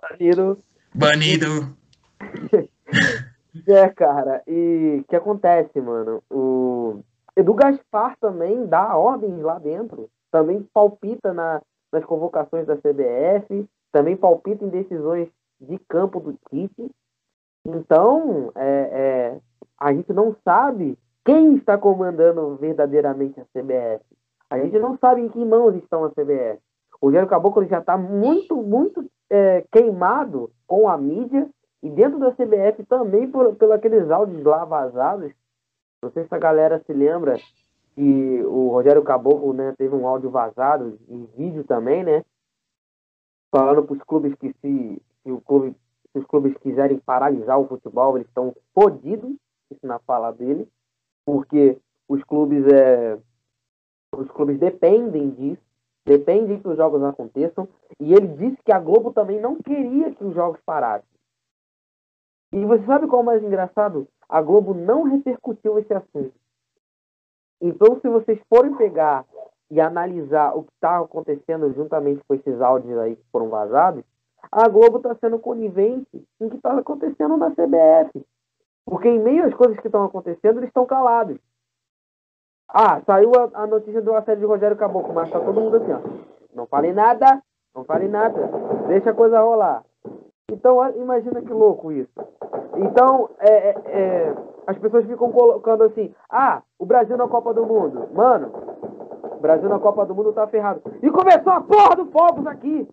Banido. 0.00 0.58
Banido. 0.94 1.76
é, 3.66 3.88
cara, 3.88 4.42
e 4.46 4.98
o 5.00 5.04
que 5.04 5.16
acontece, 5.16 5.80
mano? 5.80 6.22
O 6.30 7.02
Edu 7.36 7.54
Gaspar 7.54 8.16
também 8.20 8.66
dá 8.66 8.96
ordens 8.96 9.40
lá 9.40 9.58
dentro, 9.58 10.10
também 10.30 10.62
palpita 10.72 11.32
na, 11.32 11.60
nas 11.92 12.04
convocações 12.04 12.66
da 12.66 12.76
CBF, 12.76 13.68
também 13.92 14.16
palpita 14.16 14.64
em 14.64 14.68
decisões 14.68 15.28
de 15.60 15.78
campo 15.88 16.20
do 16.20 16.34
Tite. 16.48 16.90
Então, 17.64 18.52
é, 18.54 18.62
é, 18.92 19.40
a 19.78 19.92
gente 19.92 20.12
não 20.12 20.36
sabe 20.44 20.98
quem 21.24 21.56
está 21.56 21.76
comandando 21.76 22.56
verdadeiramente 22.56 23.40
a 23.40 23.44
CBF. 23.44 24.04
A 24.50 24.58
gente 24.58 24.78
não 24.78 24.96
sabe 24.98 25.20
em 25.20 25.28
que 25.28 25.44
mãos 25.44 25.74
estão 25.74 26.04
a 26.04 26.10
CBF. 26.10 26.58
O 27.00 27.06
Rogério 27.06 27.28
Caboclo 27.28 27.64
já 27.66 27.80
está 27.80 27.96
muito, 27.96 28.56
muito 28.56 29.04
é, 29.30 29.64
queimado 29.70 30.50
com 30.66 30.88
a 30.88 30.96
mídia 30.96 31.48
e 31.82 31.90
dentro 31.90 32.18
da 32.18 32.32
CBF 32.32 32.84
também 32.88 33.30
por, 33.30 33.54
por 33.54 33.72
aqueles 33.72 34.10
áudios 34.10 34.42
lá 34.42 34.64
vazados. 34.64 35.32
Não 36.02 36.10
sei 36.10 36.24
se 36.24 36.34
a 36.34 36.38
galera 36.38 36.82
se 36.86 36.92
lembra 36.92 37.36
que 37.98 38.42
o 38.44 38.68
Rogério 38.68 39.02
Caboclo 39.02 39.52
né, 39.52 39.74
teve 39.76 39.94
um 39.94 40.06
áudio 40.06 40.30
vazado 40.30 40.98
e 41.08 41.16
vídeo 41.36 41.64
também, 41.64 42.04
né? 42.04 42.24
Falando 43.50 43.82
para 43.82 43.94
os 43.94 44.02
clubes 44.04 44.34
que 44.36 44.52
se, 44.60 45.02
se, 45.22 45.40
clube, 45.44 45.74
se 46.12 46.18
os 46.18 46.26
clubes 46.26 46.56
quiserem 46.58 46.98
paralisar 46.98 47.58
o 47.58 47.66
futebol, 47.66 48.16
eles 48.16 48.28
estão 48.28 48.54
fodidos, 48.72 49.34
isso 49.70 49.84
na 49.86 49.98
fala 49.98 50.30
dele, 50.32 50.68
porque 51.26 51.76
os 52.08 52.22
clubes 52.22 52.64
é, 52.72 53.18
os 54.16 54.30
clubes 54.30 54.58
dependem 54.58 55.30
disso 55.30 55.68
Depende 56.08 56.58
que 56.58 56.66
os 56.66 56.76
jogos 56.78 57.02
aconteçam. 57.02 57.68
E 58.00 58.14
ele 58.14 58.28
disse 58.28 58.56
que 58.64 58.72
a 58.72 58.80
Globo 58.80 59.12
também 59.12 59.38
não 59.38 59.56
queria 59.56 60.14
que 60.14 60.24
os 60.24 60.34
jogos 60.34 60.58
parassem. 60.64 61.06
E 62.50 62.64
você 62.64 62.82
sabe 62.86 63.06
qual 63.06 63.20
é 63.20 63.22
o 63.22 63.26
mais 63.26 63.42
engraçado? 63.44 64.08
A 64.26 64.40
Globo 64.40 64.72
não 64.72 65.02
repercutiu 65.02 65.78
esse 65.78 65.92
assunto. 65.92 66.32
Então, 67.60 67.98
se 68.00 68.08
vocês 68.08 68.40
forem 68.48 68.74
pegar 68.76 69.24
e 69.70 69.80
analisar 69.80 70.56
o 70.56 70.62
que 70.62 70.72
está 70.74 70.98
acontecendo 70.98 71.72
juntamente 71.74 72.22
com 72.26 72.34
esses 72.34 72.60
áudios 72.60 72.98
aí 72.98 73.16
que 73.16 73.24
foram 73.30 73.48
vazados, 73.48 74.04
a 74.50 74.68
Globo 74.68 74.98
está 74.98 75.14
sendo 75.16 75.38
conivente 75.38 76.24
com 76.38 76.46
o 76.46 76.50
que 76.50 76.56
está 76.56 76.76
acontecendo 76.78 77.36
na 77.36 77.50
CBF. 77.50 78.24
Porque 78.86 79.08
em 79.08 79.18
meio 79.18 79.44
às 79.44 79.54
coisas 79.54 79.78
que 79.80 79.88
estão 79.88 80.04
acontecendo, 80.04 80.58
eles 80.58 80.68
estão 80.68 80.86
calados. 80.86 81.36
Ah, 82.68 83.00
saiu 83.04 83.32
a, 83.34 83.62
a 83.62 83.66
notícia 83.66 84.00
do 84.00 84.14
assédio 84.14 84.40
de 84.40 84.46
Rogério 84.46 84.76
Caboclo, 84.76 85.14
mas 85.14 85.30
tá 85.30 85.40
todo 85.40 85.60
mundo 85.60 85.76
assim, 85.76 85.92
ó. 85.92 86.00
Não 86.54 86.66
falei 86.66 86.92
nada, 86.92 87.42
não 87.74 87.84
falei 87.84 88.08
nada. 88.08 88.50
Deixa 88.86 89.10
a 89.10 89.14
coisa 89.14 89.40
rolar. 89.40 89.84
Então, 90.50 90.78
imagina 90.96 91.42
que 91.42 91.52
louco 91.52 91.92
isso. 91.92 92.10
Então, 92.76 93.30
é, 93.38 93.50
é, 93.50 93.74
é, 93.86 94.36
as 94.68 94.76
pessoas 94.76 95.06
ficam 95.06 95.32
colocando 95.32 95.84
assim: 95.84 96.14
ah, 96.28 96.62
o 96.78 96.84
Brasil 96.84 97.16
na 97.16 97.26
Copa 97.26 97.54
do 97.54 97.64
Mundo. 97.64 98.06
Mano, 98.12 98.52
o 99.32 99.40
Brasil 99.40 99.66
na 99.66 99.78
Copa 99.78 100.04
do 100.04 100.14
Mundo 100.14 100.30
tá 100.34 100.46
ferrado. 100.46 100.82
E 101.02 101.10
começou 101.10 101.54
a 101.54 101.62
porra 101.62 101.96
do 101.96 102.10
Fogos 102.10 102.46
aqui. 102.46 102.86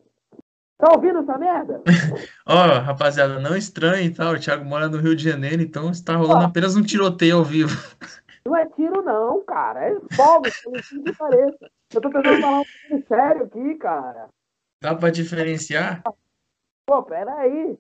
Tá 0.77 0.93
ouvindo 0.93 1.19
essa 1.19 1.37
merda? 1.37 1.81
Ó, 2.47 2.53
oh, 2.53 2.79
rapaziada, 2.79 3.39
não 3.39 3.57
estranhe, 3.57 4.09
tá? 4.13 4.29
O 4.29 4.39
Thiago 4.39 4.63
mora 4.63 4.87
no 4.87 4.99
Rio 4.99 5.15
de 5.15 5.29
Janeiro, 5.29 5.61
então 5.61 5.91
está 5.91 6.15
rolando 6.15 6.43
oh. 6.43 6.47
apenas 6.47 6.77
um 6.77 6.81
tiroteio 6.81 7.37
ao 7.37 7.43
vivo. 7.43 7.75
Não 8.45 8.55
é 8.55 8.65
tiro, 8.67 9.01
não, 9.01 9.43
cara. 9.43 9.89
É 9.89 9.95
fogos, 10.15 10.55
que 11.03 11.13
pareça. 11.17 11.69
Eu 11.93 12.01
tô 12.01 12.09
tentando 12.09 12.41
falar 12.41 12.59
um 12.59 12.65
pouco 12.89 13.07
sério 13.07 13.43
aqui, 13.43 13.75
cara. 13.75 14.29
Dá 14.81 14.95
pra 14.95 15.09
diferenciar? 15.09 16.03
Pô, 16.85 17.03
peraí. 17.03 17.77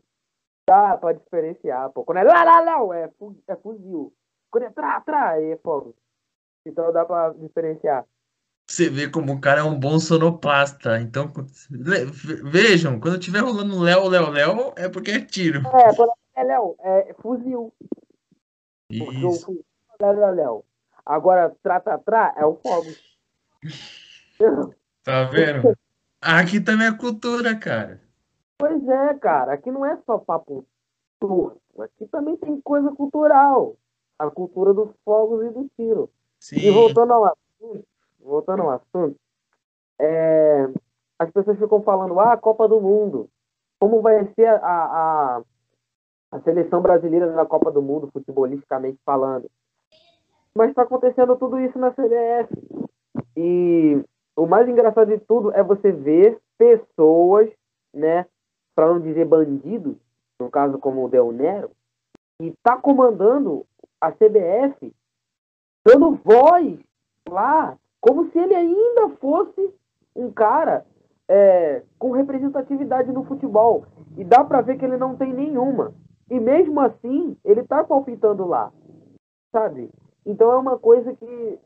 Dá 0.67 0.97
pra 0.97 1.13
diferenciar, 1.13 1.89
pô. 1.91 2.03
Quando 2.03 2.17
é 2.17 2.23
lá, 2.23 2.43
lá, 2.43 2.59
lá, 2.59 2.97
é, 2.97 3.09
é 3.47 3.55
fuzil. 3.55 4.13
Quando 4.49 4.63
é 4.63 4.69
trá, 4.71 4.99
trá, 5.01 5.31
aí 5.31 5.51
é 5.51 5.57
fogo. 5.57 5.95
Então 6.65 6.91
dá 6.91 7.05
pra 7.05 7.29
diferenciar. 7.33 8.05
Você 8.67 8.89
vê 8.89 9.07
como 9.07 9.33
o 9.33 9.39
cara 9.39 9.61
é 9.61 9.63
um 9.63 9.79
bom 9.79 9.99
sonoplasta. 9.99 10.99
Então, 10.99 11.31
vejam, 11.69 12.99
quando 12.99 13.19
tiver 13.19 13.41
rolando 13.41 13.79
Léo, 13.79 14.07
Léo, 14.07 14.31
Léo, 14.31 14.73
é 14.75 14.89
porque 14.89 15.11
é 15.11 15.21
tiro. 15.23 15.59
É, 15.59 15.95
quando 15.95 16.13
é 16.35 16.43
Léo, 16.43 16.75
é 16.79 17.13
fuzil. 17.21 17.71
Isso. 18.89 19.05
Porque 19.05 19.25
o 19.25 19.65
Léo, 20.01 20.19
Léo, 20.19 20.35
Léo. 20.35 20.65
Agora, 21.05 21.55
trá, 21.61 21.79
trá, 21.79 21.99
trá, 21.99 22.33
é 22.35 22.45
o 22.45 22.55
fogo. 22.55 22.89
Tá 25.03 25.25
vendo? 25.25 25.77
Aqui 26.19 26.59
também 26.59 26.87
é 26.87 26.97
cultura, 26.97 27.55
cara. 27.55 28.01
Pois 28.57 28.87
é, 28.87 29.13
cara. 29.15 29.53
Aqui 29.53 29.71
não 29.71 29.85
é 29.85 29.97
só 30.05 30.17
papo 30.17 30.65
torto. 31.19 31.59
Aqui 31.79 32.07
também 32.07 32.37
tem 32.37 32.59
coisa 32.61 32.91
cultural. 32.91 33.75
A 34.17 34.29
cultura 34.29 34.73
dos 34.73 34.89
fogos 35.03 35.45
e 35.45 35.49
do 35.49 35.69
tiro. 35.75 36.09
Sim. 36.39 36.57
E 36.57 36.71
voltando 36.71 37.13
ao 37.13 37.25
assunto, 37.25 37.85
voltando 38.19 38.61
ao 38.63 38.71
assunto, 38.71 39.17
é, 39.99 40.69
as 41.19 41.29
pessoas 41.31 41.57
ficam 41.57 41.81
falando, 41.81 42.19
ah, 42.19 42.37
Copa 42.37 42.67
do 42.67 42.79
Mundo. 42.79 43.29
Como 43.79 44.01
vai 44.01 44.25
ser 44.33 44.47
a, 44.47 44.57
a, 44.63 45.41
a 46.31 46.39
seleção 46.41 46.81
brasileira 46.81 47.31
na 47.33 47.45
Copa 47.45 47.71
do 47.71 47.81
Mundo, 47.81 48.09
futebolisticamente 48.11 48.99
falando? 49.05 49.49
Mas 50.55 50.69
está 50.69 50.83
acontecendo 50.83 51.35
tudo 51.35 51.59
isso 51.59 51.77
na 51.77 51.91
CBF. 51.91 52.47
E 53.35 54.01
o 54.35 54.45
mais 54.45 54.67
engraçado 54.69 55.09
de 55.09 55.19
tudo 55.19 55.51
é 55.53 55.61
você 55.61 55.91
ver 55.91 56.39
pessoas, 56.57 57.49
né, 57.93 58.25
para 58.75 58.87
não 58.87 58.99
dizer 58.99 59.25
bandidos, 59.25 59.95
no 60.39 60.51
caso 60.51 60.77
como 60.77 61.05
o 61.05 61.09
Del 61.09 61.31
Nero, 61.31 61.71
que 62.37 62.47
está 62.47 62.75
comandando 62.75 63.65
a 64.01 64.11
CBF, 64.11 64.93
dando 65.85 66.15
voz 66.15 66.77
lá, 67.29 67.77
como 68.01 68.29
se 68.29 68.37
ele 68.37 68.53
ainda 68.53 69.09
fosse 69.21 69.73
um 70.15 70.31
cara 70.31 70.85
é, 71.27 71.81
com 71.97 72.11
representatividade 72.11 73.11
no 73.11 73.23
futebol. 73.23 73.85
E 74.17 74.23
dá 74.23 74.43
para 74.43 74.61
ver 74.61 74.77
que 74.77 74.85
ele 74.85 74.97
não 74.97 75.15
tem 75.15 75.33
nenhuma. 75.33 75.93
E 76.29 76.39
mesmo 76.39 76.79
assim, 76.81 77.37
ele 77.43 77.61
está 77.61 77.83
palpitando 77.83 78.45
lá, 78.45 78.71
sabe? 79.51 79.89
Então 80.25 80.51
é 80.51 80.57
uma 80.57 80.77
coisa 80.77 81.13
que 81.13 81.59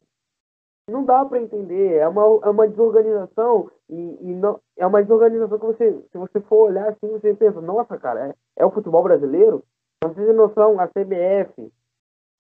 não 0.90 1.06
dá 1.06 1.24
para 1.26 1.42
entender. 1.42 1.96
É 1.96 2.08
uma, 2.08 2.24
é 2.44 2.50
uma 2.50 2.68
desorganização 2.68 3.72
e, 3.90 4.18
e, 4.22 4.34
não 4.34 4.60
é 4.78 4.86
uma 4.86 5.02
desorganização 5.02 5.60
que 5.60 5.66
você, 5.66 5.92
se 6.12 6.18
você 6.18 6.40
for 6.42 6.70
olhar 6.70 6.90
assim, 6.90 7.08
você 7.08 7.34
pensa, 7.34 7.62
nossa, 7.62 7.98
cara, 7.98 8.30
é, 8.30 8.36
é 8.58 8.66
o 8.66 8.72
futebol 8.72 9.04
brasileiro? 9.04 9.64
Pra 10.00 10.10
você 10.10 10.26
ter 10.26 10.34
noção, 10.34 10.80
a 10.80 10.88
CBF 10.88 11.72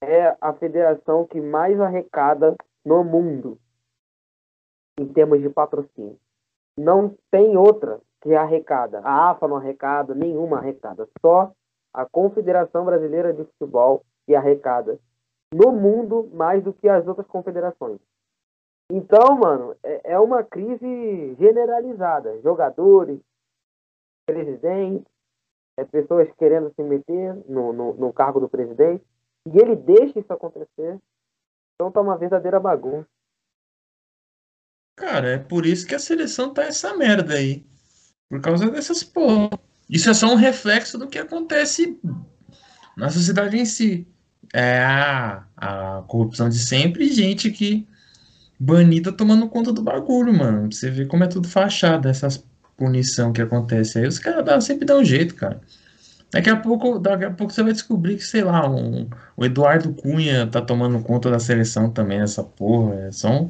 é 0.01 0.35
a 0.39 0.53
federação 0.53 1.25
que 1.25 1.41
mais 1.41 1.79
arrecada 1.79 2.55
no 2.85 3.03
mundo 3.03 3.57
em 4.99 5.07
termos 5.07 5.41
de 5.41 5.49
patrocínio. 5.49 6.17
Não 6.77 7.15
tem 7.29 7.57
outra 7.57 7.99
que 8.21 8.33
arrecada. 8.33 8.99
A 8.99 9.31
AFA 9.31 9.47
não 9.47 9.57
arrecada, 9.57 10.13
nenhuma 10.13 10.57
arrecada. 10.57 11.07
Só 11.21 11.51
a 11.93 12.05
Confederação 12.05 12.85
Brasileira 12.85 13.33
de 13.33 13.43
Futebol 13.43 14.03
que 14.25 14.35
arrecada 14.35 14.99
no 15.53 15.71
mundo 15.71 16.29
mais 16.33 16.63
do 16.63 16.73
que 16.73 16.87
as 16.87 17.07
outras 17.07 17.27
confederações. 17.27 17.99
Então, 18.91 19.37
mano, 19.37 19.75
é, 19.83 20.13
é 20.13 20.19
uma 20.19 20.43
crise 20.43 21.35
generalizada. 21.39 22.41
Jogadores, 22.41 23.19
presidente, 24.25 25.05
é, 25.77 25.85
pessoas 25.85 26.27
querendo 26.37 26.73
se 26.73 26.81
meter 26.81 27.35
no, 27.47 27.71
no, 27.71 27.93
no 27.93 28.13
cargo 28.13 28.39
do 28.39 28.49
presidente. 28.49 29.03
E 29.45 29.57
ele 29.57 29.75
deixa 29.75 30.19
isso 30.19 30.33
acontecer. 30.33 30.99
Então 31.75 31.91
tá 31.91 32.01
uma 32.01 32.17
verdadeira 32.17 32.59
bagunça. 32.59 33.07
Cara, 34.97 35.29
é 35.29 35.37
por 35.37 35.65
isso 35.65 35.87
que 35.87 35.95
a 35.95 35.99
seleção 35.99 36.53
tá 36.53 36.63
essa 36.63 36.95
merda 36.97 37.35
aí. 37.35 37.65
Por 38.29 38.41
causa 38.41 38.69
dessas 38.69 39.03
porra. 39.03 39.49
Isso 39.89 40.09
é 40.09 40.13
só 40.13 40.27
um 40.27 40.35
reflexo 40.35 40.97
do 40.97 41.07
que 41.07 41.17
acontece 41.17 41.99
na 42.97 43.09
sociedade 43.09 43.57
em 43.57 43.65
si. 43.65 44.07
É 44.53 44.79
a, 44.83 45.47
a 45.55 46.03
corrupção 46.07 46.49
de 46.49 46.59
sempre 46.59 47.05
e 47.05 47.13
gente 47.13 47.49
que 47.49 47.87
banida 48.59 49.11
tomando 49.11 49.47
conta 49.47 49.71
do 49.71 49.81
bagulho, 49.81 50.33
mano. 50.33 50.71
Você 50.71 50.89
vê 50.89 51.05
como 51.05 51.23
é 51.23 51.27
tudo 51.27 51.47
fachada, 51.47 52.09
essas 52.09 52.43
punição 52.79 53.33
que 53.33 53.41
acontece 53.41 53.99
aí. 53.99 54.07
Os 54.07 54.17
caras 54.17 54.63
sempre 54.63 54.85
dão 54.85 55.01
um 55.01 55.03
jeito, 55.03 55.35
cara. 55.35 55.59
Daqui 56.31 56.49
a 56.49 56.55
pouco, 56.55 56.99
daqui 56.99 57.25
a 57.25 57.31
pouco 57.31 57.51
você 57.51 57.63
vai 57.63 57.73
descobrir 57.73 58.15
que, 58.15 58.23
sei 58.23 58.43
lá, 58.43 58.69
um, 58.69 59.09
o 59.35 59.43
Eduardo 59.43 59.93
Cunha 59.93 60.47
tá 60.47 60.61
tomando 60.61 61.01
conta 61.03 61.29
da 61.29 61.39
seleção 61.39 61.89
também, 61.91 62.21
essa 62.21 62.43
porra. 62.43 63.07
É 63.07 63.11
só, 63.11 63.29
um, 63.29 63.49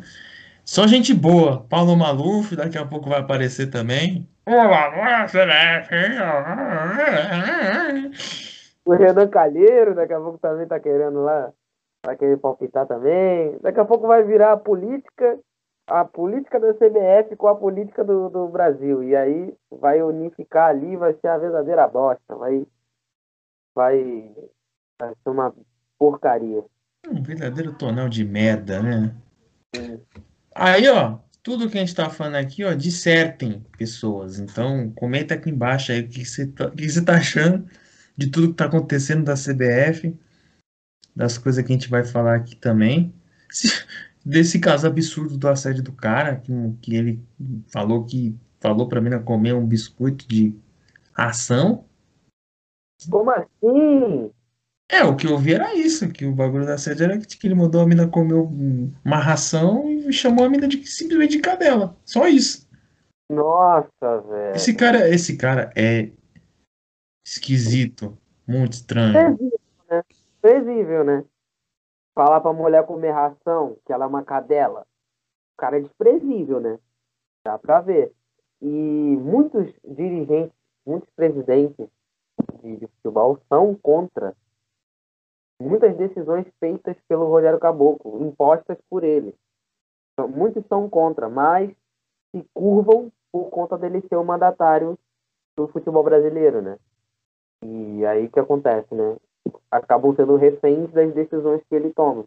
só 0.64 0.88
gente 0.88 1.14
boa. 1.14 1.66
Paulo 1.70 1.96
Maluf, 1.96 2.56
daqui 2.56 2.78
a 2.78 2.86
pouco 2.86 3.10
vai 3.10 3.20
aparecer 3.20 3.68
também. 3.68 4.28
O 8.86 8.94
Renan 8.94 9.28
Calheiro, 9.28 9.94
daqui 9.94 10.14
a 10.14 10.20
pouco 10.20 10.40
também 10.40 10.66
tá 10.66 10.80
querendo 10.80 11.22
lá 11.22 11.52
vai 12.06 12.16
querer 12.16 12.38
palpitar 12.38 12.88
também. 12.88 13.58
Daqui 13.62 13.80
a 13.80 13.86
pouco 13.86 14.08
vai 14.08 14.24
virar 14.24 14.54
a 14.54 14.58
política, 14.58 15.40
a 15.88 16.06
política 16.06 16.60
da 16.60 16.74
CBF 16.74 17.36
com 17.36 17.48
a 17.48 17.56
política 17.56 18.04
do, 18.04 18.30
do 18.30 18.48
Brasil. 18.48 19.04
E 19.04 19.16
aí 19.16 19.54
vai 19.72 20.02
unificar 20.02 20.70
ali, 20.70 20.96
vai 20.96 21.14
ser 21.14 21.28
a 21.28 21.38
verdadeira 21.38 21.88
bosta. 21.88 22.36
Vai, 22.36 22.66
vai, 23.76 24.32
vai 25.00 25.10
ser 25.10 25.30
uma 25.30 25.54
porcaria. 25.98 26.64
Um 27.08 27.22
verdadeiro 27.22 27.74
tonel 27.74 28.10
de 28.10 28.26
merda, 28.26 28.82
né? 28.82 29.16
Aí, 30.56 30.88
ó, 30.90 31.18
tudo 31.42 31.70
que 31.70 31.78
a 31.78 31.82
gente 31.82 31.96
tá 31.96 32.10
falando 32.10 32.36
aqui, 32.36 32.64
ó, 32.64 32.74
dissertem 32.74 33.66
pessoas. 33.78 34.40
Então, 34.40 34.92
comenta 34.92 35.34
aqui 35.34 35.50
embaixo 35.50 35.92
aí 35.92 36.02
o 36.02 36.10
que 36.10 36.26
você 36.26 36.48
tá, 36.48 36.68
o 36.68 36.72
que 36.72 36.90
você 36.90 37.04
tá 37.04 37.16
achando 37.16 37.66
de 38.18 38.30
tudo 38.30 38.50
que 38.50 38.56
tá 38.56 38.66
acontecendo 38.66 39.24
da 39.24 39.36
CBF 39.36 40.18
das 41.20 41.38
coisas 41.38 41.66
que 41.66 41.70
a 41.70 41.76
gente 41.76 41.90
vai 41.90 42.06
falar 42.06 42.36
aqui 42.36 42.56
também. 42.56 43.14
Desse 44.26 44.58
caso 44.58 44.88
absurdo 44.88 45.38
do 45.38 45.50
assédio 45.50 45.84
do 45.84 45.92
cara, 45.92 46.38
que, 46.38 46.52
que 46.82 46.96
ele 46.96 47.22
falou 47.68 48.06
que 48.06 48.34
falou 48.62 48.88
pra 48.88 49.02
mim 49.02 49.12
comer 49.24 49.54
um 49.54 49.66
biscoito 49.66 50.26
de 50.28 50.56
ração. 51.12 51.84
Como 53.10 53.32
assim? 53.32 54.32
É, 54.90 55.04
o 55.04 55.16
que 55.16 55.28
eu 55.28 55.38
vi 55.38 55.54
era 55.54 55.76
isso, 55.76 56.10
que 56.10 56.26
o 56.26 56.34
bagulho 56.34 56.66
da 56.66 56.76
assédio 56.76 57.04
era 57.04 57.18
que 57.18 57.48
ele 57.48 57.56
mandou 57.56 57.82
a 57.82 57.86
mina 57.86 58.08
comer 58.08 58.34
uma 58.34 59.18
ração 59.18 59.90
e 59.90 60.12
chamou 60.14 60.46
a 60.46 60.50
mina 60.50 60.68
de 60.68 60.86
simplesmente 60.86 61.32
de 61.32 61.40
cadela. 61.40 61.98
Só 62.06 62.28
isso. 62.28 62.68
Nossa, 63.30 64.22
velho. 64.22 64.56
Esse 64.56 64.74
cara, 64.74 65.10
esse 65.10 65.36
cara 65.38 65.70
é 65.76 66.12
esquisito, 67.26 68.18
muito 68.48 68.74
estranho 68.74 69.38
desprezível, 70.40 71.04
né? 71.04 71.26
Falar 72.16 72.42
pra 72.42 72.54
mulher 72.54 72.86
comer 72.86 73.12
ração, 73.12 73.78
que 73.86 73.94
ela 73.94 74.06
é 74.06 74.08
uma 74.08 74.24
cadela. 74.24 74.82
O 75.54 75.58
cara 75.58 75.78
é 75.78 75.82
desprezível, 75.82 76.60
né? 76.60 76.80
Dá 77.46 77.58
pra 77.58 77.82
ver. 77.82 78.14
E 78.62 78.68
muitos 78.68 79.74
dirigentes, 79.84 80.56
muitos 80.86 81.10
presidentes 81.12 81.88
de, 82.62 82.78
de 82.78 82.88
futebol 82.88 83.40
são 83.48 83.76
contra 83.76 84.36
muitas 85.62 85.96
decisões 85.98 86.48
feitas 86.60 86.96
pelo 87.08 87.28
Rogério 87.28 87.60
Caboclo, 87.60 88.26
impostas 88.26 88.78
por 88.90 89.04
ele. 89.04 89.36
Então, 90.14 90.28
muitos 90.28 90.66
são 90.68 90.90
contra, 90.90 91.30
mas 91.30 91.70
se 92.32 92.46
curvam 92.54 93.12
por 93.32 93.50
conta 93.50 93.78
dele 93.78 94.02
ser 94.08 94.16
o 94.16 94.24
mandatário 94.24 94.98
do 95.58 95.68
futebol 95.68 96.04
brasileiro, 96.04 96.62
né? 96.62 96.78
E 97.64 98.06
aí 98.06 98.30
que 98.30 98.40
acontece, 98.40 98.94
né? 98.96 99.18
Acabam 99.72 100.16
sendo 100.16 100.36
reféns 100.36 100.92
das 100.92 101.14
decisões 101.14 101.62
que 101.70 101.76
ele 101.76 101.94
toma. 101.94 102.26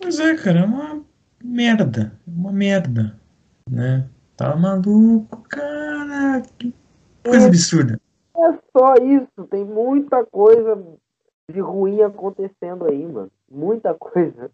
Pois 0.00 0.18
é, 0.20 0.36
cara, 0.36 0.60
é 0.60 0.64
uma 0.64 1.04
merda. 1.42 2.18
É 2.26 2.30
uma 2.30 2.52
merda. 2.52 3.18
Né? 3.70 4.08
Tá 4.36 4.54
maluco, 4.56 5.42
cara. 5.48 6.42
Que 6.58 6.74
coisa 7.24 7.46
É. 7.46 7.48
absurda. 7.48 8.00
É 8.36 8.52
só 8.76 8.94
isso, 8.96 9.48
tem 9.50 9.64
muita 9.64 10.24
coisa 10.26 10.76
de 11.50 11.60
ruim 11.60 12.02
acontecendo 12.02 12.84
aí, 12.86 13.06
mano. 13.06 13.30
Muita 13.50 13.94
coisa. 13.94 14.50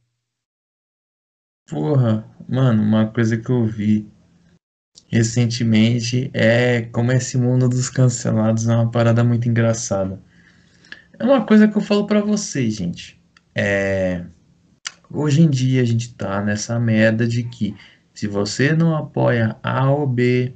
Porra, 1.69 2.25
mano, 2.49 2.83
uma 2.83 3.13
coisa 3.13 3.37
que 3.37 3.51
eu 3.51 3.65
vi 3.65 4.09
recentemente 5.13 6.31
é 6.33 6.83
como 6.91 7.13
esse 7.13 7.37
mundo 7.37 7.69
dos 7.69 7.91
cancelados 7.91 8.67
é 8.67 8.75
uma 8.75 8.91
parada 8.91 9.23
muito 9.23 9.47
engraçada. 9.49 10.19
É 11.19 11.25
uma 11.25 11.45
coisa 11.45 11.69
que 11.69 11.77
eu 11.77 11.83
falo 11.83 12.07
pra 12.07 12.23
vocês, 12.23 12.75
gente. 12.75 13.21
É, 13.55 14.25
hoje 15.11 15.43
em 15.43 15.51
dia 15.51 15.83
a 15.83 15.85
gente 15.85 16.15
tá 16.15 16.43
nessa 16.43 16.81
merda 16.81 17.27
de 17.29 17.45
que 17.45 17.77
se 18.15 18.27
você 18.27 18.73
não 18.73 18.97
apoia 18.97 19.57
A 19.63 19.91
ou 19.91 20.07
B, 20.07 20.55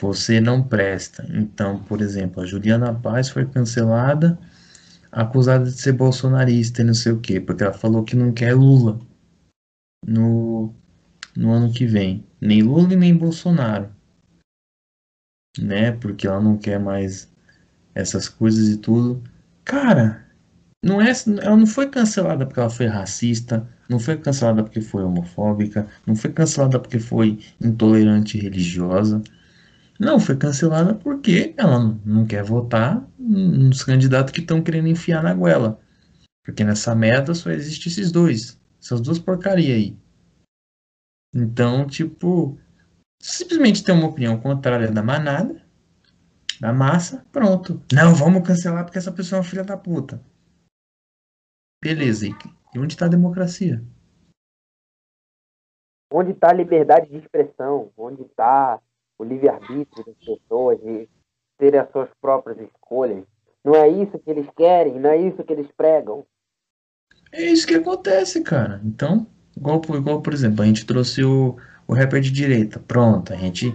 você 0.00 0.40
não 0.40 0.60
presta. 0.62 1.24
Então, 1.32 1.78
por 1.78 2.00
exemplo, 2.00 2.42
a 2.42 2.46
Juliana 2.46 2.92
Paz 2.92 3.28
foi 3.28 3.46
cancelada, 3.46 4.36
acusada 5.12 5.66
de 5.66 5.80
ser 5.80 5.92
bolsonarista 5.92 6.82
e 6.82 6.84
não 6.84 6.94
sei 6.94 7.12
o 7.12 7.20
quê, 7.20 7.40
porque 7.40 7.62
ela 7.62 7.72
falou 7.72 8.02
que 8.02 8.16
não 8.16 8.32
quer 8.32 8.54
Lula 8.54 8.98
no, 10.06 10.74
no 11.36 11.52
ano 11.52 11.72
que 11.72 11.86
vem. 11.86 12.24
Nem 12.40 12.62
Lula 12.62 12.92
e 12.92 12.96
nem 12.96 13.16
Bolsonaro. 13.16 13.90
Né? 15.58 15.92
Porque 15.92 16.26
ela 16.26 16.40
não 16.40 16.56
quer 16.56 16.78
mais 16.78 17.32
essas 17.94 18.28
coisas 18.28 18.68
e 18.68 18.76
tudo. 18.76 19.22
Cara, 19.64 20.26
não 20.84 21.00
é, 21.00 21.12
ela 21.42 21.56
não 21.56 21.66
foi 21.66 21.88
cancelada 21.88 22.44
porque 22.44 22.60
ela 22.60 22.70
foi 22.70 22.86
racista, 22.86 23.66
não 23.88 23.98
foi 23.98 24.16
cancelada 24.16 24.62
porque 24.62 24.80
foi 24.80 25.02
homofóbica, 25.02 25.86
não 26.06 26.14
foi 26.16 26.32
cancelada 26.32 26.78
porque 26.78 26.98
foi 26.98 27.38
intolerante 27.60 28.38
religiosa. 28.38 29.22
Não, 29.98 30.18
foi 30.18 30.36
cancelada 30.36 30.94
porque 30.94 31.54
ela 31.56 31.78
não- 32.04 32.26
quer 32.26 32.42
votar 32.42 33.06
nos 33.18 33.84
candidatos 33.84 34.32
que 34.32 34.40
estão 34.40 34.60
querendo 34.60 34.88
enfiar 34.88 35.22
na 35.22 35.32
goela. 35.32 35.80
Porque 36.44 36.64
nessa 36.64 36.94
merda 36.94 37.32
só 37.34 37.50
existe 37.50 37.88
esses 37.88 38.10
dois. 38.12 38.58
Essas 38.82 39.00
duas 39.00 39.18
porcarias 39.18 39.76
aí. 39.76 39.96
Então, 41.34 41.86
tipo, 41.86 42.58
simplesmente 43.20 43.82
ter 43.82 43.92
uma 43.92 44.06
opinião 44.06 44.40
contrária 44.40 44.90
da 44.90 45.02
manada, 45.02 45.64
da 46.60 46.72
massa, 46.72 47.26
pronto. 47.32 47.82
Não, 47.92 48.14
vamos 48.14 48.46
cancelar 48.46 48.84
porque 48.84 48.98
essa 48.98 49.12
pessoa 49.12 49.38
é 49.38 49.40
uma 49.40 49.48
filha 49.48 49.64
da 49.64 49.76
puta. 49.76 50.22
Beleza, 51.82 52.26
e 52.26 52.32
e 52.74 52.78
onde 52.78 52.96
tá 52.96 53.06
a 53.06 53.08
democracia? 53.08 53.80
Onde 56.12 56.32
está 56.32 56.50
a 56.50 56.54
liberdade 56.54 57.08
de 57.08 57.18
expressão? 57.18 57.92
Onde 57.96 58.22
está 58.22 58.80
o 59.16 59.22
livre-arbítrio 59.22 60.04
das 60.04 60.16
pessoas 60.16 60.80
de 60.80 61.08
terem 61.56 61.78
as 61.78 61.90
suas 61.92 62.10
próprias 62.20 62.58
escolhas? 62.58 63.24
Não 63.64 63.76
é 63.76 63.88
isso 63.88 64.18
que 64.18 64.28
eles 64.28 64.48
querem, 64.56 64.98
não 64.98 65.08
é 65.08 65.16
isso 65.16 65.44
que 65.44 65.52
eles 65.52 65.70
pregam. 65.76 66.26
É 67.30 67.42
isso 67.42 67.66
que 67.66 67.74
acontece, 67.74 68.42
cara. 68.42 68.80
Então, 68.84 69.26
igual, 69.56 69.80
por- 69.80 69.96
igual 69.96 70.20
por 70.22 70.32
exemplo, 70.32 70.62
a 70.62 70.66
gente 70.66 70.84
trouxe 70.86 71.22
o, 71.24 71.56
o 71.86 71.94
rapper 71.94 72.20
de 72.20 72.30
direita. 72.30 72.78
Pronto, 72.80 73.32
a 73.32 73.36
gente 73.36 73.72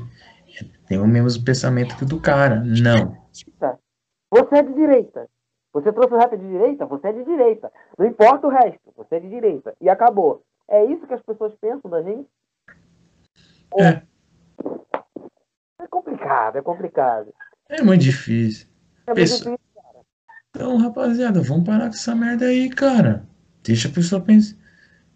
tem 0.87 0.99
o 0.99 1.07
mesmo 1.07 1.43
pensamento 1.43 1.95
que 1.97 2.03
o 2.03 2.07
do 2.07 2.19
cara. 2.19 2.63
Não. 2.63 3.17
Você 4.31 4.55
é 4.57 4.63
de 4.63 4.73
direita. 4.73 5.27
Você 5.73 5.91
trouxe 5.93 6.13
o 6.13 6.17
rap 6.17 6.35
de 6.35 6.47
direita? 6.47 6.85
Você 6.87 7.07
é 7.07 7.13
de 7.13 7.23
direita. 7.23 7.71
Não 7.97 8.05
importa 8.07 8.47
o 8.47 8.49
resto, 8.49 8.91
você 8.97 9.15
é 9.15 9.19
de 9.19 9.29
direita. 9.29 9.75
E 9.79 9.87
acabou. 9.89 10.43
É 10.67 10.83
isso 10.85 11.05
que 11.07 11.13
as 11.13 11.21
pessoas 11.21 11.53
pensam 11.61 11.89
da 11.89 12.01
gente? 12.01 12.27
É, 13.79 14.01
É 15.81 15.87
complicado, 15.89 16.57
é 16.57 16.61
complicado. 16.61 17.33
é 17.69 17.81
muito 17.83 18.01
difícil. 18.01 18.67
É 19.07 19.11
muito 19.11 19.15
Pessoa- 19.15 19.51
difícil. 19.55 19.59
Então, 20.49 20.77
rapaziada, 20.77 21.41
vamos 21.41 21.65
parar 21.65 21.87
com 21.87 21.95
essa 21.95 22.15
merda 22.15 22.45
aí, 22.45 22.69
cara. 22.69 23.23
Deixa 23.63 23.87
a 23.87 23.91
pessoa 23.91 24.19
pensar. 24.21 24.57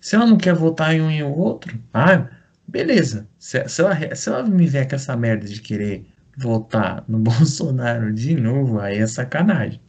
Se 0.04 0.18
ela 0.18 0.26
não 0.26 0.38
quer 0.38 0.54
votar 0.54 0.94
em 0.94 1.02
um 1.02 1.10
e 1.10 1.24
o 1.24 1.30
outro, 1.34 1.80
ah, 1.94 2.28
beleza. 2.68 3.26
Se, 3.40 3.66
se 3.70 3.82
ela, 3.82 4.16
se 4.16 4.30
ela 4.30 4.44
me 4.44 4.68
vier 4.68 4.86
com 4.88 4.96
essa 4.96 5.16
merda 5.16 5.48
de 5.48 5.62
querer 5.62 6.06
votar 6.38 7.06
no 7.08 7.20
Bolsonaro 7.24 8.12
de 8.14 8.36
novo, 8.36 8.82
aí 8.82 8.98
é 8.98 9.08
sacanagem. 9.08 9.80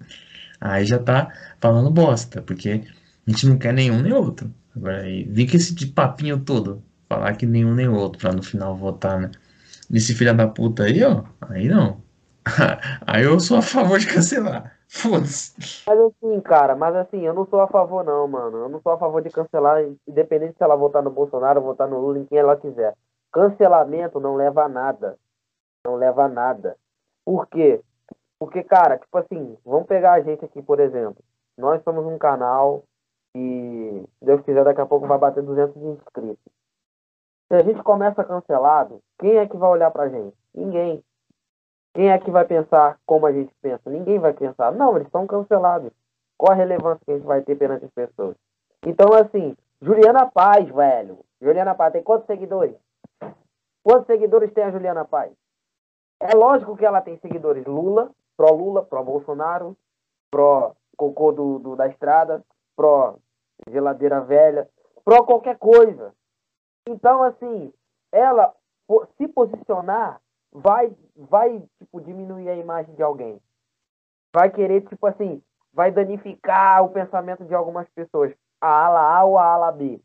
Aí 0.61 0.87
já 0.87 1.01
tá 1.01 1.33
falando 1.61 1.91
bosta, 1.91 2.41
porque 2.43 2.85
a 3.27 3.31
gente 3.31 3.47
não 3.49 3.59
quer 3.59 3.73
nenhum 3.75 4.01
nem 4.03 4.13
outro. 4.13 4.55
Agora, 4.77 5.03
aí, 5.03 5.25
vir 5.25 5.51
com 5.51 5.57
esse 5.57 5.75
de 5.75 5.89
papinho 5.89 6.39
todo, 6.39 6.85
falar 7.09 7.35
que 7.35 7.45
nenhum 7.45 7.75
nem 7.75 7.89
outro, 7.89 8.21
pra 8.21 8.33
no 8.33 8.43
final 8.43 8.77
votar, 8.77 9.21
né? 9.21 9.31
Nesse 9.91 10.15
filho 10.15 10.35
da 10.37 10.47
puta 10.47 10.85
aí, 10.85 11.03
ó, 11.03 11.25
aí 11.41 11.69
não. 11.69 12.03
Aí 13.07 13.25
eu 13.25 13.41
sou 13.41 13.57
a 13.59 13.63
favor 13.63 13.99
de 13.99 14.07
cancelar. 14.07 14.74
Foda-se. 14.89 15.85
Mas 15.87 15.99
assim, 15.99 16.41
cara, 16.41 16.77
mas 16.77 16.95
assim, 16.97 17.21
eu 17.21 17.35
não 17.35 17.47
sou 17.47 17.61
a 17.61 17.67
favor 17.67 18.05
não, 18.05 18.29
mano. 18.29 18.59
Eu 18.59 18.69
não 18.69 18.81
sou 18.81 18.93
a 18.93 18.99
favor 18.99 19.23
de 19.23 19.31
cancelar, 19.31 19.83
independente 20.07 20.57
se 20.57 20.63
ela 20.63 20.77
votar 20.77 21.03
no 21.03 21.11
Bolsonaro 21.11 21.61
votar 21.61 21.89
no 21.89 21.99
Lula, 21.99 22.19
em 22.19 22.25
quem 22.25 22.39
ela 22.39 22.57
quiser. 22.57 22.95
Cancelamento 23.33 24.21
não 24.21 24.37
leva 24.37 24.65
a 24.65 24.69
nada. 24.69 25.19
Não 25.85 25.97
leva 25.97 26.25
a 26.25 26.29
nada. 26.29 26.77
Por 27.25 27.47
quê? 27.47 27.81
Porque, 28.39 28.63
cara, 28.63 28.99
tipo 28.99 29.17
assim, 29.19 29.57
vamos 29.65 29.87
pegar 29.87 30.13
a 30.13 30.21
gente 30.21 30.45
aqui, 30.45 30.63
por 30.63 30.79
exemplo. 30.79 31.23
Nós 31.57 31.83
somos 31.83 32.05
um 32.05 32.19
canal 32.19 32.85
e, 33.35 34.05
se 34.19 34.25
Deus 34.25 34.43
quiser, 34.43 34.65
daqui 34.65 34.81
a 34.81 34.87
pouco 34.87 35.07
vai 35.07 35.19
bater 35.19 35.43
200 35.43 35.77
inscritos. 35.83 36.53
Se 37.49 37.55
a 37.55 37.63
gente 37.63 37.83
começa 37.83 38.25
cancelado, 38.25 39.01
quem 39.19 39.37
é 39.37 39.47
que 39.47 39.57
vai 39.57 39.71
olhar 39.71 39.91
pra 39.91 40.09
gente? 40.09 40.37
Ninguém. 40.55 41.03
Quem 41.95 42.11
é 42.11 42.19
que 42.19 42.31
vai 42.31 42.45
pensar 42.45 42.99
como 43.07 43.27
a 43.27 43.33
gente 43.33 43.55
pensa? 43.63 43.89
Ninguém 43.89 44.19
vai 44.19 44.33
pensar. 44.33 44.73
Não, 44.73 44.97
eles 44.97 45.07
estão 45.07 45.27
cancelados. 45.27 45.93
Qual 46.37 46.53
a 46.53 46.57
relevância 46.57 47.01
que 47.05 47.13
a 47.13 47.15
gente 47.17 47.27
vai 47.27 47.41
ter 47.43 47.55
perante 47.57 47.85
as 47.85 47.91
pessoas? 47.93 48.37
Então, 48.85 49.13
assim, 49.15 49.57
Juliana 49.81 50.29
Paz, 50.31 50.69
velho. 50.69 51.21
Juliana 51.41 51.75
Paz 51.75 51.93
tem 51.93 52.03
quantos 52.03 52.27
seguidores? 52.27 52.75
Quantos 53.83 54.07
seguidores 54.07 54.53
tem 54.53 54.65
a 54.65 54.71
Juliana 54.71 55.05
Paz? 55.05 55.33
É 56.21 56.35
lógico 56.35 56.77
que 56.77 56.85
ela 56.85 57.01
tem 57.01 57.17
seguidores 57.19 57.65
Lula, 57.65 58.11
pró-Lula, 58.37 58.83
pró-Bolsonaro, 58.85 59.77
pró-cocô 60.31 61.33
do, 61.33 61.59
do- 61.59 61.77
da 61.77 61.87
estrada, 61.87 62.43
pró-geladeira 62.77 64.21
velha, 64.21 64.69
pró 65.05 65.25
qualquer 65.25 65.59
coisa. 65.59 66.13
Então, 66.89 67.23
assim, 67.23 67.73
ela 68.13 68.53
se 69.17 69.29
posicionar 69.29 70.21
vai, 70.55 70.97
vai 71.17 71.61
tipo, 71.79 72.01
diminuir 72.01 72.49
a 72.49 72.57
imagem 72.57 72.95
de 72.95 73.03
alguém. 73.03 73.41
Vai 74.33 74.51
querer, 74.51 74.83
tipo 74.83 75.07
assim, 75.07 75.43
vai 75.73 75.91
danificar 75.91 76.85
o 76.85 76.91
pensamento 76.91 77.45
de 77.45 77.55
algumas 77.55 77.89
pessoas. 77.91 78.33
A 78.61 78.87
ala 78.87 79.19
A 79.19 79.25
ou 79.25 79.37
a 79.37 79.45
ala 79.45 79.73
B. 79.73 80.01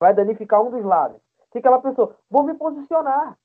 Vai 0.00 0.14
danificar 0.14 0.62
um 0.62 0.70
dos 0.70 0.84
lados. 0.84 1.20
Se 1.52 1.58
aquela 1.58 1.80
pessoa, 1.80 2.16
vou 2.30 2.42
me 2.42 2.54
posicionar. 2.54 3.38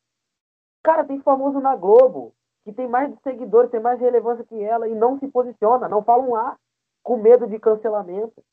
Cara, 0.82 1.04
tem 1.04 1.22
famoso 1.22 1.60
na 1.60 1.76
Globo, 1.76 2.34
que 2.64 2.74
tem 2.74 2.88
mais 2.88 3.14
seguidores, 3.22 3.72
tem 3.72 3.80
mais 3.80 4.00
relevância 4.00 4.44
que 4.44 4.62
ela 4.62 4.88
e 4.88 4.96
não 4.96 5.18
se 5.20 5.28
posiciona, 5.28 5.88
não 5.88 6.04
fala 6.04 6.24
um 6.24 6.36
A, 6.36 6.58
com 7.02 7.18
medo 7.18 7.48
de 7.48 7.60
cancelamento. 7.60 8.44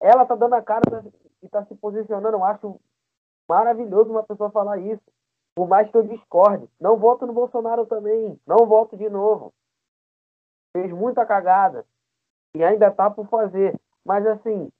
Ela 0.00 0.26
tá 0.26 0.34
dando 0.34 0.54
a 0.54 0.62
cara 0.62 0.82
e 1.42 1.48
tá 1.48 1.64
se 1.64 1.74
posicionando. 1.76 2.36
Eu 2.36 2.44
acho 2.44 2.80
maravilhoso 3.48 4.10
uma 4.10 4.22
pessoa 4.22 4.50
falar 4.50 4.78
isso. 4.78 5.02
Por 5.54 5.68
mais 5.68 5.90
que 5.90 5.96
eu 5.96 6.02
discorde. 6.02 6.68
Não 6.80 6.96
voto 6.96 7.26
no 7.26 7.32
Bolsonaro 7.32 7.86
também. 7.86 8.38
Não 8.46 8.66
voto 8.66 8.96
de 8.96 9.08
novo. 9.08 9.52
Fez 10.74 10.90
muita 10.92 11.26
cagada. 11.26 11.84
E 12.56 12.64
ainda 12.64 12.90
tá 12.90 13.10
por 13.10 13.26
fazer. 13.28 13.78
Mas 14.04 14.26
assim, 14.26 14.70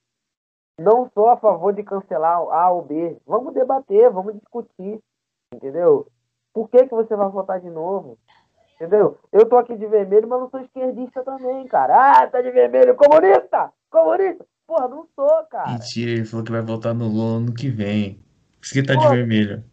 não 0.79 1.11
sou 1.11 1.29
a 1.29 1.37
favor 1.37 1.73
de 1.73 1.83
cancelar 1.83 2.39
A 2.39 2.71
ou 2.71 2.83
B. 2.83 3.19
Vamos 3.27 3.55
debater, 3.55 4.11
vamos 4.11 4.35
discutir. 4.35 5.01
Entendeu? 5.55 6.07
Por 6.53 6.69
que, 6.69 6.87
que 6.87 6.95
você 6.95 7.15
vai 7.15 7.29
votar 7.29 7.61
de 7.61 7.71
novo? 7.71 8.19
Entendeu? 8.75 9.19
Eu 9.31 9.49
tô 9.49 9.57
aqui 9.57 9.77
de 9.77 9.87
vermelho, 9.87 10.27
mas 10.27 10.41
não 10.41 10.51
sou 10.51 10.61
esquerdista 10.61 11.23
também, 11.23 11.67
cara. 11.67 11.95
Ah, 11.95 12.27
tá 12.27 12.43
de 12.43 12.51
vermelho, 12.51 12.97
comunista! 12.97 13.73
Comunista! 13.91 14.45
Porra, 14.67 14.89
não 14.89 15.07
sou, 15.15 15.45
cara. 15.51 15.71
Mentira, 15.71 16.11
ele 16.11 16.25
falou 16.25 16.45
que 16.45 16.53
vai 16.53 16.63
votar 16.63 16.95
no 16.95 17.07
Lula 17.07 17.37
ano 17.37 17.55
que 17.55 17.69
vem. 17.69 18.15
Por 18.59 18.65
isso 18.65 18.73
que 18.73 18.83
tá 18.83 18.95
Pô. 18.95 19.01
de 19.01 19.09
vermelho. 19.09 19.65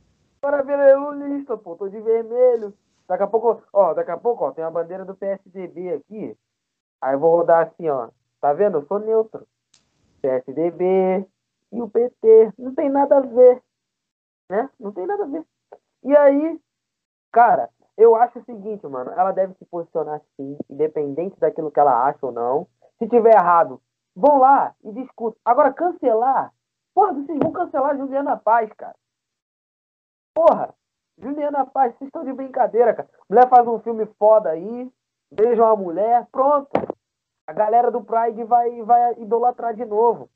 Para 0.41 0.61
vermelhista, 0.61 1.57
pô, 1.57 1.75
tô 1.75 1.89
de 1.89 1.99
vermelho. 1.99 2.73
Daqui 3.07 3.23
a 3.23 3.27
pouco, 3.27 3.61
ó, 3.73 3.93
daqui 3.93 4.11
a 4.11 4.17
pouco, 4.17 4.45
ó, 4.45 4.51
tem 4.51 4.63
a 4.63 4.69
bandeira 4.69 5.03
do 5.03 5.15
PSDB 5.15 5.93
aqui. 5.93 6.37
Aí 7.01 7.15
eu 7.15 7.19
vou 7.19 7.35
rodar 7.35 7.67
assim, 7.67 7.89
ó. 7.89 8.09
Tá 8.39 8.53
vendo? 8.53 8.77
Eu 8.77 8.85
sou 8.85 8.99
neutro. 8.99 9.47
PSDB 10.21 11.25
e 11.71 11.81
o 11.81 11.89
PT. 11.89 12.53
Não 12.57 12.73
tem 12.73 12.89
nada 12.89 13.17
a 13.17 13.21
ver. 13.21 13.61
Né? 14.49 14.69
Não 14.79 14.91
tem 14.91 15.05
nada 15.05 15.23
a 15.23 15.27
ver. 15.27 15.43
E 16.03 16.15
aí, 16.15 16.59
cara, 17.31 17.69
eu 17.97 18.15
acho 18.15 18.39
o 18.39 18.45
seguinte, 18.45 18.85
mano. 18.87 19.11
Ela 19.11 19.31
deve 19.31 19.53
se 19.55 19.65
posicionar 19.65 20.21
sim, 20.37 20.57
independente 20.69 21.39
daquilo 21.39 21.71
que 21.71 21.79
ela 21.79 22.07
acha 22.07 22.25
ou 22.25 22.31
não. 22.31 22.67
Se 22.97 23.07
tiver 23.07 23.33
errado, 23.33 23.81
vão 24.15 24.39
lá 24.39 24.73
e 24.83 24.91
discutam. 24.93 25.39
Agora, 25.43 25.73
cancelar. 25.73 26.53
Porra, 26.93 27.13
vocês 27.13 27.39
vão 27.39 27.51
cancelar 27.51 27.97
Juliana 27.97 28.37
Paz, 28.37 28.71
cara. 28.73 28.95
Porra, 30.33 30.73
Juliana 31.17 31.65
Paz, 31.65 31.93
vocês 31.95 32.07
estão 32.07 32.23
de 32.23 32.33
brincadeira, 32.33 32.93
cara. 32.93 33.09
Mulher 33.29 33.49
faz 33.49 33.67
um 33.67 33.79
filme 33.79 34.05
foda 34.17 34.49
aí, 34.49 34.91
beija 35.31 35.63
uma 35.63 35.75
mulher, 35.75 36.27
pronto. 36.31 36.69
A 37.47 37.53
galera 37.53 37.91
do 37.91 38.03
Pride 38.03 38.43
vai, 38.43 38.81
vai 38.83 39.13
idolatrar 39.19 39.73
de 39.73 39.83
novo. 39.83 40.29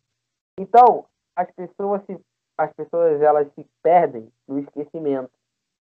Então, 0.60 1.06
as 1.36 1.50
pessoas 1.52 2.04
se, 2.06 2.20
as 2.58 2.72
pessoas 2.74 3.22
elas 3.22 3.48
se 3.54 3.66
perdem 3.82 4.32
no 4.48 4.60
esquecimento. 4.60 5.32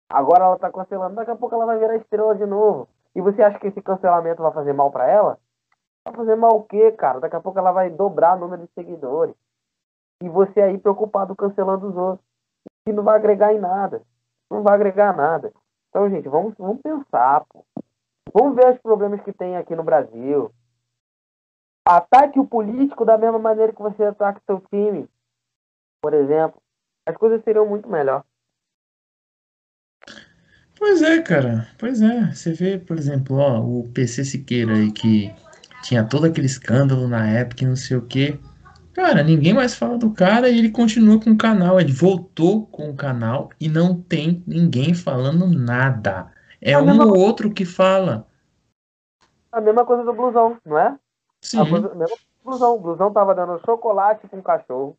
Agora 0.09 0.45
ela 0.45 0.59
tá 0.59 0.70
cancelando, 0.70 1.16
daqui 1.16 1.30
a 1.30 1.36
pouco 1.36 1.55
ela 1.55 1.66
vai 1.66 1.78
virar 1.78 1.97
estrela 1.97 2.34
de 2.34 2.47
novo. 2.47 2.88
E 3.14 3.20
você 3.20 3.42
acha 3.42 3.59
que 3.59 3.68
esse 3.68 3.80
cancelamento 3.80 4.42
vai 4.42 4.53
fazer 4.53 4.72
mal 4.72 4.90
pra 4.90 5.09
ela? 5.09 5.38
Vai 6.05 6.14
fazer 6.14 6.36
mal 6.36 6.51
o 6.57 6.64
quê, 6.64 6.92
cara? 6.92 7.20
Daqui 7.20 7.36
a 7.36 7.40
pouco 7.40 7.59
ela 7.59 7.72
vai 7.72 7.88
dobrar 7.90 8.36
o 8.36 8.40
número 8.40 8.62
de 8.62 8.72
seguidores. 8.74 9.34
E 10.22 10.28
você 10.28 10.61
aí 10.61 10.78
preocupado 10.78 11.34
cancelando 11.34 11.88
os 11.88 11.97
outros. 11.97 12.34
E 12.87 12.93
não 12.93 13.03
vai 13.03 13.16
agregar 13.16 13.53
em 13.53 13.59
nada. 13.59 14.03
Não 14.51 14.62
vai 14.62 14.74
agregar 14.74 15.16
nada. 15.16 15.53
Então, 15.89 16.09
gente, 16.11 16.28
vamos, 16.28 16.55
vamos 16.59 16.82
pensar, 16.82 17.45
pô. 17.49 17.64
Vamos 18.32 18.57
ver 18.57 18.74
os 18.74 18.80
problemas 18.80 19.22
que 19.22 19.32
tem 19.32 19.57
aqui 19.57 19.74
no 19.74 19.85
Brasil. 19.85 20.51
Ataque 21.87 22.39
o 22.39 22.47
político 22.47 23.05
da 23.05 23.16
mesma 23.16 23.39
maneira 23.39 23.72
que 23.72 23.80
você 23.80 24.05
ataca 24.05 24.43
seu 24.47 24.61
time. 24.70 25.09
Por 26.03 26.12
exemplo. 26.12 26.61
As 27.07 27.16
coisas 27.16 27.43
seriam 27.45 27.66
muito 27.66 27.89
melhor. 27.89 28.24
Pois 30.78 31.03
é, 31.03 31.22
cara. 31.22 31.68
Pois 31.78 32.03
é. 32.03 32.32
Você 32.32 32.53
vê, 32.53 32.78
por 32.78 32.99
exemplo, 32.99 33.37
ó, 33.37 33.61
o 33.61 33.89
PC 33.93 34.24
Siqueira 34.24 34.74
aí 34.74 34.91
que 34.91 35.35
tinha 35.82 36.07
todo 36.07 36.26
aquele 36.26 36.47
escândalo 36.47 37.07
na 37.07 37.28
época 37.28 37.62
e 37.62 37.66
não 37.66 37.76
sei 37.76 37.97
o 37.97 38.07
quê. 38.07 38.39
Cara, 38.95 39.24
ninguém 39.24 39.53
mais 39.53 39.74
fala 39.74 39.99
do 39.99 40.12
cara 40.12 40.49
e 40.49 40.57
ele 40.57 40.70
continua 40.70 41.20
com 41.20 41.30
o 41.30 41.36
canal. 41.36 41.80
Ele 41.80 41.92
voltou 41.92 42.66
com 42.66 42.90
o 42.90 42.97
canal 42.97 43.51
e 43.61 43.68
não 43.68 44.01
tem 44.01 44.42
ninguém 44.47 44.95
falando 44.95 45.49
nada. 45.49 46.32
É 46.61 46.74
A 46.74 46.80
um 46.80 46.86
mesma 46.86 47.05
ou 47.05 47.18
outro 47.18 47.53
que 47.53 47.64
fala. 47.64 48.26
A 49.51 49.61
mesma 49.61 49.84
coisa 49.84 50.05
do 50.05 50.12
blusão, 50.12 50.57
não 50.64 50.78
é? 50.78 50.97
Sim, 51.42 51.61
A 51.61 51.68
coisa, 51.68 51.88
mesma 51.88 52.16
coisa 52.16 52.16
do 52.16 52.45
blusão. 52.45 52.74
O 52.76 52.80
blusão 52.80 53.12
tava 53.12 53.34
dando 53.34 53.61
chocolate 53.66 54.28
com 54.28 54.40
cachorro. 54.40 54.97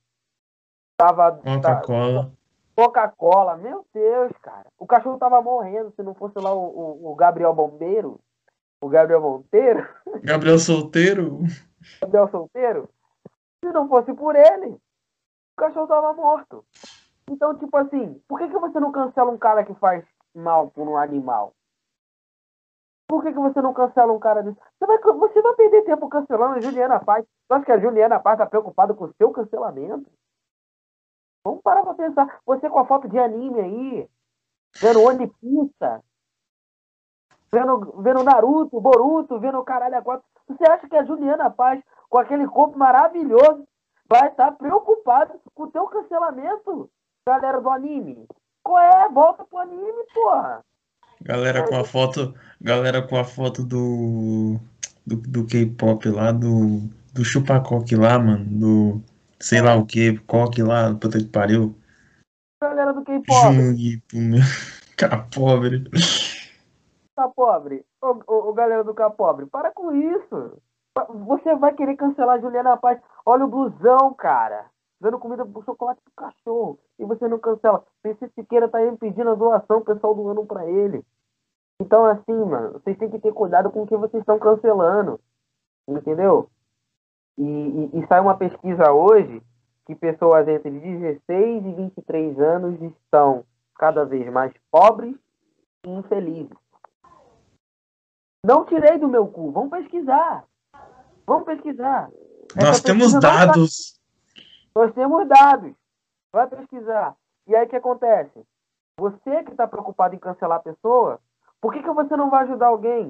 Tava. 0.98 1.32
Coca-Cola. 1.32 2.32
Coca-Cola, 2.76 3.56
meu 3.56 3.86
Deus, 3.94 4.32
cara. 4.42 4.66
O 4.78 4.86
cachorro 4.86 5.18
tava 5.18 5.42
morrendo 5.42 5.94
se 5.96 6.04
não 6.04 6.14
fosse 6.14 6.38
lá 6.38 6.54
o, 6.54 6.66
o, 6.66 7.12
o 7.12 7.16
Gabriel 7.16 7.54
Bombeiro, 7.54 8.20
o 8.82 8.90
Gabriel 8.90 9.22
Monteiro, 9.22 9.88
Gabriel 10.22 10.60
Solteiro. 10.60 11.40
Gabriel 12.02 12.28
Solteiro. 12.30 12.90
Se 13.66 13.72
não 13.72 13.90
fosse 13.90 14.14
por 14.14 14.36
ele, 14.36 14.68
o 14.68 15.58
cachorro 15.58 15.88
tava 15.88 16.14
morto. 16.14 16.64
Então, 17.28 17.58
tipo 17.58 17.76
assim, 17.78 18.22
por 18.28 18.38
que, 18.38 18.48
que 18.48 18.60
você 18.60 18.80
não 18.80 18.92
cancela 18.92 19.32
um 19.32 19.40
cara 19.40 19.66
que 19.66 19.74
faz 19.74 20.06
mal 20.36 20.70
por 20.70 20.88
um 20.88 20.96
animal? 20.96 21.52
Por 23.08 23.24
que, 23.24 23.34
que 23.34 23.40
você 23.40 23.60
não 23.64 23.74
cancela 23.74 24.14
um 24.14 24.20
cara 24.20 24.44
desse? 24.44 24.60
Você 24.78 24.86
vai, 24.86 25.00
você 25.00 25.42
vai 25.42 25.56
perder 25.56 25.84
tempo 25.84 26.08
cancelando 26.08 26.54
a 26.54 26.62
Juliana 26.62 27.04
Paz. 27.04 27.26
Você 27.26 27.54
acha 27.56 27.66
que 27.66 27.72
a 27.72 27.80
Juliana 27.80 28.20
Paz 28.20 28.38
tá 28.38 28.46
preocupada 28.46 28.94
com 28.94 29.06
o 29.06 29.14
seu 29.16 29.32
cancelamento? 29.32 30.12
Vamos 31.44 31.64
parar 31.64 31.82
pra 31.82 31.96
pensar. 31.96 32.40
Você 32.46 32.70
com 32.70 32.78
a 32.78 32.86
foto 32.86 33.10
de 33.10 33.18
anime 33.18 33.62
aí, 33.62 34.10
vendo 34.80 35.02
One 35.02 35.28
Piece, 35.42 36.04
vendo, 37.52 38.00
vendo 38.04 38.24
Naruto, 38.24 38.80
Boruto, 38.80 39.40
vendo 39.40 39.58
o 39.58 39.66
caralho 39.66 39.98
agora. 39.98 40.22
Você 40.48 40.64
acha 40.70 40.88
que 40.88 40.96
a 40.96 41.04
Juliana 41.04 41.50
Paz, 41.50 41.82
com 42.10 42.18
aquele 42.18 42.48
corpo 42.48 42.78
maravilhoso, 42.78 43.68
vai 44.08 44.28
estar 44.28 44.52
preocupada 44.52 45.36
com 45.54 45.64
o 45.64 45.72
teu 45.72 45.86
cancelamento, 45.88 46.90
galera 47.28 47.60
do 47.60 47.70
anime? 47.70 48.28
Qual 48.64 48.80
é? 48.80 49.10
Volta 49.10 49.44
pro 49.46 49.60
anime, 49.60 50.06
porra. 50.14 50.64
Galera 51.22 51.68
com 51.68 51.76
a 51.76 51.84
foto, 51.84 52.34
galera 52.62 53.02
com 53.02 53.18
a 53.18 53.24
foto 53.24 53.64
do 53.64 54.60
do, 55.06 55.16
do 55.16 55.46
K-pop 55.46 56.10
lá, 56.10 56.32
do 56.32 56.82
do 57.14 57.24
chupa-coque 57.24 57.96
lá, 57.96 58.20
mano, 58.20 58.46
do 58.46 59.02
sei 59.40 59.62
lá 59.62 59.76
o 59.76 59.86
que, 59.86 60.18
coque 60.28 60.62
lá, 60.62 60.94
puta 60.94 61.18
que 61.18 61.26
pariu. 61.26 61.76
Galera 62.62 62.94
do 62.94 63.04
K-pop, 63.04 63.56
Jung, 63.56 64.04
meu, 64.14 64.42
cara 64.98 65.20
pobre. 65.34 65.84
Pobre. 67.36 67.86
Ô, 68.02 68.18
ô, 68.28 68.50
ô, 68.50 68.54
galera 68.54 68.84
do 68.84 68.94
K 68.94 69.10
pobre, 69.10 69.46
para 69.46 69.72
com 69.72 69.92
isso. 69.92 70.62
Você 71.26 71.54
vai 71.56 71.74
querer 71.74 71.96
cancelar 71.98 72.38
a 72.38 72.40
Juliana 72.40 72.78
Paz. 72.78 73.00
Olha 73.26 73.46
o 73.46 73.50
blusão, 73.50 74.14
cara. 74.14 74.66
Dando 75.00 75.20
comida 75.20 75.46
pro 75.46 75.64
chocolate 75.64 76.02
pro 76.02 76.26
cachorro. 76.26 76.80
E 76.98 77.06
você 77.06 77.28
não 77.28 77.38
cancela. 77.38 77.84
PC 78.02 78.30
Siqueira 78.30 78.70
tá 78.70 78.78
aí 78.78 78.96
pedindo 78.98 79.30
a 79.30 79.36
doação, 79.36 79.82
pessoal 79.82 80.16
doando 80.16 80.46
pra 80.46 80.66
ele. 80.66 81.04
Então, 81.82 82.06
assim, 82.06 82.34
mano, 82.34 82.74
vocês 82.74 82.98
têm 82.98 83.10
que 83.10 83.20
ter 83.20 83.34
cuidado 83.34 83.70
com 83.70 83.84
o 83.84 83.88
que 83.88 83.98
vocês 83.98 84.22
estão 84.22 84.40
cancelando. 84.40 85.20
Entendeu? 85.88 86.50
E, 87.38 87.44
e, 87.44 88.00
e 88.00 88.08
sai 88.08 88.22
uma 88.22 88.38
pesquisa 88.38 88.94
hoje 88.94 89.42
que 89.86 89.94
pessoas 89.94 90.48
entre 90.48 90.72
16 90.72 91.66
e 91.66 91.74
23 91.74 92.40
anos 92.40 92.82
estão 92.82 93.44
cada 93.78 94.06
vez 94.06 94.32
mais 94.32 94.54
pobres 94.72 95.16
e 95.86 95.90
infelizes. 95.90 96.65
Não 98.46 98.64
tirei 98.66 99.00
do 99.00 99.08
meu 99.08 99.28
cu, 99.28 99.52
vamos 99.52 99.72
pesquisar. 99.72 100.46
Vamos 101.26 101.46
pesquisar. 101.46 102.12
Essa 102.56 102.68
Nós 102.68 102.82
temos 102.82 103.14
não 103.14 103.20
tá- 103.20 103.46
dados. 103.46 104.00
Nós 104.76 104.94
temos 104.94 105.28
dados. 105.28 105.74
Vai 106.32 106.48
pesquisar. 106.48 107.16
E 107.48 107.56
aí 107.56 107.66
o 107.66 107.70
que 107.70 107.76
acontece? 107.76 108.46
Você 109.00 109.44
que 109.44 109.52
está 109.52 109.68
preocupado 109.68 110.14
em 110.14 110.20
cancelar 110.20 110.60
a 110.60 110.64
pessoa, 110.64 111.20
por 111.60 111.74
que, 111.74 111.82
que 111.82 111.90
você 111.90 112.16
não 112.16 112.30
vai 112.30 112.44
ajudar 112.44 112.68
alguém 112.68 113.10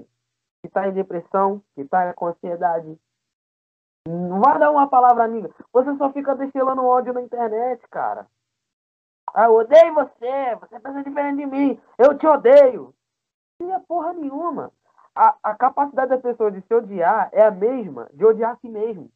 que 0.61 0.67
está 0.67 0.87
em 0.87 0.93
depressão, 0.93 1.61
que 1.75 1.81
está 1.81 2.13
com 2.13 2.27
ansiedade? 2.27 2.97
Não 4.07 4.39
vai 4.39 4.57
dar 4.57 4.71
uma 4.71 4.87
palavra 4.87 5.25
amiga. 5.25 5.53
Você 5.73 5.93
só 5.97 6.13
fica 6.13 6.33
destilando 6.35 6.85
ódio 6.85 7.11
na 7.11 7.21
internet, 7.21 7.85
cara. 7.89 8.25
Ah, 9.33 9.45
eu 9.45 9.55
odeio 9.55 9.93
você, 9.93 10.55
você 10.61 10.79
pensa 10.79 11.03
diferente 11.03 11.37
de 11.37 11.45
mim, 11.45 11.81
eu 11.97 12.17
te 12.17 12.25
odeio. 12.25 12.93
Não 13.59 13.75
é 13.75 13.79
porra 13.81 14.13
nenhuma. 14.13 14.71
A, 15.15 15.37
a 15.41 15.55
capacidade 15.55 16.09
da 16.09 16.17
pessoa 16.17 16.51
de 16.51 16.61
se 16.61 16.73
odiar 16.73 17.29
é 17.31 17.41
a 17.45 17.51
mesma 17.51 18.09
de 18.13 18.25
odiar 18.25 18.51
a 18.51 18.55
si 18.57 18.67
mesmo. 18.67 19.09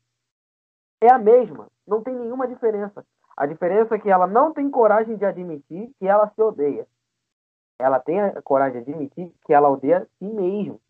É 1.02 1.12
a 1.12 1.18
mesma. 1.18 1.68
Não 1.86 2.02
tem 2.02 2.16
nenhuma 2.16 2.48
diferença. 2.48 3.06
A 3.36 3.46
diferença 3.46 3.96
é 3.96 4.00
que 4.00 4.10
ela 4.10 4.26
não 4.26 4.54
tem 4.54 4.70
coragem 4.70 5.18
de 5.18 5.26
admitir 5.26 5.94
que 6.00 6.08
ela 6.08 6.30
se 6.30 6.42
odeia. 6.42 6.88
Ela 7.78 8.00
tem 8.00 8.22
a 8.22 8.42
coragem 8.42 8.84
de 8.84 8.92
admitir 8.92 9.34
que 9.46 9.54
ela 9.54 9.70
odeia 9.70 10.00
a 10.00 10.06
si 10.06 10.26
mesmo. 10.26 10.82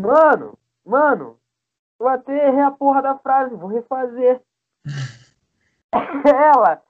Mano, 0.00 0.56
mano, 0.84 1.38
eu 1.98 2.08
até 2.08 2.48
errei 2.48 2.62
a 2.62 2.70
porra 2.70 3.02
da 3.02 3.18
frase, 3.18 3.54
vou 3.56 3.68
refazer. 3.68 4.40
ela 6.24 6.82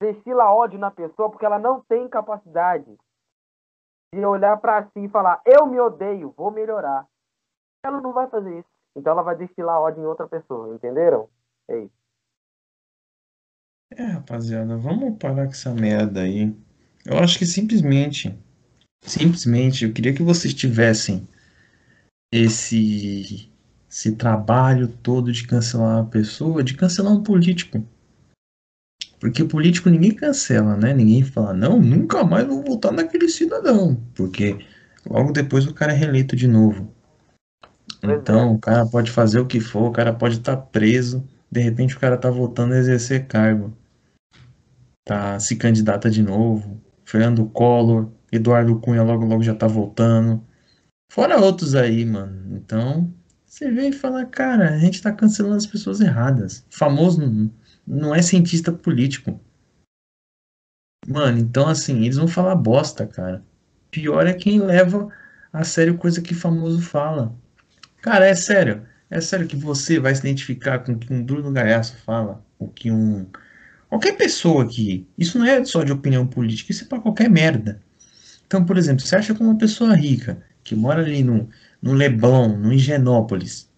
destila 0.00 0.52
ódio 0.52 0.78
na 0.78 0.90
pessoa 0.90 1.30
porque 1.30 1.46
ela 1.46 1.58
não 1.58 1.80
tem 1.82 2.08
capacidade 2.08 2.98
de 4.12 4.24
olhar 4.24 4.56
pra 4.60 4.84
si 4.84 5.04
e 5.04 5.08
falar, 5.08 5.40
eu 5.46 5.66
me 5.66 5.78
odeio, 5.78 6.34
vou 6.36 6.50
melhorar. 6.50 7.06
Ela 7.84 8.00
não 8.00 8.12
vai 8.12 8.28
fazer 8.28 8.58
isso. 8.58 8.68
Então 8.96 9.12
ela 9.12 9.22
vai 9.22 9.36
destilar 9.36 9.80
ódio 9.80 10.02
em 10.02 10.06
outra 10.06 10.26
pessoa, 10.26 10.74
entenderam? 10.74 11.28
É 11.68 11.78
isso. 11.78 12.00
É, 13.96 14.04
rapaziada, 14.04 14.76
vamos 14.76 15.18
parar 15.18 15.46
com 15.46 15.52
essa 15.52 15.72
merda 15.72 16.22
aí. 16.22 16.54
Eu 17.04 17.18
acho 17.18 17.38
que 17.38 17.46
simplesmente, 17.46 18.36
simplesmente, 19.02 19.84
eu 19.84 19.92
queria 19.92 20.14
que 20.14 20.22
vocês 20.22 20.54
tivessem 20.54 21.26
esse, 22.32 23.50
esse 23.88 24.16
trabalho 24.16 24.88
todo 24.88 25.32
de 25.32 25.46
cancelar 25.46 26.00
uma 26.00 26.10
pessoa, 26.10 26.62
de 26.62 26.76
cancelar 26.76 27.12
um 27.12 27.22
político. 27.22 27.84
Porque 29.20 29.44
político 29.44 29.90
ninguém 29.90 30.12
cancela, 30.12 30.76
né? 30.76 30.94
Ninguém 30.94 31.22
fala, 31.22 31.52
não, 31.52 31.78
nunca 31.78 32.24
mais 32.24 32.46
vou 32.46 32.64
votar 32.64 32.90
naquele 32.90 33.28
cidadão. 33.28 34.02
Porque 34.14 34.58
logo 35.08 35.30
depois 35.30 35.66
o 35.66 35.74
cara 35.74 35.92
é 35.92 35.94
reeleito 35.94 36.34
de 36.34 36.48
novo. 36.48 36.90
Pois 38.00 38.12
é. 38.12 38.16
Então, 38.16 38.54
o 38.54 38.58
cara 38.58 38.86
pode 38.86 39.10
fazer 39.10 39.38
o 39.38 39.46
que 39.46 39.60
for, 39.60 39.88
o 39.88 39.92
cara 39.92 40.12
pode 40.14 40.36
estar 40.36 40.56
preso, 40.56 41.22
de 41.52 41.60
repente 41.60 41.94
o 41.94 42.00
cara 42.00 42.16
tá 42.16 42.30
voltando 42.30 42.72
a 42.72 42.78
exercer 42.78 43.26
cargo. 43.26 43.76
tá 45.04 45.38
se 45.38 45.56
candidata 45.56 46.10
de 46.10 46.22
novo. 46.22 46.80
Fernando 47.04 47.44
Collor, 47.46 48.10
Eduardo 48.32 48.78
Cunha 48.80 49.02
logo 49.02 49.26
logo 49.26 49.42
já 49.42 49.54
tá 49.54 49.66
voltando. 49.66 50.42
Fora 51.12 51.40
outros 51.40 51.74
aí, 51.74 52.04
mano. 52.04 52.56
Então, 52.56 53.12
você 53.44 53.70
vê 53.70 53.88
e 53.88 53.92
fala, 53.92 54.24
cara, 54.24 54.70
a 54.70 54.78
gente 54.78 55.02
tá 55.02 55.12
cancelando 55.12 55.56
as 55.56 55.66
pessoas 55.66 56.00
erradas. 56.00 56.64
Famoso 56.70 57.20
não, 57.90 58.14
é 58.14 58.22
cientista 58.22 58.70
político. 58.70 59.40
Mano, 61.08 61.38
então 61.38 61.66
assim, 61.66 62.04
eles 62.04 62.16
vão 62.16 62.28
falar 62.28 62.54
bosta, 62.54 63.04
cara. 63.06 63.44
Pior 63.90 64.26
é 64.26 64.32
quem 64.32 64.60
leva 64.60 65.08
a 65.52 65.64
sério 65.64 65.98
coisa 65.98 66.22
que 66.22 66.32
famoso 66.32 66.80
fala. 66.80 67.34
Cara, 68.00 68.26
é 68.26 68.34
sério. 68.34 68.86
É 69.10 69.20
sério 69.20 69.48
que 69.48 69.56
você 69.56 69.98
vai 69.98 70.14
se 70.14 70.20
identificar 70.20 70.78
com 70.78 70.92
o 70.92 70.98
que 70.98 71.12
um 71.12 71.24
Bruno 71.24 71.50
Galhaço 71.50 71.96
fala, 72.04 72.44
o 72.58 72.68
que 72.68 72.92
um 72.92 73.26
qualquer 73.88 74.16
pessoa 74.16 74.62
aqui. 74.62 75.08
Isso 75.18 75.36
não 75.36 75.46
é 75.46 75.64
só 75.64 75.82
de 75.82 75.90
opinião 75.90 76.24
política, 76.26 76.70
isso 76.70 76.84
é 76.84 76.86
para 76.86 77.00
qualquer 77.00 77.28
merda. 77.28 77.82
Então, 78.46 78.64
por 78.64 78.78
exemplo, 78.78 79.04
você 79.04 79.16
acha 79.16 79.34
que 79.34 79.42
uma 79.42 79.58
pessoa 79.58 79.96
rica 79.96 80.40
que 80.62 80.76
mora 80.76 81.02
ali 81.02 81.24
no, 81.24 81.48
no 81.82 81.92
Leblon, 81.92 82.56
no 82.56 82.72
Higienópolis, 82.72 83.69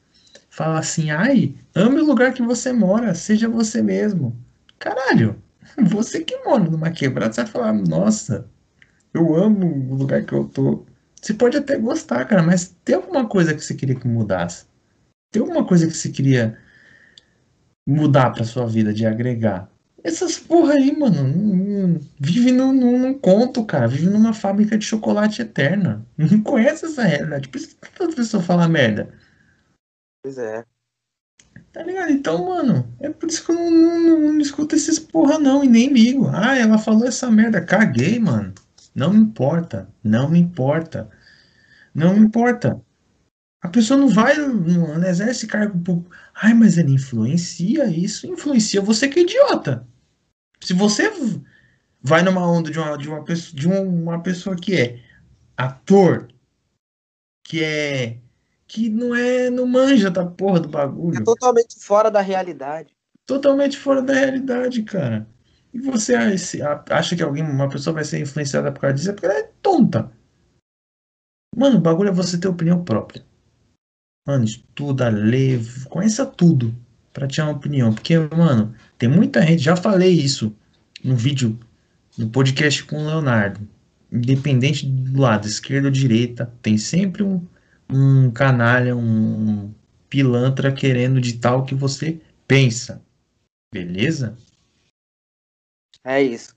fala 0.52 0.78
assim: 0.78 1.10
"Ai, 1.10 1.54
ame 1.74 2.00
o 2.00 2.04
lugar 2.06 2.32
que 2.34 2.42
você 2.42 2.72
mora, 2.72 3.14
seja 3.14 3.48
você 3.48 3.82
mesmo". 3.82 4.36
Caralho, 4.78 5.42
você 5.82 6.22
que 6.24 6.36
mora 6.44 6.64
numa 6.64 6.90
quebrada, 6.90 7.32
você 7.32 7.42
vai 7.42 7.50
falar: 7.50 7.72
"Nossa, 7.72 8.46
eu 9.14 9.34
amo 9.34 9.66
o 9.92 9.94
lugar 9.96 10.24
que 10.24 10.32
eu 10.34 10.44
tô". 10.44 10.84
Você 11.20 11.34
pode 11.34 11.56
até 11.56 11.78
gostar, 11.78 12.24
cara, 12.26 12.42
mas 12.42 12.76
tem 12.84 12.96
alguma 12.96 13.26
coisa 13.28 13.54
que 13.54 13.60
você 13.64 13.74
queria 13.74 13.94
que 13.96 14.08
mudasse? 14.08 14.66
Tem 15.32 15.40
alguma 15.42 15.64
coisa 15.66 15.86
que 15.86 15.94
você 15.94 16.10
queria 16.10 16.58
mudar 17.86 18.30
pra 18.30 18.44
sua 18.44 18.66
vida, 18.66 18.92
de 18.92 19.06
agregar? 19.06 19.70
Essas 20.04 20.36
porra 20.38 20.74
aí, 20.74 20.96
mano, 20.98 22.00
vive 22.18 22.50
num, 22.50 22.72
num 22.72 23.14
conto, 23.14 23.64
cara. 23.64 23.86
Vive 23.86 24.06
numa 24.06 24.32
fábrica 24.34 24.76
de 24.76 24.84
chocolate 24.84 25.42
eterna. 25.42 26.04
Não 26.18 26.42
conhece 26.42 26.86
essa 26.86 27.02
realidade. 27.04 27.48
Por 27.48 27.58
isso 27.58 27.76
que 27.80 27.90
toda 27.92 28.14
pessoa 28.14 28.42
fala 28.42 28.68
merda. 28.68 29.08
Pois 30.22 30.38
é. 30.38 30.64
Tá 31.72 31.82
ligado? 31.82 32.12
Então, 32.12 32.46
mano, 32.46 32.94
é 33.00 33.08
por 33.10 33.28
isso 33.28 33.44
que 33.44 33.50
eu 33.50 33.56
não, 33.56 33.70
não, 33.70 34.20
não, 34.32 34.40
escuto 34.40 34.76
esses 34.76 34.98
porra, 34.98 35.38
não. 35.38 35.64
E 35.64 35.68
nem 35.68 35.88
ligo. 35.92 36.28
Ah, 36.28 36.56
ela 36.56 36.78
falou 36.78 37.06
essa 37.06 37.30
merda. 37.30 37.64
Caguei, 37.64 38.18
mano. 38.18 38.54
Não 38.94 39.12
me 39.12 39.18
importa. 39.20 39.88
Não 40.04 40.28
me 40.28 40.38
importa. 40.38 41.10
Não 41.94 42.14
me 42.14 42.20
importa. 42.20 42.80
A 43.62 43.68
pessoa 43.68 43.98
não 43.98 44.08
vai, 44.08 44.36
não, 44.36 44.98
não 44.98 45.08
exerce 45.08 45.46
cargo 45.46 45.78
público. 45.78 46.14
Ai, 46.34 46.52
mas 46.52 46.76
ele 46.76 46.92
influencia 46.92 47.86
isso. 47.86 48.26
Influencia 48.26 48.80
você 48.82 49.08
que 49.08 49.20
é 49.20 49.22
idiota. 49.22 49.86
Se 50.60 50.74
você 50.74 51.10
vai 52.02 52.22
numa 52.22 52.46
onda 52.46 52.70
de 52.70 52.78
uma, 52.78 52.98
de 52.98 53.08
uma, 53.08 53.24
pessoa, 53.24 53.60
de 53.60 53.68
uma 53.68 54.22
pessoa 54.22 54.56
que 54.56 54.74
é 54.74 55.00
ator, 55.56 56.28
que 57.44 57.62
é. 57.62 58.18
Que 58.72 58.88
não 58.88 59.14
é. 59.14 59.50
não 59.50 59.66
manja 59.66 60.10
da 60.10 60.24
porra 60.24 60.58
do 60.58 60.68
bagulho. 60.68 61.18
É 61.18 61.22
totalmente 61.22 61.78
fora 61.78 62.10
da 62.10 62.22
realidade. 62.22 62.96
Totalmente 63.26 63.76
fora 63.76 64.00
da 64.00 64.14
realidade, 64.14 64.82
cara. 64.82 65.28
E 65.74 65.78
você 65.78 66.14
acha 66.14 67.14
que 67.14 67.22
alguém, 67.22 67.44
uma 67.44 67.68
pessoa 67.68 67.94
vai 67.94 68.04
ser 68.04 68.20
influenciada 68.20 68.72
por 68.72 68.80
causa 68.80 68.96
disso? 68.96 69.10
É 69.10 69.12
porque 69.12 69.26
ela 69.26 69.38
é 69.38 69.50
tonta. 69.60 70.10
Mano, 71.54 71.76
o 71.76 71.80
bagulho 71.80 72.08
é 72.08 72.12
você 72.12 72.38
ter 72.38 72.48
opinião 72.48 72.82
própria. 72.82 73.22
Mano, 74.26 74.44
estuda, 74.44 75.10
lê, 75.10 75.60
conheça 75.90 76.24
tudo 76.24 76.74
pra 77.12 77.26
ter 77.26 77.42
uma 77.42 77.52
opinião. 77.52 77.92
Porque, 77.92 78.18
mano, 78.18 78.74
tem 78.96 79.08
muita 79.08 79.42
gente, 79.42 79.62
já 79.62 79.76
falei 79.76 80.12
isso 80.12 80.54
no 81.04 81.14
vídeo, 81.14 81.58
no 82.16 82.30
podcast 82.30 82.84
com 82.84 82.96
o 82.96 83.06
Leonardo. 83.06 83.68
Independente 84.10 84.86
do 84.86 85.20
lado, 85.20 85.46
esquerda 85.46 85.88
ou 85.88 85.92
direita, 85.92 86.52
tem 86.62 86.76
sempre 86.76 87.22
um, 87.22 87.46
um 87.90 88.30
canalha, 88.30 88.96
um 88.96 89.72
pilantra 90.08 90.72
querendo 90.72 91.20
ditar 91.20 91.56
o 91.56 91.64
que 91.64 91.74
você 91.74 92.20
pensa. 92.46 93.02
Beleza? 93.72 94.36
É 96.04 96.22
isso. 96.22 96.54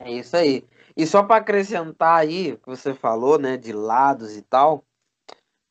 É 0.00 0.12
isso 0.12 0.36
aí. 0.36 0.64
E 0.96 1.06
só 1.06 1.22
para 1.22 1.36
acrescentar 1.36 2.20
aí, 2.20 2.56
que 2.56 2.66
você 2.66 2.94
falou, 2.94 3.38
né, 3.38 3.56
de 3.56 3.72
lados 3.72 4.36
e 4.36 4.42
tal, 4.42 4.84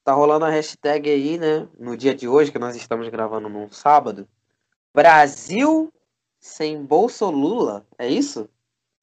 tá 0.03 0.13
rolando 0.13 0.45
a 0.45 0.49
hashtag 0.49 1.09
aí, 1.09 1.37
né, 1.37 1.67
no 1.79 1.97
dia 1.97 2.13
de 2.13 2.27
hoje, 2.27 2.51
que 2.51 2.59
nós 2.59 2.75
estamos 2.75 3.09
gravando 3.09 3.49
num 3.49 3.69
sábado, 3.69 4.27
Brasil 4.93 5.91
sem 6.39 6.81
Bolso 6.83 7.29
Lula, 7.29 7.85
é 7.97 8.07
isso? 8.07 8.49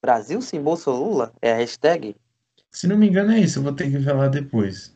Brasil 0.01 0.41
sem 0.41 0.63
Bolso 0.63 0.91
Lula 0.91 1.33
é 1.43 1.53
a 1.53 1.57
hashtag? 1.57 2.17
Se 2.71 2.87
não 2.87 2.97
me 2.97 3.09
engano 3.09 3.33
é 3.33 3.41
isso, 3.41 3.59
eu 3.59 3.63
vou 3.63 3.73
ter 3.73 3.91
que 3.91 3.99
ver 3.99 4.13
lá 4.13 4.29
depois. 4.29 4.95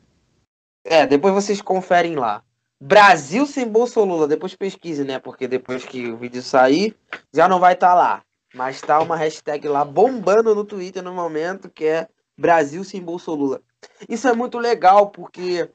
É, 0.91 1.07
depois 1.07 1.34
vocês 1.34 1.61
conferem 1.61 2.16
lá. 2.16 2.43
Brasil 2.80 3.45
sem 3.45 3.68
Bolso 3.68 4.03
Lula, 4.03 4.26
depois 4.26 4.55
pesquise, 4.55 5.05
né? 5.05 5.18
Porque 5.18 5.47
depois 5.47 5.84
que 5.84 6.11
o 6.11 6.16
vídeo 6.16 6.41
sair, 6.41 6.97
já 7.30 7.47
não 7.47 7.61
vai 7.61 7.74
estar 7.74 7.89
tá 7.89 7.95
lá. 7.95 8.22
Mas 8.55 8.80
tá 8.80 8.99
uma 8.99 9.14
hashtag 9.14 9.68
lá 9.68 9.84
bombando 9.84 10.55
no 10.55 10.64
Twitter 10.64 11.03
no 11.03 11.12
momento, 11.12 11.68
que 11.68 11.84
é 11.84 12.09
Brasil 12.39 12.82
sem 12.84 13.03
Bolso 13.03 13.34
Lula. 13.34 13.61
Isso 14.09 14.26
é 14.28 14.32
muito 14.32 14.59
legal, 14.59 15.11
porque 15.11 15.70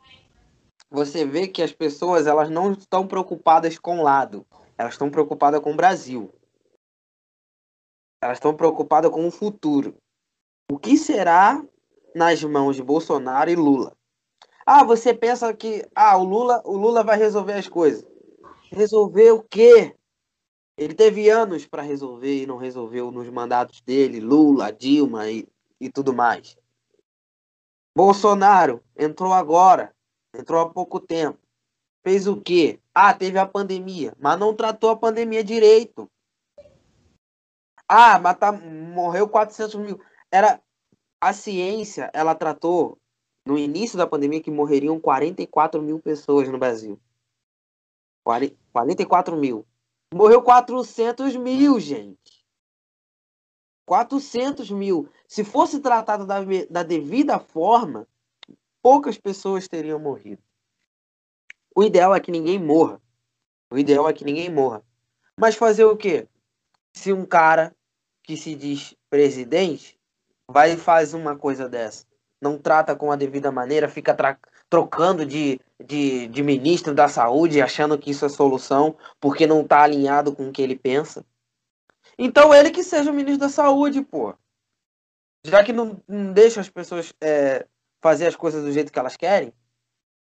você 0.89 1.23
vê 1.25 1.47
que 1.47 1.61
as 1.61 1.71
pessoas 1.71 2.25
elas 2.25 2.49
não 2.49 2.71
estão 2.71 3.05
preocupadas 3.05 3.77
com 3.77 3.99
o 3.99 4.03
lado. 4.03 4.43
Elas 4.75 4.93
estão 4.93 5.11
preocupadas 5.11 5.59
com 5.59 5.73
o 5.73 5.75
Brasil. 5.75 6.33
Elas 8.19 8.37
estão 8.37 8.55
preocupadas 8.55 9.11
com 9.11 9.27
o 9.27 9.31
futuro. 9.31 9.95
O 10.71 10.79
que 10.79 10.97
será 10.97 11.63
nas 12.15 12.43
mãos 12.43 12.75
de 12.75 12.81
Bolsonaro 12.81 13.51
e 13.51 13.55
Lula? 13.55 13.95
Ah, 14.65 14.83
você 14.83 15.13
pensa 15.13 15.53
que 15.53 15.85
ah, 15.93 16.17
o 16.17 16.23
Lula, 16.23 16.61
o 16.65 16.77
Lula 16.77 17.03
vai 17.03 17.17
resolver 17.17 17.53
as 17.53 17.67
coisas. 17.67 18.05
Resolver 18.71 19.31
o 19.31 19.43
quê? 19.43 19.95
Ele 20.77 20.93
teve 20.93 21.29
anos 21.29 21.65
para 21.67 21.81
resolver 21.83 22.43
e 22.43 22.47
não 22.47 22.57
resolveu 22.57 23.11
nos 23.11 23.29
mandatos 23.29 23.81
dele, 23.81 24.19
Lula, 24.19 24.71
Dilma 24.71 25.29
e, 25.29 25.47
e 25.79 25.89
tudo 25.89 26.13
mais. 26.13 26.57
Bolsonaro 27.95 28.83
entrou 28.97 29.33
agora, 29.33 29.93
entrou 30.33 30.61
há 30.61 30.69
pouco 30.69 30.99
tempo. 30.99 31.37
Fez 32.03 32.27
o 32.27 32.41
quê? 32.41 32.79
Ah, 32.93 33.13
teve 33.13 33.37
a 33.37 33.45
pandemia, 33.45 34.15
mas 34.19 34.39
não 34.39 34.55
tratou 34.55 34.89
a 34.89 34.95
pandemia 34.95 35.43
direito. 35.43 36.09
Ah, 37.87 38.17
mas 38.17 38.37
tá, 38.37 38.51
morreu 38.51 39.27
400 39.29 39.75
mil. 39.75 40.01
Era 40.31 40.59
a 41.21 41.33
ciência, 41.33 42.09
ela 42.13 42.33
tratou 42.33 42.97
no 43.45 43.57
início 43.57 43.97
da 43.97 44.07
pandemia 44.07 44.41
que 44.41 44.51
morreriam 44.51 44.99
44 44.99 45.81
mil 45.81 45.99
pessoas 45.99 46.47
no 46.49 46.57
Brasil. 46.57 46.99
44 48.23 49.35
mil. 49.35 49.65
Morreu 50.13 50.41
400 50.41 51.35
mil, 51.35 51.79
gente. 51.79 52.45
400 53.85 54.71
mil. 54.71 55.09
Se 55.27 55.43
fosse 55.43 55.79
tratado 55.79 56.25
da, 56.25 56.39
da 56.69 56.83
devida 56.83 57.39
forma, 57.39 58.07
poucas 58.81 59.17
pessoas 59.17 59.67
teriam 59.67 59.99
morrido. 59.99 60.41
O 61.75 61.83
ideal 61.83 62.15
é 62.15 62.19
que 62.19 62.31
ninguém 62.31 62.59
morra. 62.59 63.01
O 63.71 63.77
ideal 63.77 64.07
é 64.07 64.13
que 64.13 64.23
ninguém 64.23 64.49
morra. 64.49 64.83
Mas 65.37 65.55
fazer 65.55 65.85
o 65.85 65.97
quê? 65.97 66.27
Se 66.93 67.11
um 67.11 67.25
cara 67.25 67.75
que 68.21 68.37
se 68.37 68.55
diz 68.55 68.95
presidente 69.09 69.99
vai 70.47 70.73
e 70.73 70.77
faz 70.77 71.13
uma 71.13 71.35
coisa 71.35 71.67
dessa, 71.67 72.05
não 72.43 72.57
trata 72.57 72.95
com 72.95 73.11
a 73.11 73.15
devida 73.15 73.51
maneira, 73.51 73.87
fica 73.87 74.15
trocando 74.69 75.25
de, 75.25 75.59
de, 75.83 76.27
de 76.27 76.43
ministro 76.43 76.93
da 76.93 77.07
saúde, 77.07 77.61
achando 77.61 77.97
que 77.97 78.11
isso 78.11 78.25
é 78.25 78.29
solução, 78.29 78.95
porque 79.19 79.47
não 79.47 79.61
está 79.61 79.81
alinhado 79.81 80.35
com 80.35 80.49
o 80.49 80.51
que 80.51 80.61
ele 80.61 80.75
pensa. 80.75 81.25
Então 82.17 82.53
ele 82.53 82.69
que 82.69 82.83
seja 82.83 83.09
o 83.09 83.13
ministro 83.13 83.47
da 83.47 83.49
saúde, 83.49 84.01
pô. 84.01 84.35
Já 85.45 85.63
que 85.63 85.73
não, 85.73 86.01
não 86.07 86.33
deixa 86.33 86.61
as 86.61 86.69
pessoas 86.69 87.13
é, 87.19 87.65
fazer 88.01 88.27
as 88.27 88.35
coisas 88.35 88.63
do 88.63 88.71
jeito 88.71 88.91
que 88.91 88.99
elas 88.99 89.17
querem, 89.17 89.53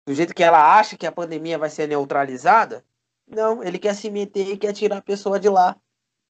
do 0.07 0.15
jeito 0.15 0.35
que 0.35 0.43
ela 0.43 0.79
acha 0.79 0.97
que 0.97 1.07
a 1.07 1.13
pandemia 1.13 1.59
vai 1.59 1.71
ser 1.71 1.87
neutralizada, 1.87 2.85
não, 3.27 3.63
ele 3.63 3.79
quer 3.79 3.95
se 3.95 4.11
meter 4.11 4.49
e 4.49 4.57
quer 4.57 4.73
tirar 4.73 4.99
a 4.99 5.03
pessoa 5.03 5.39
de 5.39 5.49
lá. 5.49 5.77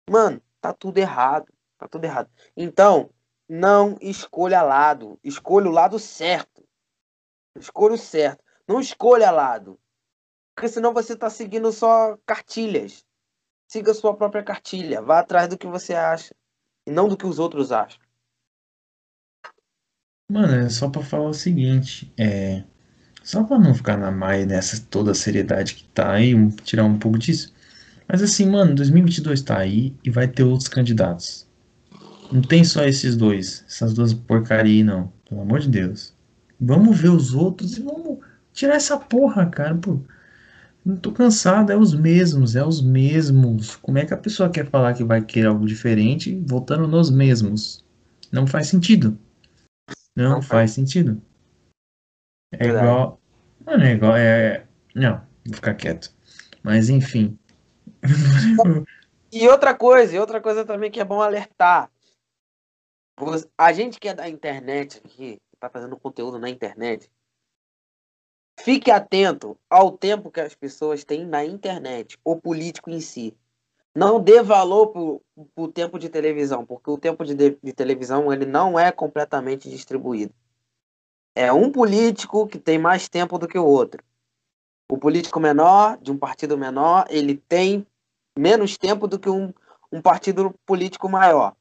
Mano, 0.10 0.42
tá 0.62 0.72
tudo 0.72 0.98
errado. 1.00 1.52
Tá 1.78 1.88
tudo 1.88 2.06
errado. 2.06 2.30
Então, 2.56 3.10
não 3.54 4.00
escolha 4.02 4.64
lado. 4.64 5.20
Escolha 5.24 5.70
o 5.70 5.72
lado 5.72 6.00
certo. 6.00 6.68
Escolha 7.56 7.94
o 7.94 7.98
certo. 8.00 8.44
Não 8.68 8.82
escolha 8.82 9.30
lado. 9.30 9.80
Porque 10.56 10.68
senão 10.68 10.92
você 10.92 11.14
está 11.14 11.30
seguindo 11.30 11.72
só 11.72 12.18
cartilhas. 12.26 13.06
Siga 13.68 13.92
a 13.92 13.94
sua 13.94 14.16
própria 14.18 14.44
cartilha. 14.44 15.04
Vá 15.04 15.20
atrás 15.20 15.48
do 15.48 15.58
que 15.58 15.68
você 15.68 15.94
acha. 15.94 16.34
E 16.88 16.92
não 16.92 17.08
do 17.08 17.16
que 17.16 17.28
os 17.28 17.38
outros 17.38 17.72
acham. 17.72 18.02
Mano, 20.32 20.56
é 20.56 20.70
só 20.70 20.90
para 20.90 21.04
falar 21.04 21.30
o 21.30 21.34
seguinte. 21.34 22.12
É... 22.18 22.64
Só 23.24 23.44
para 23.44 23.60
não 23.60 23.76
ficar 23.76 23.98
na 23.98 24.10
maia 24.10 24.48
nessa 24.48 24.84
toda 24.90 25.12
a 25.12 25.16
seriedade 25.16 25.76
que 25.76 25.88
tá 25.90 26.12
aí, 26.12 26.34
tirar 26.64 26.86
um 26.86 26.98
pouco 26.98 27.20
disso. 27.20 27.54
Mas 28.08 28.24
assim, 28.24 28.50
mano, 28.50 28.74
2022 28.74 29.44
tá 29.44 29.60
aí 29.60 29.96
e 30.04 30.10
vai 30.10 30.28
ter 30.28 30.42
outros 30.42 30.68
candidatos. 30.68 31.48
Não 32.34 32.42
tem 32.42 32.64
só 32.64 32.84
esses 32.84 33.16
dois, 33.16 33.64
essas 33.68 33.94
duas 33.94 34.12
porcaria 34.12 34.74
aí, 34.74 34.84
não. 34.84 35.14
Pelo 35.30 35.42
amor 35.42 35.60
de 35.60 35.70
Deus. 35.70 36.16
Vamos 36.60 37.00
ver 37.00 37.10
os 37.10 37.36
outros 37.36 37.78
e 37.78 37.82
vamos 37.84 38.18
tirar 38.52 38.74
essa 38.74 38.98
porra, 38.98 39.46
cara. 39.46 39.76
Pô, 39.76 40.00
não 40.84 40.98
tô 40.98 41.12
cansado, 41.12 41.72
é 41.72 41.78
os 41.78 41.94
mesmos, 41.94 42.56
é 42.56 42.66
os 42.66 42.82
mesmos. 42.82 43.76
Como 43.76 44.00
é 44.00 44.06
que 44.06 44.16
a 44.16 44.18
pessoa 44.18 44.50
quer 44.50 44.66
falar 44.66 44.96
que 44.96 45.04
vai 45.04 45.22
querer 45.22 45.46
algo 45.46 45.68
diferente 45.68 46.44
voltando 46.48 46.88
nos 46.88 47.12
mesmos? 47.12 47.86
Não 48.32 48.48
faz 48.48 48.66
sentido. 48.66 49.16
Não, 50.16 50.32
não 50.32 50.42
faz. 50.42 50.72
sentido. 50.72 51.22
É 52.52 52.58
Verdade. 52.58 52.86
igual. 52.86 53.22
Mano, 53.64 53.84
é 53.84 53.94
igual. 53.94 54.18
É... 54.18 54.66
Não, 54.96 55.22
vou 55.46 55.56
ficar 55.56 55.76
quieto. 55.76 56.12
Mas 56.64 56.90
enfim. 56.90 57.38
e 59.32 59.48
outra 59.48 59.76
coisa, 59.76 60.16
e 60.16 60.20
outra 60.20 60.42
coisa 60.42 60.66
também 60.66 60.90
que 60.90 61.00
é 61.00 61.06
bom 61.06 61.22
alertar. 61.22 61.92
A 63.58 63.72
gente 63.74 64.00
que 64.00 64.08
é 64.08 64.14
da 64.14 64.28
internet 64.28 65.02
aqui, 65.04 65.40
tá 65.60 65.70
fazendo 65.70 65.98
conteúdo 65.98 66.40
na 66.40 66.50
internet, 66.50 67.10
Fique 68.60 68.92
atento 68.92 69.58
ao 69.70 69.92
tempo 69.92 70.32
que 70.32 70.40
as 70.40 70.56
pessoas 70.56 71.04
têm 71.04 71.26
na 71.26 71.44
internet, 71.44 72.18
o 72.24 72.40
político 72.40 72.90
em 72.90 73.02
si. 73.02 73.36
Não 73.96 74.22
dê 74.22 74.42
valor 74.42 74.88
para 74.88 75.02
o 75.56 75.68
tempo 75.68 76.00
de 76.00 76.10
televisão, 76.10 76.66
porque 76.66 76.90
o 76.90 76.98
tempo 76.98 77.26
de, 77.26 77.36
de 77.36 77.74
televisão 77.74 78.32
ele 78.32 78.46
não 78.46 78.80
é 78.80 78.92
completamente 78.92 79.70
distribuído. 79.70 80.34
É 81.36 81.52
um 81.52 81.72
político 81.72 82.48
que 82.48 82.60
tem 82.60 82.78
mais 82.78 83.10
tempo 83.10 83.38
do 83.38 83.48
que 83.48 83.58
o 83.58 83.66
outro. 83.66 84.04
O 84.90 84.98
político 84.98 85.40
menor, 85.40 85.98
de 85.98 86.12
um 86.12 86.18
partido 86.18 86.58
menor, 86.58 87.06
ele 87.10 87.38
tem 87.38 87.86
menos 88.38 88.78
tempo 88.78 89.08
do 89.08 89.20
que 89.20 89.30
um, 89.30 89.52
um 89.92 90.02
partido 90.02 90.54
político 90.66 91.10
maior. 91.10 91.56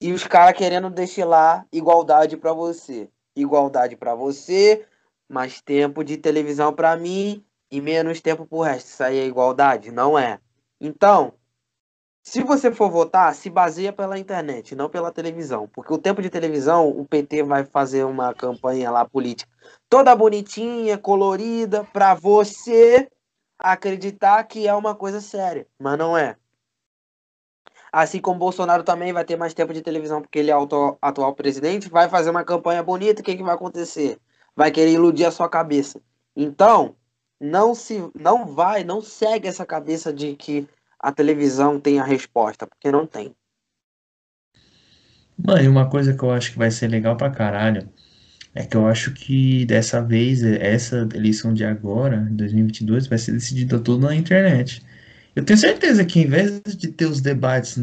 E 0.00 0.12
os 0.12 0.26
caras 0.26 0.56
querendo 0.56 0.88
destilar 0.88 1.66
igualdade 1.72 2.36
para 2.36 2.52
você. 2.52 3.08
Igualdade 3.36 3.96
para 3.96 4.14
você, 4.14 4.86
mais 5.28 5.60
tempo 5.60 6.02
de 6.02 6.16
televisão 6.16 6.72
para 6.72 6.96
mim 6.96 7.44
e 7.70 7.80
menos 7.80 8.20
tempo 8.20 8.46
pro 8.46 8.60
resto. 8.60 8.88
Isso 8.88 9.02
aí 9.02 9.18
é 9.18 9.26
igualdade? 9.26 9.92
Não 9.92 10.18
é. 10.18 10.40
Então, 10.80 11.34
se 12.22 12.42
você 12.42 12.72
for 12.72 12.90
votar, 12.90 13.34
se 13.34 13.50
baseia 13.50 13.92
pela 13.92 14.18
internet, 14.18 14.74
não 14.74 14.88
pela 14.88 15.12
televisão. 15.12 15.68
Porque 15.68 15.92
o 15.92 15.98
tempo 15.98 16.22
de 16.22 16.30
televisão, 16.30 16.88
o 16.88 17.06
PT 17.06 17.42
vai 17.42 17.64
fazer 17.64 18.04
uma 18.04 18.34
campanha 18.34 18.90
lá 18.90 19.04
política 19.04 19.50
toda 19.90 20.14
bonitinha, 20.14 20.96
colorida, 20.96 21.84
para 21.92 22.14
você 22.14 23.10
acreditar 23.58 24.42
que 24.44 24.66
é 24.66 24.72
uma 24.72 24.94
coisa 24.94 25.20
séria. 25.20 25.66
Mas 25.78 25.98
não 25.98 26.16
é. 26.16 26.36
Assim 27.92 28.20
como 28.20 28.38
Bolsonaro 28.38 28.82
também 28.82 29.12
vai 29.12 29.24
ter 29.24 29.36
mais 29.36 29.54
tempo 29.54 29.74
de 29.74 29.82
televisão 29.82 30.22
porque 30.22 30.38
ele 30.38 30.50
é 30.50 30.56
o 30.56 30.68
atual 31.02 31.34
presidente, 31.34 31.88
vai 31.88 32.08
fazer 32.08 32.30
uma 32.30 32.44
campanha 32.44 32.82
bonita, 32.82 33.20
o 33.20 33.24
que, 33.24 33.36
que 33.36 33.42
vai 33.42 33.54
acontecer? 33.54 34.18
vai 34.56 34.70
querer 34.70 34.92
iludir 34.92 35.24
a 35.24 35.30
sua 35.30 35.48
cabeça. 35.48 36.00
Então, 36.36 36.94
não 37.40 37.74
se 37.74 38.10
não 38.14 38.46
vai, 38.46 38.84
não 38.84 39.00
segue 39.00 39.48
essa 39.48 39.64
cabeça 39.64 40.12
de 40.12 40.34
que 40.34 40.68
a 40.98 41.10
televisão 41.10 41.80
tem 41.80 41.98
a 41.98 42.04
resposta, 42.04 42.66
porque 42.66 42.90
não 42.90 43.06
tem. 43.06 43.34
Mano, 45.36 45.62
e 45.62 45.68
uma 45.68 45.88
coisa 45.88 46.12
que 46.12 46.22
eu 46.22 46.30
acho 46.30 46.52
que 46.52 46.58
vai 46.58 46.70
ser 46.70 46.88
legal 46.88 47.16
pra 47.16 47.30
caralho 47.30 47.88
é 48.54 48.66
que 48.66 48.76
eu 48.76 48.86
acho 48.86 49.14
que 49.14 49.64
dessa 49.64 50.02
vez, 50.02 50.42
essa 50.42 51.08
eleição 51.14 51.54
de 51.54 51.64
agora, 51.64 52.28
2022, 52.32 53.06
vai 53.06 53.16
ser 53.16 53.32
decidida 53.32 53.78
tudo 53.78 54.06
na 54.06 54.14
internet. 54.14 54.82
Eu 55.34 55.44
tenho 55.44 55.58
certeza 55.58 56.04
que 56.04 56.20
em 56.20 56.26
vez 56.26 56.60
de 56.64 56.88
ter 56.88 57.06
os 57.06 57.20
debates 57.20 57.78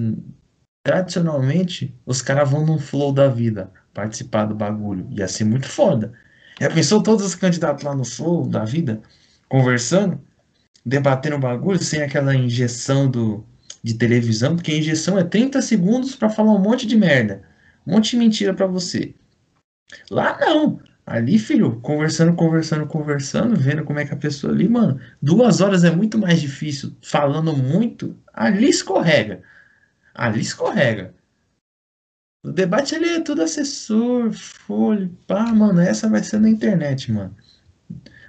tradicionalmente, 0.83 1.93
os 2.05 2.21
caras 2.21 2.49
vão 2.49 2.65
no 2.65 2.79
flow 2.79 3.11
da 3.11 3.27
vida 3.27 3.71
participar 3.93 4.45
do 4.45 4.55
bagulho. 4.55 5.07
Ia 5.11 5.27
ser 5.27 5.43
muito 5.43 5.67
foda. 5.67 6.13
Já 6.59 6.69
pensou 6.69 7.03
todos 7.03 7.25
os 7.25 7.35
candidatos 7.35 7.83
lá 7.83 7.95
no 7.95 8.05
sul 8.05 8.47
da 8.47 8.63
vida, 8.63 9.01
conversando, 9.49 10.19
debatendo 10.85 11.35
o 11.35 11.39
bagulho, 11.39 11.81
sem 11.81 12.01
aquela 12.01 12.35
injeção 12.35 13.09
do, 13.09 13.45
de 13.83 13.93
televisão, 13.95 14.55
porque 14.55 14.71
a 14.71 14.77
injeção 14.77 15.17
é 15.17 15.23
30 15.23 15.61
segundos 15.61 16.15
para 16.15 16.29
falar 16.29 16.53
um 16.53 16.61
monte 16.61 16.85
de 16.85 16.95
merda, 16.95 17.43
um 17.85 17.93
monte 17.93 18.11
de 18.11 18.17
mentira 18.17 18.53
para 18.53 18.67
você. 18.67 19.13
Lá 20.09 20.37
não. 20.39 20.79
Ali, 21.07 21.39
filho, 21.39 21.79
conversando, 21.79 22.35
conversando, 22.35 22.85
conversando, 22.85 23.55
vendo 23.55 23.85
como 23.85 23.97
é 23.97 24.05
que 24.05 24.13
a 24.13 24.17
pessoa 24.17 24.51
ali, 24.51 24.67
mano, 24.67 24.99
duas 25.21 25.61
horas 25.61 25.85
é 25.85 25.89
muito 25.89 26.17
mais 26.17 26.41
difícil, 26.41 26.91
falando 27.01 27.55
muito, 27.55 28.13
ali 28.33 28.67
escorrega. 28.67 29.41
Ali 30.13 30.41
escorrega. 30.41 31.15
O 32.43 32.51
debate 32.51 32.93
ali 32.93 33.07
é 33.07 33.21
tudo 33.21 33.41
assessor, 33.41 34.33
folha, 34.33 35.09
pá, 35.25 35.45
mano. 35.53 35.79
Essa 35.79 36.09
vai 36.09 36.21
ser 36.21 36.41
na 36.41 36.49
internet, 36.49 37.09
mano. 37.09 37.33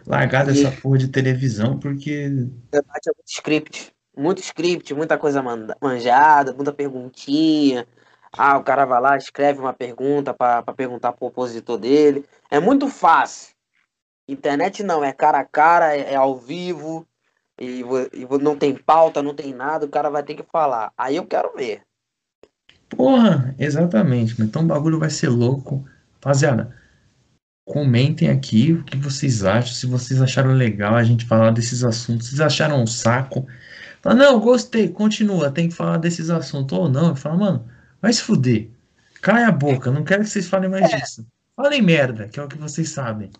Largada 0.07 0.53
e... 0.53 0.64
essa 0.64 0.70
porra 0.81 0.99
de 0.99 1.09
televisão, 1.09 1.81
porque. 1.81 2.29
O 2.29 2.70
debate 2.70 3.09
é 3.09 3.12
muito 3.12 3.29
script. 3.29 3.93
Muito 4.16 4.41
script, 4.41 4.95
muita 4.95 5.18
coisa 5.18 5.43
manjada, 5.83 6.53
muita 6.53 6.72
perguntinha. 6.72 7.85
Ah, 8.33 8.59
o 8.59 8.64
cara 8.64 8.85
vai 8.85 9.01
lá, 9.01 9.16
escreve 9.16 9.61
uma 9.61 9.72
pergunta 9.72 10.35
para 10.35 10.62
perguntar 10.74 11.12
pro 11.12 11.26
opositor 11.26 11.79
dele. 11.79 12.24
É 12.51 12.61
muito 12.61 12.89
fácil. 12.89 13.55
Internet 14.29 14.83
não, 14.83 15.03
é 15.03 15.12
cara 15.12 15.41
a 15.41 15.45
cara, 15.45 15.97
é, 15.97 16.12
é 16.12 16.16
ao 16.16 16.37
vivo, 16.37 17.07
e, 17.61 17.83
e 18.12 18.39
não 18.41 18.57
tem 18.57 18.74
pauta, 18.74 19.22
não 19.22 19.35
tem 19.35 19.53
nada, 19.53 19.87
o 19.87 19.89
cara 19.89 20.11
vai 20.11 20.22
ter 20.22 20.35
que 20.35 20.45
falar. 20.53 20.93
Aí 20.97 21.16
eu 21.16 21.26
quero 21.26 21.55
ver. 21.57 21.83
Porra, 22.89 23.55
exatamente. 23.59 24.41
Então 24.41 24.62
o 24.62 24.66
bagulho 24.66 24.99
vai 24.99 25.11
ser 25.11 25.29
louco. 25.29 25.85
Rapaziada, 26.14 26.74
comentem 27.64 28.29
aqui 28.29 28.72
o 28.72 28.85
que 28.85 28.97
vocês 28.97 29.45
acham. 29.45 29.74
Se 29.74 29.87
vocês 29.87 30.22
acharam 30.22 30.53
legal 30.53 30.95
a 30.95 31.03
gente 31.03 31.26
falar 31.26 31.51
desses 31.51 31.85
assuntos. 31.85 32.29
Vocês 32.29 32.41
acharam 32.41 32.83
um 32.83 32.87
saco? 32.87 33.47
Fala, 34.01 34.14
não, 34.14 34.41
gostei, 34.41 34.89
continua. 34.89 35.51
Tem 35.51 35.68
que 35.68 35.74
falar 35.74 35.99
desses 35.99 36.31
assuntos. 36.31 36.76
Ou 36.79 36.89
não, 36.89 37.16
fala, 37.16 37.37
mano, 37.37 37.68
vai 38.01 38.12
se 38.12 38.22
fuder. 38.22 38.70
Cai 39.20 39.44
a 39.44 39.53
boca, 39.53 39.90
não 39.90 40.05
quero 40.05 40.22
que 40.22 40.30
vocês 40.30 40.49
falem 40.49 40.70
mais 40.70 40.92
é. 40.92 40.96
disso. 40.96 41.26
Falem 41.57 41.82
merda, 41.82 42.28
que 42.28 42.38
é 42.38 42.42
o 42.42 42.49
que 42.49 42.57
vocês 42.57 42.90
sabem. 42.90 43.30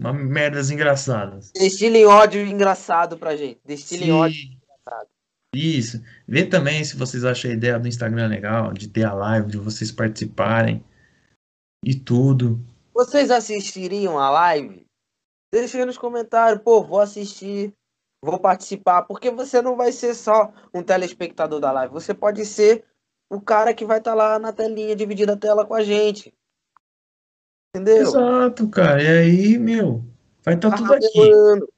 Uma 0.00 0.12
merdas 0.12 0.70
engraçadas. 0.70 1.50
Destilem 1.52 2.06
ódio 2.06 2.46
engraçado 2.46 3.18
pra 3.18 3.36
gente. 3.36 3.58
Destilem 3.64 4.12
ódio 4.12 4.52
engraçado. 4.52 5.08
Isso. 5.54 6.02
Vê 6.26 6.44
também 6.44 6.84
se 6.84 6.96
vocês 6.96 7.24
acham 7.24 7.50
a 7.50 7.54
ideia 7.54 7.78
do 7.78 7.88
Instagram 7.88 8.28
legal, 8.28 8.72
de 8.72 8.88
ter 8.88 9.04
a 9.04 9.14
live, 9.14 9.50
de 9.50 9.56
vocês 9.56 9.90
participarem 9.90 10.84
e 11.84 11.94
tudo. 11.94 12.60
Vocês 12.94 13.30
assistiriam 13.30 14.18
a 14.18 14.30
live? 14.30 14.86
Deixa 15.52 15.78
aí 15.78 15.84
nos 15.84 15.96
comentários, 15.96 16.62
pô, 16.62 16.84
vou 16.84 17.00
assistir, 17.00 17.72
vou 18.22 18.38
participar, 18.38 19.02
porque 19.02 19.30
você 19.30 19.62
não 19.62 19.76
vai 19.76 19.92
ser 19.92 20.14
só 20.14 20.52
um 20.74 20.82
telespectador 20.82 21.58
da 21.58 21.72
live, 21.72 21.92
você 21.92 22.12
pode 22.12 22.44
ser 22.44 22.84
o 23.30 23.40
cara 23.40 23.74
que 23.74 23.84
vai 23.84 23.98
estar 23.98 24.12
tá 24.12 24.16
lá 24.16 24.38
na 24.38 24.52
telinha, 24.52 24.96
dividindo 24.96 25.32
a 25.32 25.36
tela 25.36 25.66
com 25.66 25.74
a 25.74 25.82
gente. 25.82 26.32
Entendeu? 27.74 28.02
Exato, 28.02 28.68
cara. 28.68 29.02
E 29.02 29.06
aí, 29.06 29.58
meu, 29.58 30.04
vai 30.44 30.54
estar 30.54 30.70
tá 30.70 30.76
tudo 30.76 30.94
aqui. 30.94 31.68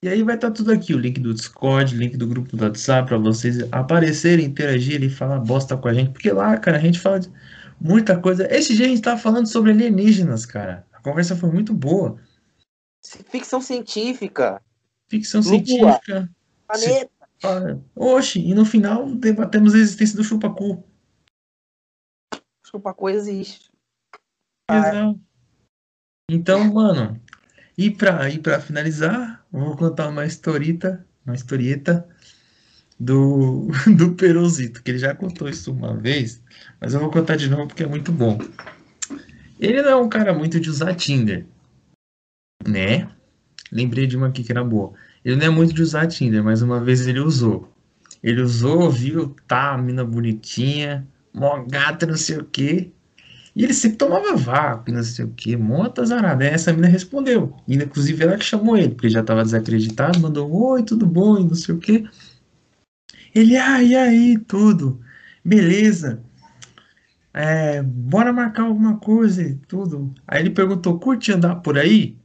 E 0.00 0.08
aí 0.08 0.22
vai 0.22 0.36
estar 0.36 0.48
tá 0.48 0.54
tudo 0.54 0.70
aqui, 0.70 0.94
o 0.94 0.98
link 0.98 1.18
do 1.18 1.34
Discord, 1.34 1.96
link 1.96 2.16
do 2.16 2.26
grupo 2.26 2.56
do 2.56 2.62
WhatsApp, 2.62 3.08
para 3.08 3.18
vocês 3.18 3.60
aparecerem, 3.72 4.46
interagirem 4.46 5.08
e 5.08 5.10
falar 5.10 5.40
bosta 5.40 5.76
com 5.76 5.88
a 5.88 5.94
gente. 5.94 6.12
Porque 6.12 6.30
lá, 6.30 6.56
cara, 6.56 6.76
a 6.76 6.80
gente 6.80 7.00
fala 7.00 7.18
de 7.18 7.32
muita 7.80 8.18
coisa. 8.20 8.46
Esse 8.54 8.76
dia 8.76 8.86
a 8.86 8.88
gente 8.88 9.02
tava 9.02 9.18
falando 9.18 9.46
sobre 9.46 9.72
alienígenas, 9.72 10.46
cara. 10.46 10.86
A 10.92 11.00
conversa 11.00 11.34
foi 11.34 11.50
muito 11.50 11.72
boa. 11.74 12.16
Ficção 13.02 13.60
científica. 13.60 14.60
Ficção 15.08 15.40
Lua. 15.40 15.50
científica. 15.50 16.30
Planeta. 16.66 17.10
Oxe, 17.96 18.40
e 18.40 18.54
no 18.54 18.64
final 18.64 19.08
debatemos 19.14 19.74
a 19.74 19.78
existência 19.78 20.16
do 20.16 20.24
chupacu. 20.24 20.84
Chupacu 22.70 23.08
existe. 23.08 23.70
Exato. 24.70 25.18
Então, 26.30 26.72
mano, 26.72 27.18
e 27.76 27.90
para 27.90 28.28
e 28.28 28.38
para 28.38 28.60
finalizar, 28.60 29.46
vou 29.50 29.74
contar 29.76 30.08
uma 30.08 30.26
historieta, 30.26 31.06
uma 31.24 31.34
historieta 31.34 32.06
do, 33.00 33.68
do 33.96 34.14
Peruzito, 34.14 34.82
que 34.82 34.90
ele 34.90 34.98
já 34.98 35.14
contou 35.14 35.48
isso 35.48 35.72
uma 35.72 35.96
vez, 35.96 36.42
mas 36.78 36.92
eu 36.92 37.00
vou 37.00 37.10
contar 37.10 37.36
de 37.36 37.48
novo 37.48 37.68
porque 37.68 37.84
é 37.84 37.86
muito 37.86 38.12
bom. 38.12 38.38
Ele 39.58 39.80
não 39.80 39.90
é 39.90 39.96
um 39.96 40.08
cara 40.08 40.34
muito 40.34 40.60
de 40.60 40.68
usar 40.68 40.94
Tinder, 40.94 41.46
né? 42.66 43.10
Lembrei 43.72 44.06
de 44.06 44.16
uma 44.16 44.28
aqui 44.28 44.44
que 44.44 44.52
era 44.52 44.62
boa. 44.62 44.92
Ele 45.24 45.36
não 45.36 45.46
é 45.46 45.50
muito 45.50 45.72
de 45.72 45.82
usar 45.82 46.06
Tinder, 46.06 46.44
mas 46.44 46.60
uma 46.60 46.82
vez 46.82 47.06
ele 47.06 47.20
usou. 47.20 47.72
Ele 48.22 48.42
usou, 48.42 48.90
viu, 48.90 49.34
tá, 49.46 49.76
mina 49.78 50.04
bonitinha, 50.04 51.06
mó 51.32 51.64
gata, 51.64 52.06
não 52.06 52.16
sei 52.16 52.38
o 52.38 52.44
quê. 52.44 52.92
E 53.54 53.64
ele 53.64 53.74
sempre 53.74 53.98
tomava 53.98 54.36
vácuo, 54.36 54.92
não 54.94 55.02
sei 55.02 55.24
o 55.24 55.32
que, 55.32 55.56
monta 55.56 56.04
zarada. 56.04 56.44
Aí 56.44 56.50
essa 56.50 56.72
mina 56.72 56.86
respondeu. 56.86 57.56
E, 57.66 57.74
inclusive 57.74 58.22
ela 58.22 58.38
que 58.38 58.44
chamou 58.44 58.76
ele, 58.76 58.90
porque 58.90 59.06
ele 59.06 59.14
já 59.14 59.20
estava 59.20 59.42
desacreditado, 59.42 60.20
mandou 60.20 60.50
oi, 60.52 60.84
tudo 60.84 61.06
bom, 61.06 61.38
e 61.38 61.44
não 61.44 61.54
sei 61.56 61.74
o 61.74 61.78
que. 61.78 62.08
Ele, 63.34 63.56
ah, 63.56 63.82
e 63.82 63.96
aí, 63.96 64.38
tudo. 64.38 65.00
Beleza. 65.44 66.22
É, 67.32 67.82
bora 67.82 68.32
marcar 68.32 68.64
alguma 68.64 68.98
coisa 68.98 69.42
e 69.42 69.54
tudo. 69.54 70.14
Aí 70.26 70.40
ele 70.40 70.50
perguntou, 70.50 70.98
curte 70.98 71.32
andar 71.32 71.56
por 71.56 71.78
aí? 71.78 72.16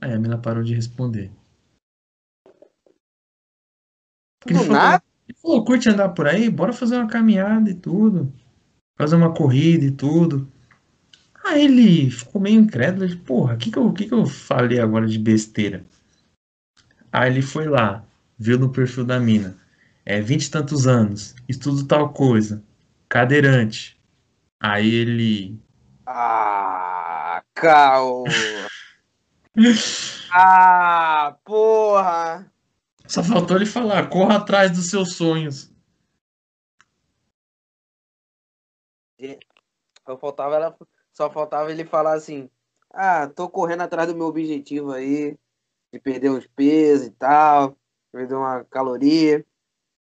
Aí 0.00 0.12
a 0.12 0.18
mina 0.18 0.38
parou 0.38 0.62
de 0.62 0.74
responder. 0.74 1.30
Do 4.44 4.52
Ele 4.52 4.58
falou, 4.58 4.72
nada? 4.72 5.04
Ele 5.28 5.38
falou, 5.40 5.64
curte 5.64 5.88
andar 5.88 6.10
por 6.10 6.26
aí? 6.26 6.48
Bora 6.48 6.72
fazer 6.72 6.96
uma 6.96 7.06
caminhada 7.06 7.70
e 7.70 7.74
tudo. 7.74 8.32
Fazer 8.96 9.16
uma 9.16 9.34
corrida 9.34 9.84
e 9.84 9.90
tudo. 9.90 10.50
Aí 11.44 11.64
ele 11.64 12.10
ficou 12.10 12.40
meio 12.40 12.60
incrédulo. 12.60 13.04
Ele, 13.04 13.16
porra, 13.16 13.54
o 13.54 13.58
que 13.58 13.70
que 13.70 13.78
eu, 13.78 13.92
que 13.92 14.06
que 14.06 14.14
eu 14.14 14.26
falei 14.26 14.80
agora 14.80 15.06
de 15.06 15.18
besteira? 15.18 15.84
Aí 17.12 17.30
ele 17.30 17.42
foi 17.42 17.66
lá, 17.66 18.04
viu 18.38 18.58
no 18.58 18.70
perfil 18.70 19.04
da 19.04 19.18
mina. 19.18 19.56
É, 20.04 20.20
vinte 20.20 20.44
e 20.44 20.50
tantos 20.50 20.86
anos, 20.86 21.34
estudo 21.48 21.84
tal 21.86 22.10
coisa, 22.12 22.62
cadeirante. 23.08 23.98
Aí 24.60 24.94
ele. 24.94 25.58
Ah, 26.06 27.42
caô. 27.54 28.24
Ah, 30.38 31.38
porra. 31.44 32.52
Só 33.08 33.22
faltou 33.22 33.56
ele 33.56 33.66
falar, 33.66 34.08
corra 34.08 34.36
atrás 34.36 34.70
dos 34.72 34.90
seus 34.90 35.14
sonhos. 35.14 35.72
Só 40.06 40.16
faltava, 40.18 40.54
ela, 40.56 40.76
só 41.12 41.30
faltava 41.30 41.70
ele 41.70 41.84
falar 41.84 42.14
assim: 42.14 42.48
Ah, 42.90 43.26
tô 43.28 43.48
correndo 43.48 43.82
atrás 43.82 44.08
do 44.08 44.14
meu 44.14 44.26
objetivo 44.26 44.92
aí, 44.92 45.36
de 45.92 45.98
perder 45.98 46.30
uns 46.30 46.46
pesos 46.46 47.06
e 47.06 47.10
tal, 47.10 47.76
perder 48.12 48.34
uma 48.34 48.64
caloria. 48.64 49.44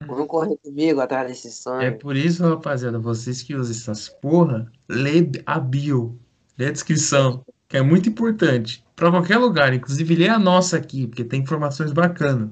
Vamos 0.07 0.27
correr 0.27 0.57
comigo 0.59 1.01
atrás 1.01 1.29
desse 1.29 1.49
É 1.49 1.51
sonho. 1.51 1.99
por 1.99 2.15
isso, 2.17 2.47
rapaziada, 2.47 2.99
vocês 2.99 3.43
que 3.43 3.55
usam 3.55 3.73
essas 3.73 4.09
porra, 4.09 4.71
lê 4.89 5.31
a 5.47 5.59
bio, 5.59 6.19
lê 6.59 6.67
a 6.67 6.73
descrição, 6.73 7.45
que 7.69 7.77
é 7.77 7.83
muito 7.83 8.09
importante. 8.09 8.85
Pra 8.95 9.11
qualquer 9.11 9.39
lugar, 9.39 9.73
inclusive 9.73 10.15
lê 10.15 10.29
a 10.29 10.39
nossa 10.39 10.77
aqui, 10.77 11.07
porque 11.07 11.25
tem 11.25 11.41
informações 11.41 11.93
bacanas. 11.93 12.51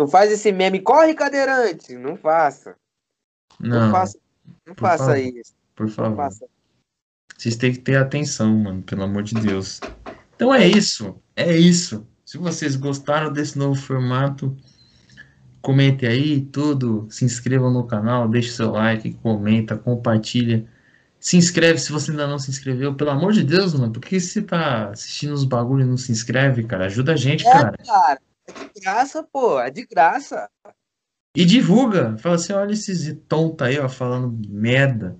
Não 0.00 0.08
faz 0.08 0.32
esse 0.32 0.50
meme, 0.50 0.80
corre 0.80 1.12
cadeirante. 1.12 1.94
Não 1.94 2.16
faça. 2.16 2.74
Não, 3.60 3.80
Não, 3.86 3.90
faça, 3.92 4.18
não 4.66 4.74
faça 4.74 5.04
favor. 5.04 5.18
isso. 5.18 5.52
por 5.76 5.90
favor. 5.90 6.16
faça. 6.16 6.46
Vocês 7.36 7.54
têm 7.56 7.72
que 7.72 7.80
ter 7.80 7.96
atenção, 7.96 8.56
mano, 8.56 8.82
pelo 8.82 9.02
amor 9.02 9.22
de 9.22 9.34
Deus. 9.34 9.78
Então 10.34 10.54
é 10.54 10.66
isso, 10.66 11.20
é 11.36 11.54
isso. 11.54 12.06
Se 12.24 12.38
vocês 12.38 12.76
gostaram 12.76 13.30
desse 13.30 13.58
novo 13.58 13.78
formato, 13.78 14.56
comentem 15.60 16.08
aí 16.08 16.40
tudo, 16.40 17.06
se 17.10 17.26
inscrevam 17.26 17.70
no 17.70 17.86
canal, 17.86 18.26
deixe 18.26 18.50
seu 18.52 18.70
like, 18.70 19.12
comenta, 19.22 19.76
compartilha. 19.76 20.66
Se 21.18 21.36
inscreve 21.36 21.78
se 21.78 21.92
você 21.92 22.10
ainda 22.12 22.26
não 22.26 22.38
se 22.38 22.50
inscreveu, 22.50 22.94
pelo 22.94 23.10
amor 23.10 23.34
de 23.34 23.44
Deus, 23.44 23.74
mano, 23.74 23.92
por 23.92 24.00
que 24.00 24.18
você 24.18 24.40
tá 24.40 24.88
assistindo 24.88 25.34
os 25.34 25.44
bagulho 25.44 25.82
e 25.84 25.86
não 25.88 25.98
se 25.98 26.10
inscreve, 26.10 26.64
cara? 26.64 26.86
Ajuda 26.86 27.12
a 27.12 27.16
gente, 27.16 27.46
É, 27.46 27.52
cara. 27.52 27.76
cara. 27.86 28.20
É 28.50 28.64
de 28.72 28.80
graça, 28.80 29.22
pô. 29.22 29.60
É 29.60 29.70
de 29.70 29.86
graça. 29.86 30.48
E 31.36 31.44
divulga, 31.44 32.18
fala 32.18 32.34
assim, 32.34 32.52
olha 32.52 32.72
esses 32.72 33.16
tontos 33.28 33.66
aí, 33.66 33.78
ó, 33.78 33.88
falando 33.88 34.36
merda. 34.48 35.18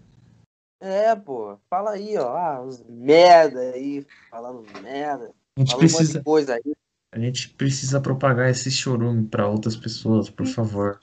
É, 0.80 1.14
pô. 1.14 1.58
Fala 1.68 1.92
aí, 1.92 2.16
ó. 2.16 2.36
Ah, 2.36 2.62
os 2.62 2.82
merda 2.84 3.60
aí, 3.60 4.04
falando 4.30 4.64
merda. 4.82 5.32
A 5.56 5.60
gente 5.60 5.76
precisa, 5.76 6.22
a 7.12 7.18
gente 7.18 7.48
precisa 7.50 8.00
propagar 8.00 8.50
esse 8.50 8.70
chorume 8.70 9.28
pra 9.28 9.46
outras 9.46 9.76
pessoas, 9.76 10.30
por 10.30 10.46
favor. 10.46 10.98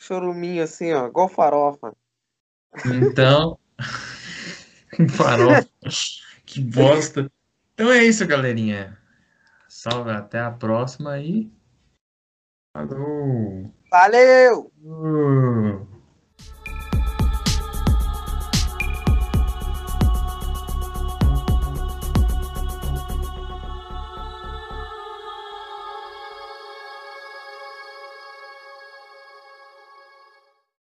Choruminho 0.00 0.62
assim, 0.62 0.92
ó. 0.92 1.08
Igual 1.08 1.28
farofa. 1.28 1.94
Então, 2.86 3.58
farofa, 5.10 5.68
que 6.44 6.60
bosta. 6.60 7.30
Então 7.74 7.90
é 7.90 8.04
isso, 8.04 8.26
galerinha. 8.26 8.98
Salve, 9.82 10.12
até 10.12 10.38
a 10.38 10.52
próxima 10.52 11.18
e 11.18 11.50
falou. 12.72 13.74
Valeu! 13.90 14.70
Uh. 14.80 15.91